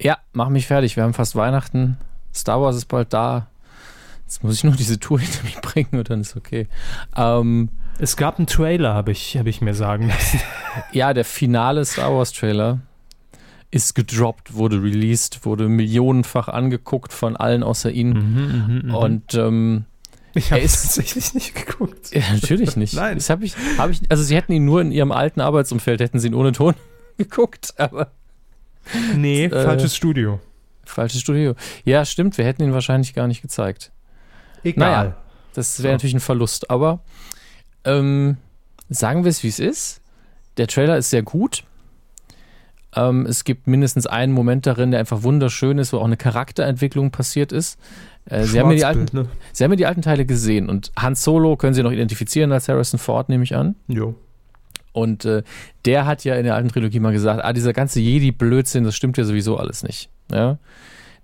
[0.00, 0.96] Ja, mach mich fertig.
[0.96, 1.98] Wir haben fast Weihnachten.
[2.34, 3.46] Star Wars ist bald da.
[4.26, 6.66] Jetzt muss ich nur diese Tour hinter mich bringen und dann ist okay.
[7.16, 7.68] Ähm,
[7.98, 10.40] Es gab einen Trailer, habe ich, hab ich mir sagen lassen.
[10.92, 12.80] ja, der finale Star Wars Trailer
[13.70, 18.90] ist gedroppt, wurde released, wurde millionenfach angeguckt von allen außer ihnen.
[18.94, 19.84] Und ähm,
[20.34, 22.14] ich habe ist- tatsächlich nicht geguckt.
[22.14, 22.94] ja, natürlich nicht.
[22.94, 23.16] Nein.
[23.16, 26.18] Das hab ich, hab ich, also sie hätten ihn nur in ihrem alten Arbeitsumfeld, hätten
[26.18, 26.74] sie ihn ohne Ton
[27.18, 28.10] geguckt, aber
[29.16, 30.40] Nee, Äh, falsches Studio.
[30.84, 31.54] falsches Studio.
[31.84, 33.90] Ja, stimmt, wir hätten ihn wahrscheinlich gar nicht gezeigt.
[34.62, 34.90] Egal.
[35.06, 35.16] Naja.
[35.54, 35.94] Das wäre So.
[35.94, 37.00] natürlich ein Verlust, aber
[37.84, 38.36] ähm,
[38.90, 40.00] sagen wir es, wie es ist.
[40.56, 41.64] Der Trailer ist sehr gut.
[42.96, 47.10] Ähm, es gibt mindestens einen Moment darin, der einfach wunderschön ist, wo auch eine Charakterentwicklung
[47.10, 47.78] passiert ist.
[48.26, 49.26] Äh, Sie, haben ja die alten, ne?
[49.52, 52.68] Sie haben ja die alten Teile gesehen und Han Solo können Sie noch identifizieren als
[52.68, 53.76] Harrison Ford, nehme ich an.
[53.88, 54.14] Jo.
[54.92, 55.42] Und äh,
[55.84, 59.18] der hat ja in der alten Trilogie mal gesagt, ah, dieser ganze Jedi-Blödsinn, das stimmt
[59.18, 60.08] ja sowieso alles nicht.
[60.30, 60.58] Ja?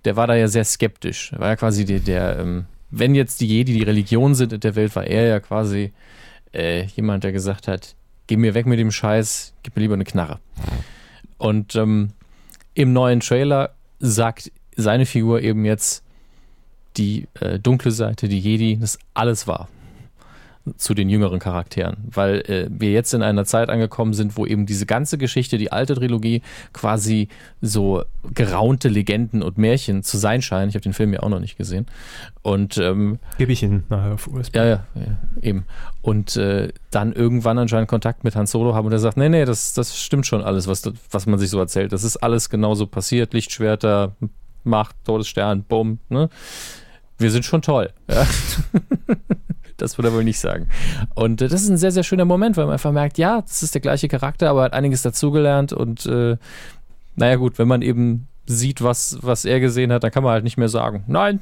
[0.03, 1.31] Der war da ja sehr skeptisch.
[1.37, 4.75] War ja quasi der, der ähm, wenn jetzt die Jedi die Religion sind in der
[4.75, 5.93] Welt, war er ja quasi
[6.53, 7.95] äh, jemand, der gesagt hat,
[8.27, 10.39] geh mir weg mit dem Scheiß, gib mir lieber eine Knarre.
[11.37, 12.09] Und ähm,
[12.73, 16.03] im neuen Trailer sagt seine Figur eben jetzt,
[16.97, 19.67] die äh, dunkle Seite, die Jedi, das alles war
[20.77, 24.67] zu den jüngeren Charakteren, weil äh, wir jetzt in einer Zeit angekommen sind, wo eben
[24.67, 27.29] diese ganze Geschichte, die alte Trilogie, quasi
[27.61, 28.03] so
[28.35, 30.69] geraunte Legenden und Märchen zu sein scheinen.
[30.69, 31.87] Ich habe den Film ja auch noch nicht gesehen.
[32.43, 34.55] Und ähm, gebe ich Ihnen nachher auf USB.
[34.55, 35.65] Ja, ja, ja eben.
[36.03, 39.45] Und äh, dann irgendwann anscheinend Kontakt mit Han Solo haben und er sagt, nee, nee,
[39.45, 41.91] das, das stimmt schon alles, was, was man sich so erzählt.
[41.91, 43.33] Das ist alles genauso passiert.
[43.33, 44.15] Lichtschwerter,
[44.63, 46.29] Macht, Todesstern, Bumm, ne?
[47.21, 47.91] Wir sind schon toll.
[48.09, 48.25] Ja?
[49.77, 50.69] Das würde er wohl nicht sagen.
[51.15, 53.63] Und äh, das ist ein sehr, sehr schöner Moment, weil man einfach merkt, ja, das
[53.63, 56.37] ist der gleiche Charakter, aber hat einiges dazugelernt und äh,
[57.15, 60.43] naja gut, wenn man eben sieht, was, was er gesehen hat, dann kann man halt
[60.43, 61.39] nicht mehr sagen, nein,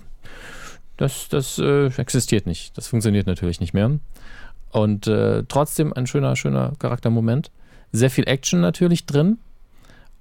[0.98, 2.78] das, das äh, existiert nicht.
[2.78, 4.00] Das funktioniert natürlich nicht mehr.
[4.72, 7.52] Und äh, trotzdem ein schöner, schöner Charaktermoment.
[7.92, 9.40] Sehr viel Action natürlich drin.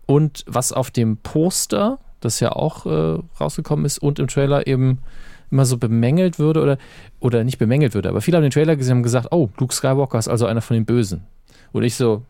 [0.07, 5.01] Und was auf dem Poster, das ja auch äh, rausgekommen ist, und im Trailer eben
[5.51, 6.79] immer so bemängelt würde oder,
[7.21, 9.75] oder nicht bemängelt würde, aber viele haben den Trailer gesehen und haben gesagt, oh, Luke
[9.75, 11.23] Skywalker ist also einer von den Bösen.
[11.73, 12.23] Und ich so,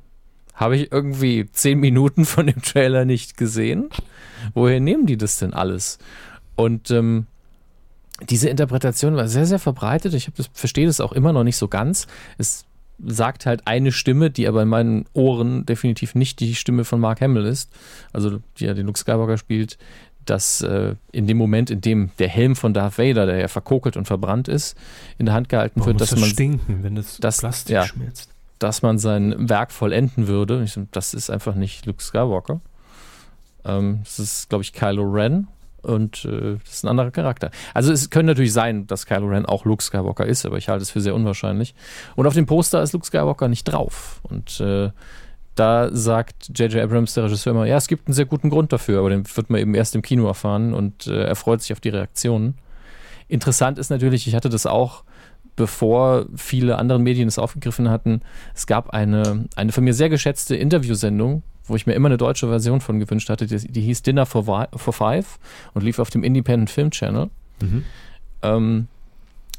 [0.55, 3.90] habe ich irgendwie zehn Minuten von dem Trailer nicht gesehen?
[4.55, 5.99] Woher nehmen die das denn alles?
[6.57, 7.27] Und ähm,
[8.28, 10.15] diese Interpretation war sehr, sehr verbreitet.
[10.15, 12.09] Ich das, verstehe das auch immer noch nicht so ganz.
[12.36, 12.66] Es
[12.99, 17.20] sagt halt eine Stimme, die aber in meinen Ohren definitiv nicht die Stimme von Mark
[17.20, 17.70] Hamill ist,
[18.12, 19.78] also die ja den Luke Skywalker spielt,
[20.29, 23.97] dass äh, in dem Moment, in dem der Helm von Darth Vader, der ja verkokelt
[23.97, 24.77] und verbrannt ist,
[25.17, 27.87] in der Hand gehalten Warum wird, dass das man stinken, wenn das das, Plastik ja,
[27.87, 28.31] schmilzt.
[28.59, 30.63] dass man sein Werk vollenden würde.
[30.63, 32.61] Ich, das ist einfach nicht Luke Skywalker.
[33.65, 35.49] Ähm, das ist, glaube ich, Kylo Ren
[35.83, 37.51] und äh, das ist ein anderer Charakter.
[37.73, 40.83] Also es könnte natürlich sein, dass Kylo Ren auch Luke Skywalker ist, aber ich halte
[40.83, 41.75] es für sehr unwahrscheinlich.
[42.17, 44.21] Und auf dem Poster ist Luke Skywalker nicht drauf.
[44.25, 44.91] Und äh,
[45.59, 46.82] da sagt J.J.
[46.82, 49.51] Abrams, der Regisseur, immer, ja, es gibt einen sehr guten Grund dafür, aber den wird
[49.51, 52.55] man eben erst im Kino erfahren und äh, er freut sich auf die Reaktionen.
[53.28, 55.05] Interessant ist natürlich, ich hatte das auch,
[55.56, 58.22] bevor viele andere Medien es aufgegriffen hatten,
[58.55, 62.48] es gab eine, eine von mir sehr geschätzte Interviewsendung, wo ich mir immer eine deutsche
[62.48, 65.39] Version von gewünscht hatte, die, die hieß Dinner for, for Five
[65.74, 67.30] und lief auf dem Independent Film Channel.
[67.60, 67.85] Mhm.
[68.43, 68.89] Ähm,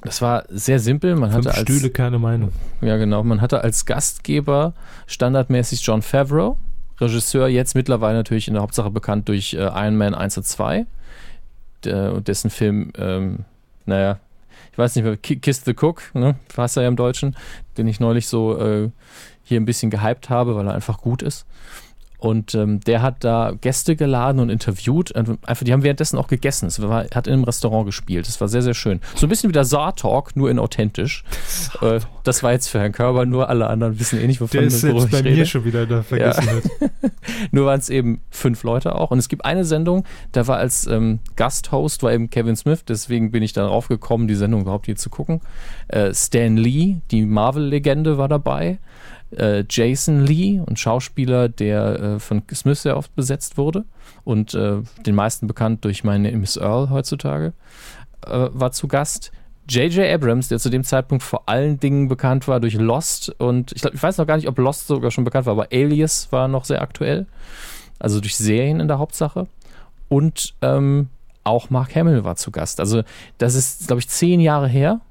[0.02, 1.16] das war sehr simpel.
[1.16, 2.52] Man Fünf hatte als, Stühle, keine Meinung.
[2.82, 3.24] Ja, genau.
[3.24, 4.74] Man hatte als Gastgeber
[5.08, 6.58] standardmäßig John Favreau,
[7.00, 10.86] Regisseur, jetzt mittlerweile natürlich in der Hauptsache bekannt durch äh, Iron Man 1 und 2,
[11.84, 13.40] der, dessen Film, ähm,
[13.86, 14.20] naja,
[14.72, 17.36] ich weiß nicht mehr, Kiss the Cook, ne, war er ja im Deutschen,
[17.78, 18.90] den ich neulich so äh,
[19.44, 21.46] hier ein bisschen gehypt habe, weil er einfach gut ist.
[22.20, 25.16] Und ähm, der hat da Gäste geladen und interviewt.
[25.16, 26.66] Einfach, die haben währenddessen auch gegessen.
[26.68, 28.28] Es war, hat in einem Restaurant gespielt.
[28.28, 29.00] Das war sehr, sehr schön.
[29.16, 31.24] So ein bisschen wie der Saar-Talk, nur in authentisch.
[31.82, 34.68] Äh, das war jetzt für Herrn Körber, nur alle anderen wissen eh nicht, wovon der
[34.68, 36.54] ist jetzt bei mir schon wieder da vergessen ja.
[36.56, 36.92] wird.
[37.52, 39.12] nur waren es eben fünf Leute auch.
[39.12, 42.84] Und es gibt eine Sendung, da war als ähm, Gasthost war eben Kevin Smith.
[42.86, 45.40] Deswegen bin ich darauf gekommen, die Sendung überhaupt hier zu gucken.
[45.88, 48.80] Äh, Stan Lee, die Marvel-Legende, war dabei
[49.36, 53.86] äh, Jason Lee, ein Schauspieler, der äh, von Smith sehr oft besetzt wurde
[54.24, 57.54] und äh, den meisten bekannt durch meine Miss Earl heutzutage,
[58.26, 59.32] äh, war zu Gast.
[59.68, 60.12] J.J.
[60.12, 63.94] Abrams, der zu dem Zeitpunkt vor allen Dingen bekannt war durch Lost und ich, glaub,
[63.94, 66.66] ich weiß noch gar nicht, ob Lost sogar schon bekannt war, aber Alias war noch
[66.66, 67.28] sehr aktuell.
[68.00, 69.48] Also durch Serien in der Hauptsache.
[70.08, 71.10] Und ähm,
[71.44, 72.80] auch Mark Hamill war zu Gast.
[72.80, 73.04] Also
[73.38, 75.02] das ist, glaube ich, zehn Jahre her.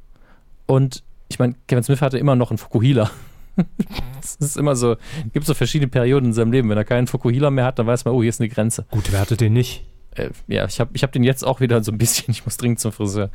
[0.66, 3.10] Und ich meine, Kevin Smith hatte immer noch einen Fukuhila
[4.20, 4.96] Es ist immer so,
[5.32, 6.68] gibt so verschiedene Perioden in seinem Leben.
[6.68, 8.84] Wenn er keinen Fukuhila mehr hat, dann weiß man, oh, hier ist eine Grenze.
[8.90, 9.84] Gut, wer hatte den nicht?
[10.14, 12.56] Äh, ja, ich habe ich hab den jetzt auch wieder so ein bisschen, ich muss
[12.56, 13.30] dringend zum Friseur.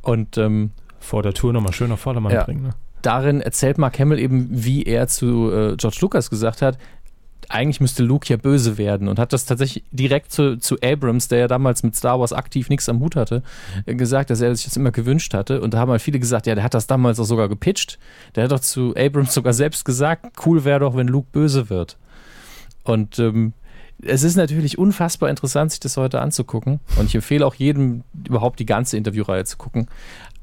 [0.00, 2.62] Und ähm, vor der Tour nochmal schön auf Vordermann ja, bringen.
[2.62, 2.70] Ne?
[3.02, 6.78] Darin erzählt Mark Hamill eben, wie er zu äh, George Lucas gesagt hat,
[7.48, 11.38] eigentlich müsste Luke ja böse werden und hat das tatsächlich direkt zu, zu Abrams, der
[11.38, 13.42] ja damals mit Star Wars aktiv nichts am Hut hatte,
[13.86, 15.60] äh, gesagt, dass er sich das immer gewünscht hatte.
[15.60, 17.98] Und da haben halt viele gesagt, ja, der hat das damals auch sogar gepitcht.
[18.34, 21.96] Der hat doch zu Abrams sogar selbst gesagt, cool wäre doch, wenn Luke böse wird.
[22.84, 23.52] Und ähm,
[24.02, 26.80] es ist natürlich unfassbar interessant, sich das heute anzugucken.
[26.96, 29.88] Und ich empfehle auch jedem, überhaupt die ganze Interviewreihe zu gucken.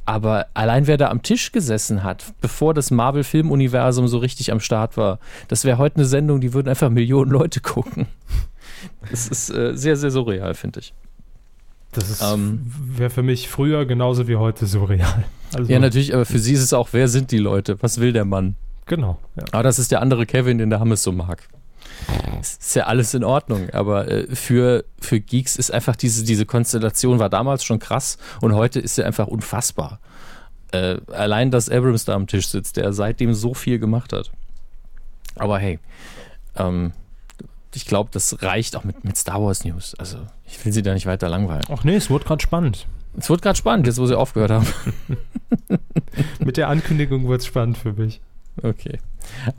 [0.05, 4.97] Aber allein wer da am Tisch gesessen hat, bevor das Marvel-Filmuniversum so richtig am Start
[4.97, 8.05] war, das wäre heute eine Sendung, die würden einfach Millionen Leute gucken.
[9.09, 10.93] Das ist äh, sehr, sehr surreal, finde ich.
[11.91, 15.23] Das ähm, wäre für mich früher genauso wie heute surreal.
[15.53, 17.81] Also, ja, natürlich, aber für sie ist es auch, wer sind die Leute?
[17.81, 18.55] Was will der Mann?
[18.85, 19.17] Genau.
[19.35, 19.45] Ja.
[19.53, 21.47] Aber das ist der andere Kevin, den der Hammes so mag.
[22.41, 27.19] Ist ja alles in Ordnung, aber äh, für, für Geeks ist einfach diese, diese Konstellation
[27.19, 29.99] war damals schon krass und heute ist sie einfach unfassbar.
[30.71, 34.31] Äh, allein, dass Abrams da am Tisch sitzt, der seitdem so viel gemacht hat.
[35.35, 35.79] Aber hey,
[36.55, 36.93] ähm,
[37.73, 39.95] ich glaube, das reicht auch mit, mit Star Wars News.
[39.95, 41.63] Also, ich will sie da nicht weiter langweilen.
[41.69, 42.87] Ach nee, es wurde gerade spannend.
[43.17, 44.67] Es wird gerade spannend, jetzt wo sie aufgehört haben.
[46.39, 48.21] Mit der Ankündigung wird es spannend für mich.
[48.61, 48.99] Okay.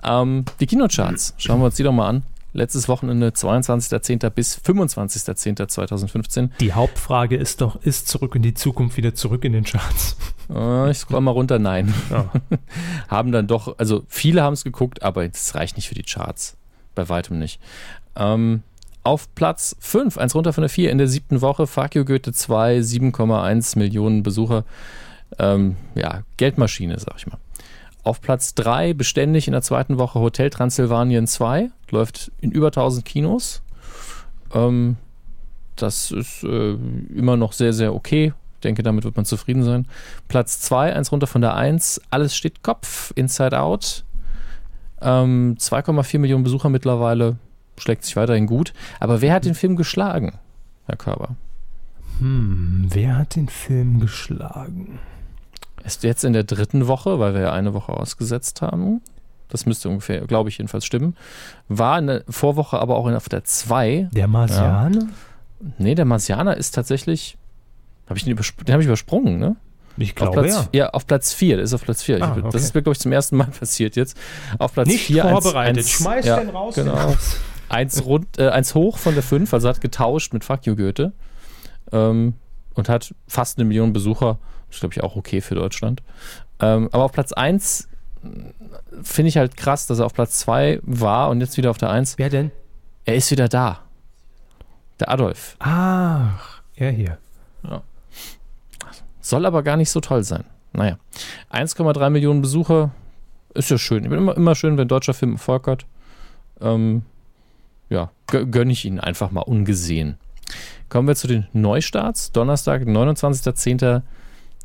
[0.02, 2.22] Ähm, die Kinocharts, schauen wir uns die doch mal an.
[2.52, 4.30] Letztes Wochenende 22.10.
[4.30, 6.48] bis 25.10.2015.
[6.58, 10.16] Die Hauptfrage ist doch, ist zurück in die Zukunft wieder zurück in den Charts?
[10.48, 11.92] Äh, ich scroll mal runter, nein.
[12.10, 12.30] Ja.
[13.08, 16.56] haben dann doch, also viele haben es geguckt, aber es reicht nicht für die Charts.
[16.94, 17.60] Bei weitem nicht.
[18.14, 18.62] Ähm,
[19.02, 22.32] auf Platz 5, eins runter von der 4 in der siebten Woche, Fuck You Goethe
[22.32, 24.64] 2, 7,1 Millionen Besucher.
[25.38, 27.38] Ähm, ja, Geldmaschine, sag ich mal.
[28.06, 33.04] Auf Platz 3 beständig in der zweiten Woche Hotel Transsilvanien 2, läuft in über 1000
[33.04, 33.62] Kinos.
[34.54, 34.96] Ähm,
[35.74, 36.76] das ist äh,
[37.16, 38.32] immer noch sehr, sehr okay.
[38.54, 39.88] Ich denke, damit wird man zufrieden sein.
[40.28, 44.04] Platz 2, eins runter von der 1, Alles steht Kopf, Inside Out.
[45.00, 47.38] Ähm, 2,4 Millionen Besucher mittlerweile,
[47.76, 48.72] schlägt sich weiterhin gut.
[49.00, 50.38] Aber wer hat den Film geschlagen,
[50.86, 51.34] Herr Körber?
[52.20, 55.00] Hm, wer hat den Film geschlagen?
[55.86, 59.02] Ist jetzt in der dritten Woche, weil wir ja eine Woche ausgesetzt haben.
[59.48, 61.16] Das müsste ungefähr, glaube ich, jedenfalls stimmen.
[61.68, 64.08] War in der Vorwoche aber auch in, auf der 2.
[64.12, 65.06] Der Marsianer?
[65.78, 67.38] Nee, der Marsianer ist tatsächlich.
[68.08, 69.56] Hab ich den, den habe ich übersprungen, ne?
[69.96, 70.84] Ich Auf glaube Platz, ja.
[70.84, 70.90] ja.
[70.90, 71.56] auf Platz 4.
[71.56, 72.22] Der ist auf Platz 4.
[72.22, 72.48] Ah, okay.
[72.52, 74.16] Das ist mir, glaube ich, zum ersten Mal passiert jetzt.
[74.58, 75.22] Auf Platz Nicht 4.
[75.22, 75.88] vorbereitet.
[75.88, 76.74] Schmeiß ja, den raus.
[76.74, 77.14] Genau.
[77.68, 81.12] Eins, rund, äh, eins hoch von der 5, also hat getauscht mit Fuck You Goethe.
[81.92, 82.34] Ähm,
[82.74, 84.38] und hat fast eine Million Besucher.
[84.76, 86.02] Ist, glaube ich, auch okay für Deutschland.
[86.60, 87.88] Ähm, aber auf Platz 1
[89.02, 91.90] finde ich halt krass, dass er auf Platz 2 war und jetzt wieder auf der
[91.90, 92.18] 1.
[92.18, 92.50] Wer denn?
[93.04, 93.80] Er ist wieder da.
[95.00, 95.56] Der Adolf.
[95.60, 97.18] Ach, er hier.
[99.20, 100.44] Soll aber gar nicht so toll sein.
[100.72, 100.98] Naja.
[101.52, 102.90] 1,3 Millionen Besucher
[103.54, 104.04] ist ja schön.
[104.04, 105.84] Ich bin immer, immer schön, wenn ein deutscher Film Erfolg hat.
[106.60, 107.02] Ähm,
[107.88, 110.16] ja, gö- gönne ich ihn einfach mal ungesehen.
[110.88, 112.30] Kommen wir zu den Neustarts.
[112.30, 114.02] Donnerstag, 29.10.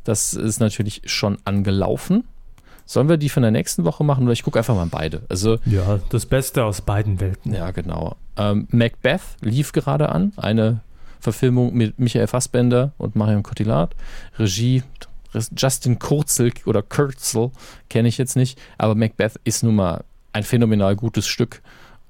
[0.04, 2.24] Das ist natürlich schon angelaufen.
[2.84, 5.22] Sollen wir die von der nächsten Woche machen oder ich gucke einfach mal beide?
[5.28, 7.54] Also, Ja, das Beste aus beiden Welten.
[7.54, 8.16] ja, genau.
[8.36, 10.32] Ähm, Macbeth lief gerade an.
[10.36, 10.80] Eine
[11.20, 13.94] Verfilmung mit Michael Fassbender und Marion Cotillard.
[14.38, 14.82] Regie
[15.56, 17.52] Justin Kurzel oder Kurzel
[17.88, 18.60] kenne ich jetzt nicht.
[18.78, 21.62] Aber Macbeth ist nun mal ein phänomenal gutes Stück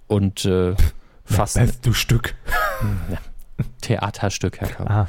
[0.09, 0.75] und äh,
[1.25, 2.35] fast ein Beth, du Stück.
[3.81, 4.91] Theaterstück, Herr Kauer.
[4.91, 5.07] Ah,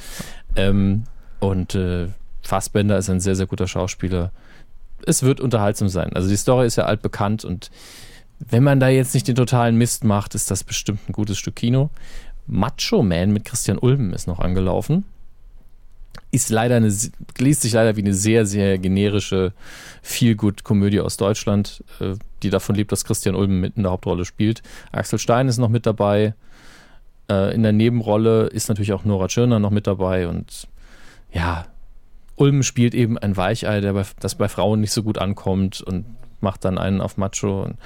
[0.56, 1.04] Ähm,
[1.40, 2.08] und äh,
[2.44, 4.32] Fassbender ist ein sehr, sehr guter Schauspieler.
[5.06, 6.14] Es wird unterhaltsam sein.
[6.14, 7.72] Also die Story ist ja altbekannt und
[8.40, 11.56] wenn man da jetzt nicht den totalen Mist macht, ist das bestimmt ein gutes Stück
[11.56, 11.90] Kino.
[12.46, 15.06] Macho Man mit Christian Ulm ist noch angelaufen.
[16.32, 16.94] Ist leider eine,
[17.38, 19.54] liest sich leider wie eine sehr, sehr generische
[20.02, 24.62] Feel-Good-Komödie aus Deutschland, äh, die davon lebt, dass Christian Ulm mit in der Hauptrolle spielt.
[24.92, 26.34] Axel Stein ist noch mit dabei.
[27.30, 30.68] Äh, in der Nebenrolle ist natürlich auch Nora Tschirner noch mit dabei und
[31.32, 31.66] ja,
[32.36, 36.06] Ulm spielt eben ein Weichei, der bei, das bei Frauen nicht so gut ankommt und
[36.42, 37.64] macht dann einen auf Macho.
[37.64, 37.78] Und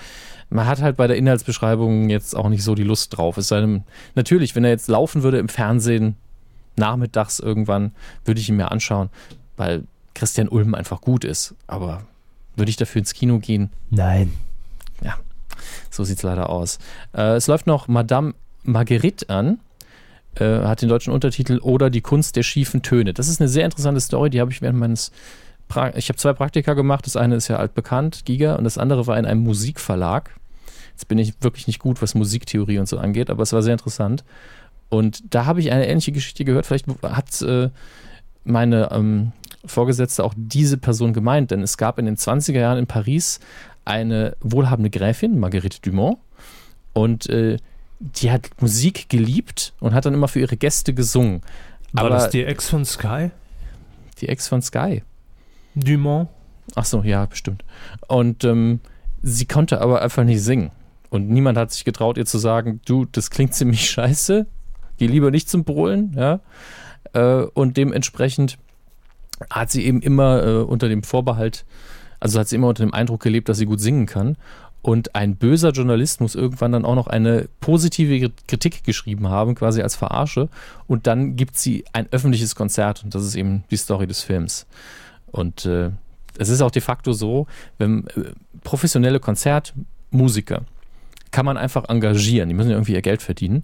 [0.50, 3.38] man hat halt bei der Inhaltsbeschreibung jetzt auch nicht so die Lust drauf.
[3.38, 3.84] Es sei denn,
[4.16, 6.16] natürlich, wenn er jetzt laufen würde im Fernsehen,
[6.76, 7.92] nachmittags irgendwann,
[8.26, 9.10] würde ich ihn mir anschauen,
[9.58, 9.84] weil
[10.14, 11.56] Christian Ulm einfach gut ist.
[11.68, 12.04] Aber
[12.56, 13.70] würde ich dafür ins Kino gehen?
[15.02, 15.18] nein.
[15.90, 16.80] So sieht es leider aus.
[17.14, 18.34] Äh, es läuft noch Madame
[18.64, 19.60] Marguerite an,
[20.40, 23.14] äh, hat den deutschen Untertitel Oder die Kunst der schiefen Töne.
[23.14, 25.12] Das ist eine sehr interessante Story, die habe ich während meines.
[25.68, 27.06] Pra ich habe zwei Praktika gemacht.
[27.06, 30.32] Das eine ist ja altbekannt, Giga, und das andere war in einem Musikverlag.
[30.92, 33.74] Jetzt bin ich wirklich nicht gut, was Musiktheorie und so angeht, aber es war sehr
[33.74, 34.24] interessant.
[34.90, 36.66] Und da habe ich eine ähnliche Geschichte gehört.
[36.66, 37.70] Vielleicht hat äh,
[38.46, 39.34] meine ähm,
[39.66, 43.40] Vorgesetzte auch diese Person gemeint, denn es gab in den 20er Jahren in Paris
[43.86, 46.18] eine wohlhabende Gräfin, Marguerite Dumont,
[46.94, 47.58] und äh,
[48.00, 51.42] die hat Musik geliebt und hat dann immer für ihre Gäste gesungen.
[51.94, 53.32] War Aber das die Ex von Sky?
[54.22, 55.04] die Ex von Sky.
[55.76, 56.30] Dumont?
[56.76, 57.64] Ach so, ja, bestimmt.
[58.08, 58.82] Und ähm,
[59.22, 60.72] sie konnte aber einfach nicht singen.
[61.10, 64.46] Und niemand hat sich getraut, ihr zu sagen, du, das klingt ziemlich scheiße,
[64.98, 66.40] geh lieber nicht zum Brüllen, ja.
[67.14, 68.58] Äh, und dementsprechend
[69.50, 71.66] hat sie eben immer äh, unter dem Vorbehalt,
[72.20, 74.36] also hat sie immer unter dem Eindruck gelebt, dass sie gut singen kann.
[74.82, 79.82] Und ein böser Journalist muss irgendwann dann auch noch eine positive Kritik geschrieben haben, quasi
[79.82, 80.50] als Verarsche.
[80.88, 84.66] Und dann gibt sie ein öffentliches Konzert und das ist eben die Story des Films.
[85.32, 85.92] Und äh,
[86.38, 87.48] es ist auch de facto so,
[87.78, 88.32] wenn äh,
[88.64, 90.62] professionelle Konzertmusiker
[91.32, 93.64] kann man einfach engagieren, die müssen ja irgendwie ihr Geld verdienen.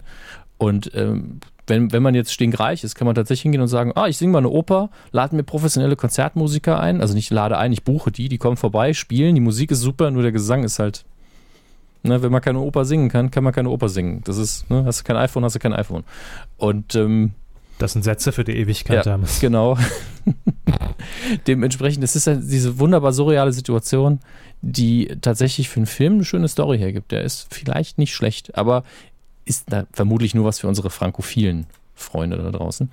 [0.58, 4.06] Und ähm, wenn, wenn man jetzt stinkreich ist, kann man tatsächlich hingehen und sagen, ah,
[4.06, 7.00] ich singe mal eine Oper, lade mir professionelle Konzertmusiker ein.
[7.00, 10.10] Also nicht lade ein, ich buche die, die kommen vorbei, spielen, die Musik ist super,
[10.10, 11.04] nur der Gesang ist halt,
[12.02, 14.22] ne, wenn man keine Oper singen kann, kann man keine Oper singen.
[14.24, 16.04] Das ist, ne, hast du kein iPhone, hast du kein iPhone.
[16.58, 17.32] Und ähm,
[17.78, 19.40] Das sind Sätze für die Ewigkeit ja, damals.
[19.40, 19.78] genau.
[21.46, 24.20] Dementsprechend, es ist halt diese wunderbar surreale Situation,
[24.62, 27.12] die tatsächlich für einen Film eine schöne Story hergibt.
[27.12, 28.84] Der ist vielleicht nicht schlecht, aber
[29.44, 32.90] ist da vermutlich nur was für unsere frankophilen Freunde da draußen.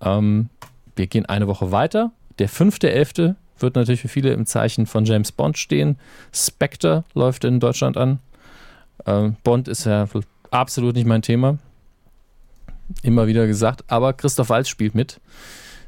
[0.00, 0.48] Ähm,
[0.96, 2.12] wir gehen eine Woche weiter.
[2.38, 3.34] Der 5.11.
[3.58, 5.98] wird natürlich für viele im Zeichen von James Bond stehen.
[6.32, 8.18] Spectre läuft in Deutschland an.
[9.06, 10.08] Ähm, Bond ist ja
[10.50, 11.58] absolut nicht mein Thema.
[13.02, 13.84] Immer wieder gesagt.
[13.88, 15.20] Aber Christoph Waltz spielt mit.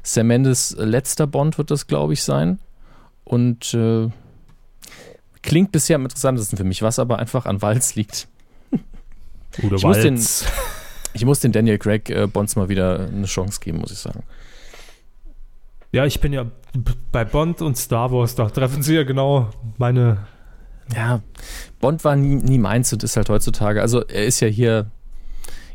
[0.03, 2.59] Sam Mendes letzter Bond wird das, glaube ich, sein.
[3.23, 4.09] Und äh,
[5.41, 8.27] klingt bisher am interessantesten für mich, was aber einfach an Walz liegt.
[9.63, 10.19] Udo Ich muss den-.
[11.13, 14.23] Ich muss den Daniel Craig äh, Bonds mal wieder eine Chance geben, muss ich sagen.
[15.91, 16.45] Ja, ich bin ja
[17.11, 20.27] bei Bond und Star Wars, da treffen sie ja genau meine.
[20.95, 21.21] Ja,
[21.79, 24.91] Bond war nie, nie meins und ist halt heutzutage, also er ist ja hier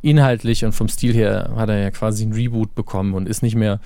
[0.00, 3.56] inhaltlich und vom Stil her hat er ja quasi ein Reboot bekommen und ist nicht
[3.56, 3.80] mehr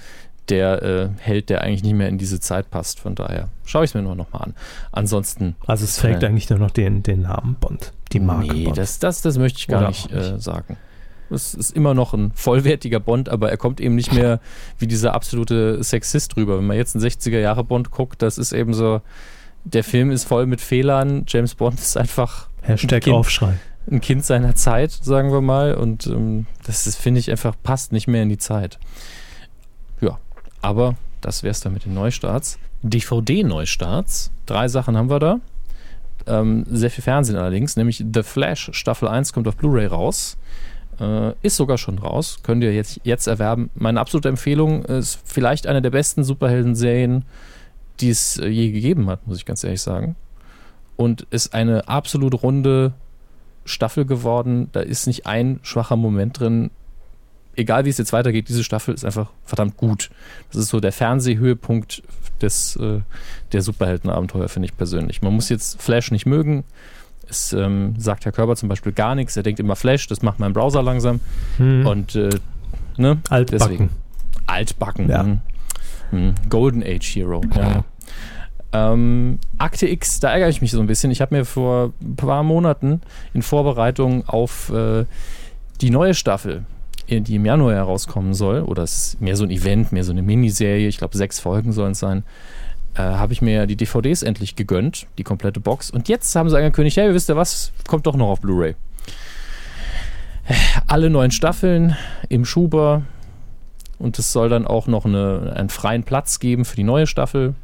[0.51, 3.01] der äh, Held, der eigentlich nicht mehr in diese Zeit passt.
[3.01, 4.55] Von daher schaue ich es mir nur noch mal an.
[4.93, 6.33] Ansonsten, Also es trägt Nein.
[6.33, 7.93] eigentlich nur noch den, den Namen Bond.
[8.13, 8.79] Die Marke nee, Bond.
[8.79, 10.33] das, das, das möchte ich gar Oder nicht, auch nicht.
[10.33, 10.77] Äh, sagen.
[11.29, 14.41] Es ist immer noch ein vollwertiger Bond, aber er kommt eben nicht mehr
[14.79, 16.59] wie dieser absolute Sexist rüber.
[16.59, 19.01] Wenn man jetzt einen 60er-Jahre-Bond guckt, das ist eben so,
[19.65, 21.25] der Film ist voll mit Fehlern.
[21.27, 23.17] James Bond ist einfach Hashtag Kind.
[23.17, 23.55] Aufschrei.
[23.91, 25.75] ein Kind seiner Zeit, sagen wir mal.
[25.75, 28.79] Und ähm, das finde ich, einfach passt nicht mehr in die Zeit.
[30.67, 32.59] Aber das wäre es dann mit den Neustarts.
[32.83, 34.33] DVD-Neustarts.
[34.47, 35.41] Drei Sachen haben wir da.
[36.27, 40.37] Ähm, sehr viel Fernsehen allerdings, nämlich The Flash Staffel 1 kommt auf Blu-ray raus.
[40.99, 42.41] Äh, ist sogar schon raus.
[42.43, 43.71] Könnt ihr jetzt, jetzt erwerben.
[43.77, 47.25] Meine absolute Empfehlung ist vielleicht eine der besten Superhelden-Serien,
[48.01, 50.17] die es äh, je gegeben hat, muss ich ganz ehrlich sagen.
[50.97, 52.93] Und ist eine absolut runde
[53.65, 54.69] Staffel geworden.
[54.73, 56.73] Da ist nicht ein schwacher Moment drin.
[57.57, 60.11] Egal wie es jetzt weitergeht, diese Staffel ist einfach verdammt gut.
[60.51, 62.03] Das ist so der Fernsehhöhepunkt
[62.43, 63.01] des, äh,
[63.53, 65.23] der Superheldenabenteuer, finde ich persönlich.
[65.23, 66.65] Man muss jetzt Flash nicht mögen.
[67.29, 69.37] Es ähm, sagt Herr Körber zum Beispiel gar nichts.
[69.37, 71.21] Er denkt immer Flash, das macht mein Browser langsam.
[71.57, 71.87] Hm.
[71.87, 72.31] Und äh,
[72.97, 73.19] ne?
[73.31, 73.47] Altbacken.
[73.51, 73.91] deswegen.
[74.47, 75.09] Altbacken.
[75.09, 75.23] Ja.
[75.23, 75.41] mhm.
[76.13, 76.35] Mhm.
[76.49, 77.43] Golden Age Hero.
[77.55, 77.85] Ja.
[78.73, 81.11] Ähm, Akte X, da ärgere ich mich so ein bisschen.
[81.11, 83.01] Ich habe mir vor ein paar Monaten
[83.33, 85.05] in Vorbereitung auf äh,
[85.81, 86.65] die neue Staffel,
[87.09, 90.23] die im Januar herauskommen soll, oder es ist mehr so ein Event, mehr so eine
[90.23, 92.25] Miniserie, ich glaube sechs Folgen sollen es sein,
[92.95, 95.91] äh, habe ich mir die DVDs endlich gegönnt, die komplette Box.
[95.91, 98.75] Und jetzt haben sie angekündigt, hey, wisst ihr was, kommt doch noch auf Blu-ray.
[100.87, 101.97] Alle neun Staffeln
[102.29, 103.03] im Schuber
[103.99, 107.55] und es soll dann auch noch eine, einen freien Platz geben für die neue Staffel.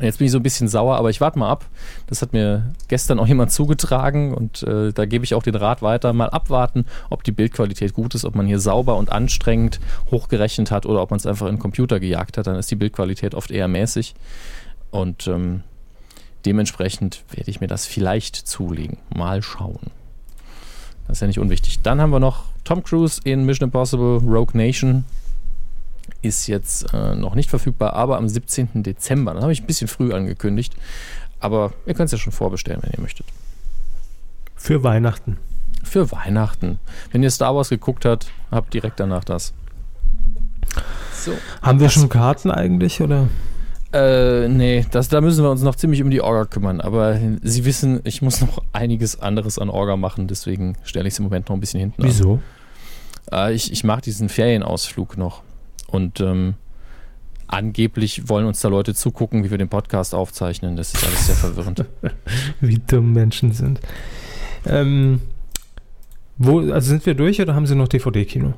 [0.00, 1.66] Jetzt bin ich so ein bisschen sauer, aber ich warte mal ab.
[2.06, 5.82] Das hat mir gestern auch jemand zugetragen und äh, da gebe ich auch den Rat
[5.82, 6.12] weiter.
[6.12, 9.78] Mal abwarten, ob die Bildqualität gut ist, ob man hier sauber und anstrengend
[10.10, 12.46] hochgerechnet hat oder ob man es einfach in den Computer gejagt hat.
[12.46, 14.14] Dann ist die Bildqualität oft eher mäßig.
[14.90, 15.62] Und ähm,
[16.46, 18.96] dementsprechend werde ich mir das vielleicht zulegen.
[19.14, 19.90] Mal schauen.
[21.06, 21.80] Das ist ja nicht unwichtig.
[21.82, 25.04] Dann haben wir noch Tom Cruise in Mission Impossible Rogue Nation
[26.22, 28.82] ist jetzt äh, noch nicht verfügbar, aber am 17.
[28.82, 29.34] Dezember.
[29.34, 30.74] Das habe ich ein bisschen früh angekündigt.
[31.40, 33.26] Aber ihr könnt es ja schon vorbestellen, wenn ihr möchtet.
[34.54, 35.38] Für Weihnachten.
[35.82, 36.78] Für Weihnachten.
[37.10, 39.54] Wenn ihr Star Wars geguckt habt, habt direkt danach das.
[41.14, 41.32] So.
[41.62, 43.28] Haben wir schon Karten eigentlich oder?
[43.92, 46.80] Äh, nee, das, da müssen wir uns noch ziemlich um die Orga kümmern.
[46.80, 51.18] Aber Sie wissen, ich muss noch einiges anderes an Orga machen, deswegen stelle ich es
[51.18, 52.40] im Moment noch ein bisschen hinten Wieso?
[53.30, 53.50] an.
[53.50, 55.42] Äh, ich ich mache diesen Ferienausflug noch.
[55.90, 56.54] Und ähm,
[57.46, 60.76] angeblich wollen uns da Leute zugucken, wie wir den Podcast aufzeichnen.
[60.76, 61.84] Das ist alles sehr verwirrend.
[62.60, 63.80] Wie dumm Menschen sind.
[64.66, 65.20] Ähm,
[66.38, 68.54] wo, also sind wir durch oder haben Sie noch DVD-Kino?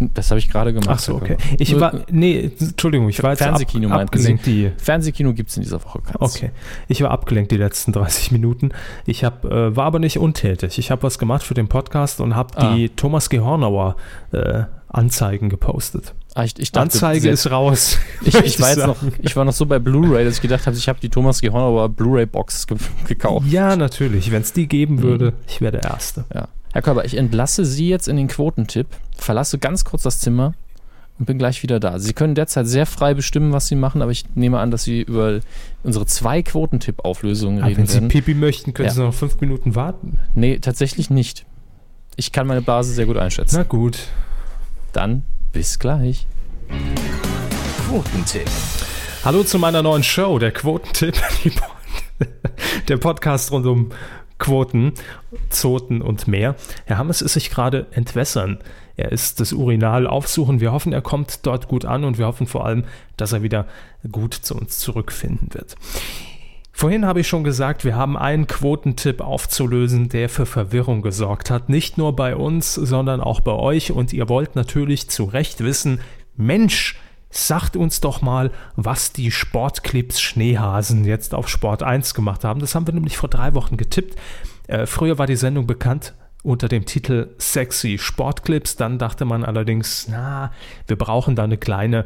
[0.00, 0.88] Das habe ich gerade gemacht.
[0.90, 1.36] Ach so, okay.
[1.58, 5.56] Ich war, nee, Entschuldigung, ich war jetzt ab, Fernsehkino meinten abgelenkt die, Fernsehkino gibt es
[5.56, 6.16] in dieser Woche keins.
[6.20, 6.50] okay.
[6.88, 8.70] Ich war abgelenkt die letzten 30 Minuten.
[9.06, 10.78] Ich hab, äh, war aber nicht untätig.
[10.80, 12.74] Ich habe was gemacht für den Podcast und habe Ah.
[12.74, 13.94] die Thomas Gehornauer
[14.32, 16.12] äh, Anzeigen gepostet.
[16.36, 17.98] Ah, ich, ich dachte, Anzeige ist raus.
[18.24, 20.76] Ich, ich, war jetzt noch, ich war noch so bei Blu-ray, dass ich gedacht habe,
[20.76, 23.46] ich habe die Thomas Gehornauer Blu-ray-Box ge gekauft.
[23.50, 24.30] Ja, natürlich.
[24.32, 25.36] Wenn es die geben würde, Mhm.
[25.46, 26.24] ich wäre der Erste.
[26.34, 26.48] Ja.
[26.72, 30.54] Herr Körber, ich entlasse Sie jetzt in den Quotentipp, verlasse ganz kurz das Zimmer
[31.20, 32.00] und bin gleich wieder da.
[32.00, 35.02] Sie können derzeit sehr frei bestimmen, was Sie machen, aber ich nehme an, dass Sie
[35.02, 35.38] über
[35.84, 38.08] unsere zwei Quotentipp-Auflösungen Aber reden wenn Sie werden.
[38.08, 38.94] Pipi möchten, können Ja.
[38.94, 40.18] Sie noch fünf Minuten warten.
[40.34, 41.46] Nee, tatsächlich nicht.
[42.16, 43.54] Ich kann meine Blase sehr gut einschätzen.
[43.56, 43.98] Na gut.
[44.92, 45.22] Dann
[45.54, 46.26] bis gleich.
[47.86, 48.50] Quotentipp.
[49.24, 51.14] Hallo zu meiner neuen Show, der Quotentipp.
[52.88, 53.90] der Podcast rund um
[54.38, 54.92] Quoten,
[55.50, 56.56] Zoten und mehr.
[56.86, 58.58] Herr Hammes ist sich gerade entwässern.
[58.96, 60.60] Er ist das Urinal aufsuchen.
[60.60, 62.84] Wir hoffen, er kommt dort gut an und wir hoffen vor allem,
[63.16, 63.66] dass er wieder
[64.10, 65.76] gut zu uns zurückfinden wird.
[66.76, 71.68] Vorhin habe ich schon gesagt, wir haben einen Quotentipp aufzulösen, der für Verwirrung gesorgt hat.
[71.68, 73.92] Nicht nur bei uns, sondern auch bei euch.
[73.92, 76.00] Und ihr wollt natürlich zu Recht wissen,
[76.36, 76.98] Mensch,
[77.30, 82.58] sagt uns doch mal, was die Sportclips Schneehasen jetzt auf Sport 1 gemacht haben.
[82.58, 84.18] Das haben wir nämlich vor drei Wochen getippt.
[84.66, 88.74] Äh, früher war die Sendung bekannt unter dem Titel Sexy Sportclips.
[88.74, 90.50] Dann dachte man allerdings, na,
[90.88, 92.04] wir brauchen da eine kleine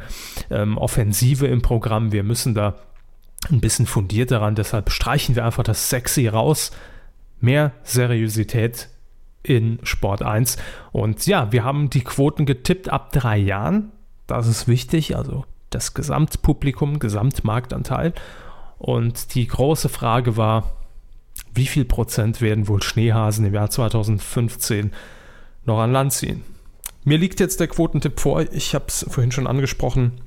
[0.50, 2.12] ähm, Offensive im Programm.
[2.12, 2.74] Wir müssen da
[3.50, 4.54] ein bisschen fundiert daran.
[4.54, 6.70] Deshalb streichen wir einfach das Sexy raus.
[7.40, 8.88] Mehr Seriosität
[9.42, 10.56] in Sport 1.
[10.92, 13.92] Und ja, wir haben die Quoten getippt ab drei Jahren.
[14.26, 18.12] Das ist wichtig, also das Gesamtpublikum, Gesamtmarktanteil.
[18.78, 20.72] Und die große Frage war,
[21.54, 24.92] wie viel Prozent werden wohl Schneehasen im Jahr 2015
[25.64, 26.44] noch an Land ziehen?
[27.04, 28.40] Mir liegt jetzt der Quotentipp vor.
[28.52, 30.20] Ich habe es vorhin schon angesprochen.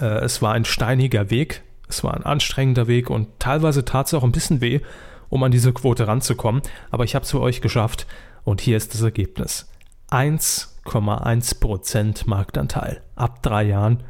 [0.00, 1.62] Äh, es war ein steiniger Weg.
[1.92, 4.80] Es war ein anstrengender Weg und teilweise tat es auch ein bisschen weh,
[5.28, 6.62] um an diese Quote ranzukommen.
[6.90, 8.06] Aber ich habe es für euch geschafft
[8.44, 9.68] und hier ist das Ergebnis.
[10.10, 14.02] 1,1% Marktanteil ab drei Jahren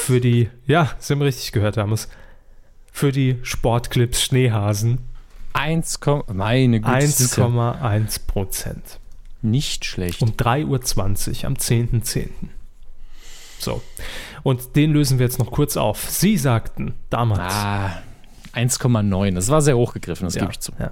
[0.00, 2.08] für die, ja, Sie haben richtig gehört, haben es,
[2.92, 4.98] für die Sportclips Schneehasen
[5.52, 6.00] 1,
[6.32, 6.92] meine Güte.
[6.92, 8.98] 1,1 Prozent.
[9.42, 10.22] Nicht schlecht.
[10.22, 12.02] Um 3.20 Uhr am 10.10.
[12.02, 12.28] .10.
[13.58, 13.82] So.
[14.42, 16.08] Und den lösen wir jetzt noch kurz auf.
[16.08, 17.54] Sie sagten damals.
[17.54, 18.02] Ah,
[18.54, 19.34] 1,9.
[19.34, 20.72] Das war sehr hochgegriffen, das ja, gebe ich zu.
[20.78, 20.90] Ja.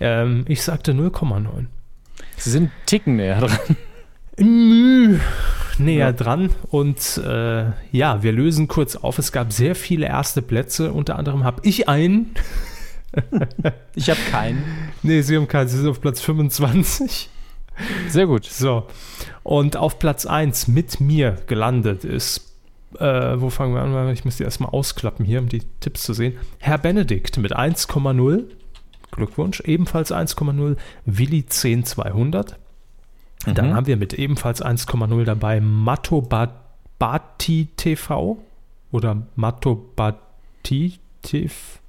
[0.00, 1.66] Ähm, ich sagte 0,9.
[2.36, 3.76] Sie sind Ticken näher dran.
[4.38, 5.18] Müh,
[5.78, 6.12] näher ja.
[6.12, 6.50] dran.
[6.70, 9.18] Und äh, ja, wir lösen kurz auf.
[9.18, 10.92] Es gab sehr viele erste Plätze.
[10.92, 12.34] Unter anderem habe ich einen.
[13.94, 14.64] ich habe keinen.
[15.02, 15.68] Nee, Sie haben keinen.
[15.68, 17.28] Sie sind auf Platz 25.
[18.08, 18.44] Sehr gut.
[18.46, 18.86] So.
[19.42, 22.49] Und auf Platz 1 mit mir gelandet ist,
[22.98, 24.08] äh, wo fangen wir an?
[24.10, 26.36] Ich muss die erstmal ausklappen hier, um die Tipps zu sehen.
[26.58, 28.44] Herr Benedikt mit 1,0.
[29.10, 29.60] Glückwunsch.
[29.60, 30.76] Ebenfalls 1,0.
[31.04, 32.58] Willi 10200.
[33.46, 33.54] Mhm.
[33.54, 36.48] Dann haben wir mit ebenfalls 1,0 dabei Matobati
[37.76, 38.38] TV
[38.90, 41.80] oder Matobati TV.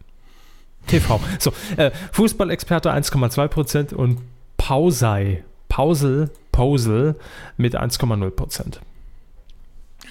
[0.88, 1.20] TV.
[1.40, 4.20] So, äh, Fußballexperte 1,2% und
[4.58, 7.16] Pausei, Pausel, Posel
[7.58, 8.80] mit 1,0%.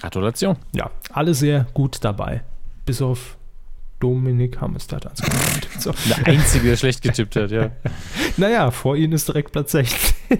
[0.01, 0.57] Gratulation.
[0.73, 2.43] Ja, alle sehr gut dabei.
[2.85, 3.37] Bis auf
[3.99, 5.93] Dominik hat 1,0 so.
[6.09, 7.71] Der Einzige, der schlecht getippt hat, ja.
[8.37, 10.39] naja, vor Ihnen ist direkt Platz 16.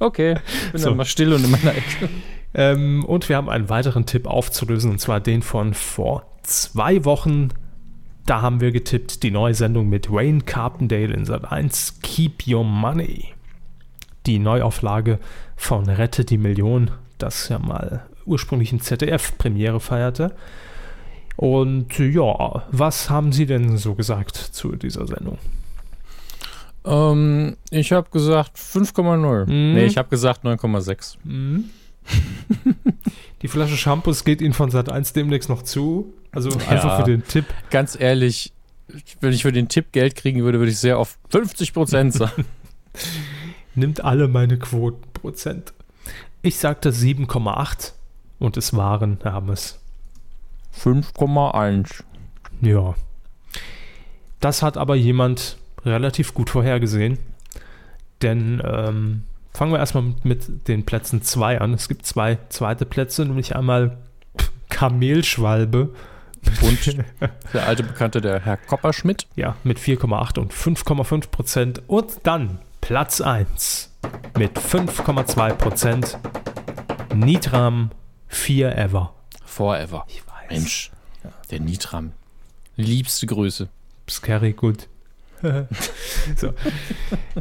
[0.00, 0.36] okay,
[0.72, 0.88] bin so.
[0.90, 2.08] dann mal still und in meiner Ecke.
[2.54, 7.50] Ähm, und wir haben einen weiteren Tipp aufzulösen, und zwar den von vor zwei Wochen
[8.26, 12.64] da haben wir getippt die neue Sendung mit Wayne Carpendale in Sat 1 Keep Your
[12.64, 13.26] Money.
[14.26, 15.20] Die Neuauflage
[15.54, 20.34] von Rette die Million, das ja mal ursprünglich in ZDF-Premiere feierte.
[21.36, 25.38] Und ja, was haben Sie denn so gesagt zu dieser Sendung?
[26.84, 29.46] Ähm, ich habe gesagt 5,0.
[29.46, 29.74] Mhm.
[29.74, 31.16] Nee, ich habe gesagt 9,6.
[31.24, 31.64] Mhm.
[33.42, 36.14] Die Flasche Shampoos geht Ihnen von Sat 1 demnächst noch zu.
[36.32, 37.44] Also ja, einfach für den Tipp.
[37.70, 38.52] Ganz ehrlich,
[39.20, 42.44] wenn ich für den Tipp Geld kriegen würde, würde ich sehr auf 50 Prozent sagen.
[43.74, 45.72] Nimmt alle meine Quotenprozent.
[46.42, 47.92] Ich sagte 7,8
[48.38, 49.78] und es waren, haben es.
[50.78, 52.04] 5,1.
[52.60, 52.94] Ja.
[54.40, 57.18] Das hat aber jemand relativ gut vorhergesehen.
[58.22, 59.22] Denn ähm,
[59.52, 61.74] fangen wir erstmal mit den Plätzen 2 an.
[61.74, 63.96] Es gibt zwei zweite Plätze, nämlich einmal
[64.68, 65.94] Kamelschwalbe.
[66.60, 66.96] Und
[67.54, 69.26] der alte Bekannte, der Herr Kopperschmidt.
[69.34, 71.82] Ja, mit 4,8 und 5,5 Prozent.
[71.86, 73.92] Und dann Platz 1
[74.38, 76.18] mit 5,2 Prozent.
[77.14, 77.90] Nitram
[78.28, 79.14] Forever.
[79.44, 80.04] Forever.
[80.08, 80.50] Ich weiß.
[80.50, 80.90] Mensch,
[81.24, 81.30] ja.
[81.50, 82.12] der Nitram.
[82.76, 83.68] Liebste Größe.
[84.08, 84.88] Scary gut.
[86.36, 86.52] so.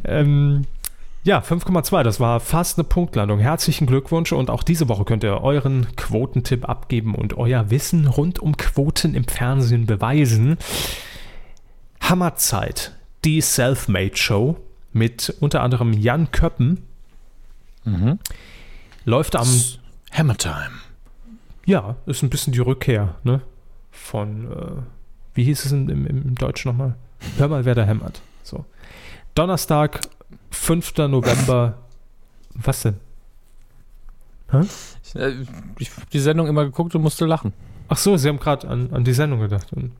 [0.03, 0.65] ähm,
[1.23, 3.39] ja, 5,2, das war fast eine Punktlandung.
[3.39, 8.37] Herzlichen Glückwunsch und auch diese Woche könnt ihr euren Quotentipp abgeben und euer Wissen rund
[8.39, 10.57] um Quoten im Fernsehen beweisen.
[11.99, 14.57] Hammerzeit, die Selfmade Show
[14.93, 16.83] mit unter anderem Jan Köppen.
[17.85, 18.19] Mhm.
[19.03, 19.47] Läuft am
[20.15, 20.71] Hammer Time.
[21.65, 23.41] Ja, ist ein bisschen die Rückkehr ne?
[23.91, 24.81] von, äh,
[25.33, 26.95] wie hieß es im, im, im Deutschen nochmal?
[27.37, 28.21] Hör mal, wer da hämmert.
[28.43, 28.65] So.
[29.33, 29.99] Donnerstag
[30.51, 30.97] 5.
[31.09, 31.77] November.
[32.53, 32.95] Was denn?
[35.03, 35.33] Ich, äh,
[35.79, 37.51] ich habe die Sendung immer geguckt und musste lachen.
[37.89, 39.73] Ach so, Sie haben gerade an, an die Sendung gedacht.
[39.73, 39.91] Und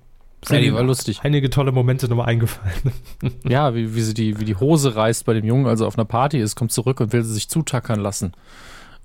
[0.47, 1.21] Ja, die war lustig.
[1.23, 2.93] einige tolle Momente nochmal eingefallen.
[3.43, 6.05] Ja, wie, wie sie die, wie die Hose reißt bei dem Jungen, also auf einer
[6.05, 8.33] Party ist, kommt zurück und will sie sich zutackern lassen.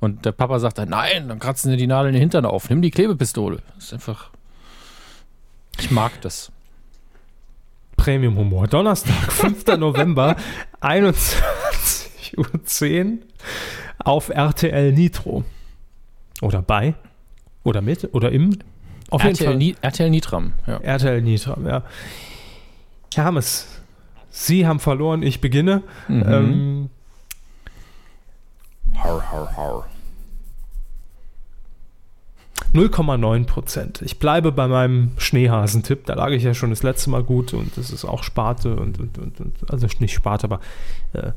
[0.00, 2.68] Und der Papa sagt dann, nein, dann kratzen dir die Nadel in den Hintern auf,
[2.70, 3.58] nimm die Klebepistole.
[3.74, 4.30] Das ist einfach.
[5.78, 6.50] Ich mag das.
[7.96, 8.66] Premium-Humor.
[8.66, 9.66] Donnerstag, 5.
[9.78, 10.36] November,
[10.80, 13.18] 21.10 Uhr
[13.98, 15.44] auf RTL Nitro.
[16.40, 16.94] Oder bei.
[17.62, 18.08] Oder mit.
[18.14, 18.58] Oder im.
[19.10, 19.56] Auf jeden RTL, Fall.
[19.56, 20.54] Ni RTL Nitram.
[20.66, 20.78] Ja.
[20.78, 21.82] RTL Nitro, ja.
[23.14, 23.66] Herr Hammes,
[24.30, 25.82] Sie haben verloren, ich beginne.
[26.08, 26.24] Mhm.
[26.26, 26.90] Ähm,
[29.02, 29.84] Har, har, har.
[32.74, 34.02] 0,9 Prozent.
[34.02, 36.06] Ich bleibe bei meinem Schneehasentipp.
[36.06, 39.00] Da lag ich ja schon das letzte Mal gut und das ist auch Sparte und,
[39.00, 40.60] und, und, und also nicht Sparte, aber
[41.12, 41.32] äh,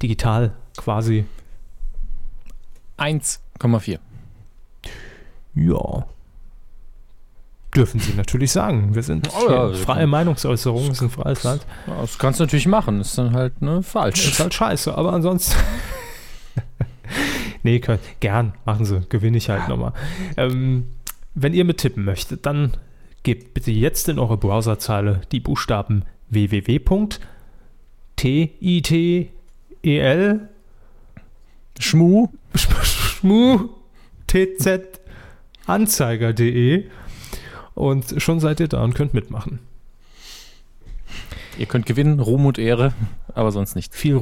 [0.00, 1.26] digital quasi.
[2.98, 3.98] 1,4.
[5.54, 6.06] Ja.
[7.74, 8.94] Dürfen Sie natürlich sagen.
[8.94, 11.66] Wir sind Oh ja, freie Meinungsäußerung, ist ein freies Land.
[11.86, 14.26] Das kannst du natürlich machen, ist dann halt ne, Das falsch.
[14.26, 15.54] ist halt scheiße, aber ansonsten.
[17.62, 19.92] nee, könnt, gern, machen Sie, gewinne ich halt nochmal.
[20.36, 20.88] Ähm,
[21.34, 22.76] wenn ihr mittippen möchtet, dann
[23.22, 27.18] gebt bitte jetzt in eure Browserzeile die Buchstaben www.titel
[31.78, 32.28] Schmu.
[32.54, 33.68] schmu
[34.26, 34.68] tz
[35.66, 36.84] anzeiger.de
[37.74, 39.60] und schon seid ihr da und könnt mitmachen.
[41.58, 42.92] Ihr könnt gewinnen, Ruhm und Ehre,
[43.34, 43.96] aber sonst nichts.
[43.96, 44.16] Viel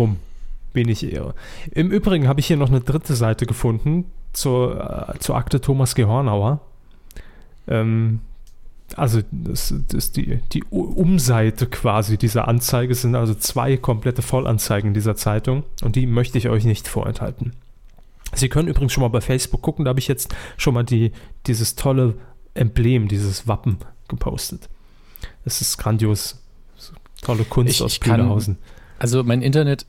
[0.76, 0.86] rum.
[0.86, 1.34] Wenig Ehre.
[1.72, 5.94] Im Übrigen habe ich hier noch eine dritte Seite gefunden zur, äh, zur Akte Thomas
[5.94, 6.60] Gehornauer.
[7.68, 8.20] Ähm,
[8.94, 14.94] also das, das ist die, die Umseite quasi dieser Anzeige sind also zwei komplette Vollanzeigen
[14.94, 17.52] dieser Zeitung und die möchte ich euch nicht vorenthalten.
[18.34, 21.10] Sie können übrigens schon mal bei Facebook gucken, da habe ich jetzt schon mal die,
[21.46, 22.14] dieses tolle
[22.54, 23.78] Emblem, dieses Wappen
[24.08, 24.68] gepostet.
[25.44, 26.40] Es ist grandios.
[27.22, 28.58] Tolle Kunst Ich- aus ich Blüderhausen.
[28.98, 29.86] Also mein Internet,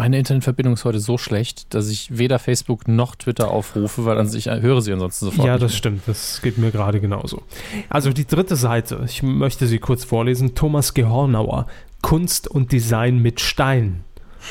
[0.00, 4.46] meine Internetverbindung ist heute so schlecht, dass ich weder Facebook noch Twitter aufrufe, weil ich
[4.46, 5.46] höre sie ansonsten sofort.
[5.46, 6.04] Ja, das stimmt.
[6.06, 7.42] Das geht mir gerade genauso.
[7.90, 10.54] Also die dritte Seite, ich möchte sie kurz vorlesen.
[10.54, 11.66] Thomas Gehornauer,
[12.00, 14.02] Kunst und Design mit Stein.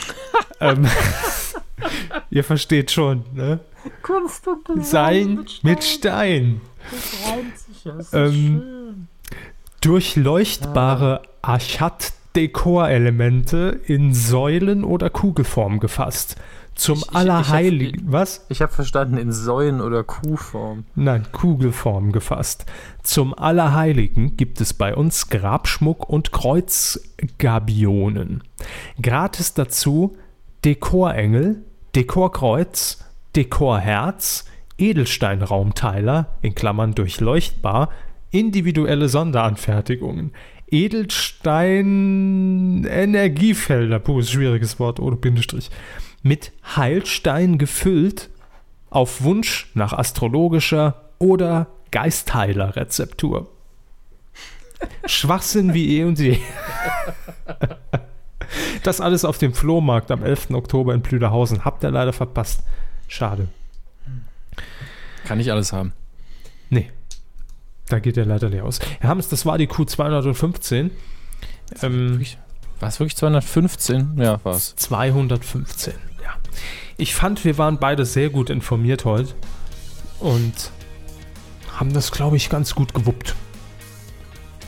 [0.60, 0.86] ähm,
[2.30, 3.60] ihr versteht schon, ne?
[4.04, 6.62] Kunst und Design mit Stein.
[8.14, 9.08] Ähm,
[9.82, 11.24] durchleuchtbare
[12.34, 16.36] Achat-Dekorelemente in Säulen oder Kugelform gefasst.
[16.76, 18.04] Zum Ich- ich- ich Allerheiligen.
[18.12, 18.46] Was?
[18.50, 20.86] Ich habe verstanden, in Säulen oder Kuhform.
[20.96, 22.66] Nein, Kugelform gefasst.
[23.04, 28.44] Zum Allerheiligen gibt es bei uns Grabschmuck und Kreuzgabionen.
[29.02, 30.16] Gratis dazu
[30.64, 31.64] Dekorengel,
[31.96, 33.04] Dekorkreuz,
[33.36, 34.46] Dekorherz,
[34.78, 37.90] Edelsteinraumteiler in Klammern durchleuchtbar,
[38.32, 40.32] individuelle Sonderanfertigungen.
[40.72, 45.70] Edelstein Energiefelder, puh, schwieriges Wort ohne Bindestrich.
[46.22, 48.30] Mit Heilstein gefüllt,
[48.90, 53.50] auf Wunsch nach astrologischer oder Geistheiler-Rezeptur.
[55.06, 56.40] Schwachsinn wie eh und je.
[58.84, 60.52] Das alles auf dem Flohmarkt am 11.
[60.52, 61.66] Oktober in Plüderhausen.
[61.66, 62.64] Habt ihr leider verpasst.
[63.08, 63.50] Schade.
[65.26, 65.94] Kann ich alles haben.
[66.70, 66.90] Nee.
[67.90, 68.80] Da geht der leider nicht aus.
[69.00, 70.92] Herr Hammes, das war die Q215.
[71.82, 72.26] Ähm?
[72.80, 74.18] War es wirklich 215?
[74.18, 74.76] Ja, war es.
[74.76, 75.94] 215,
[76.24, 76.36] ja.
[76.98, 79.34] Ich fand, wir waren beide sehr gut informiert heute
[80.20, 80.72] und
[81.76, 83.36] haben das, glaube ich, ganz gut gewuppt.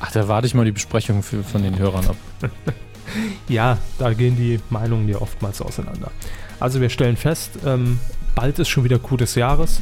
[0.02, 2.18] Ach, da warte ich mal die Besprechung für, von den Hörern ab.
[3.49, 6.11] Ja, da gehen die Meinungen ja oftmals auseinander.
[6.61, 7.99] Also wir stellen fest, ähm,
[8.35, 9.81] bald ist schon wieder Coup des Jahres.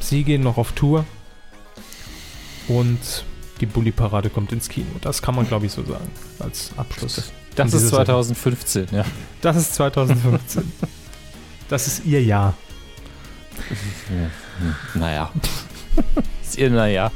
[0.00, 1.06] Sie gehen noch auf Tour
[2.68, 3.24] und
[3.60, 4.86] die Bulli-Parade kommt ins Kino.
[5.00, 6.08] Das kann man, glaube ich, so sagen,
[6.38, 7.32] als Abschluss.
[7.54, 9.04] Das ist dieser 2015, ja.
[9.40, 10.72] Das ist 2015.
[11.68, 12.54] das ist ihr Jahr.
[14.94, 15.30] Naja.
[16.42, 17.10] ist ihr, naja.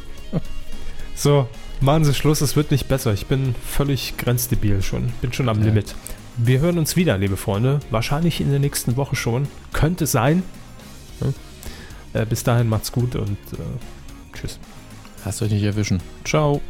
[1.15, 1.49] So,
[1.81, 3.13] machen Sie Schluss, es wird nicht besser.
[3.13, 5.13] Ich bin völlig grenzdebil schon.
[5.21, 5.67] Bin schon am Ja.
[5.67, 5.95] Limit.
[6.39, 7.81] Wir hören uns wieder, liebe Freunde.
[7.91, 9.47] Wahrscheinlich in der nächsten Woche schon.
[9.73, 10.43] Könnte sein.
[11.21, 12.23] Ja.
[12.23, 14.59] Äh, bis dahin macht's gut und äh, tschüss.
[15.25, 16.01] Lasst euch nicht erwischen.
[16.25, 16.61] Ciao.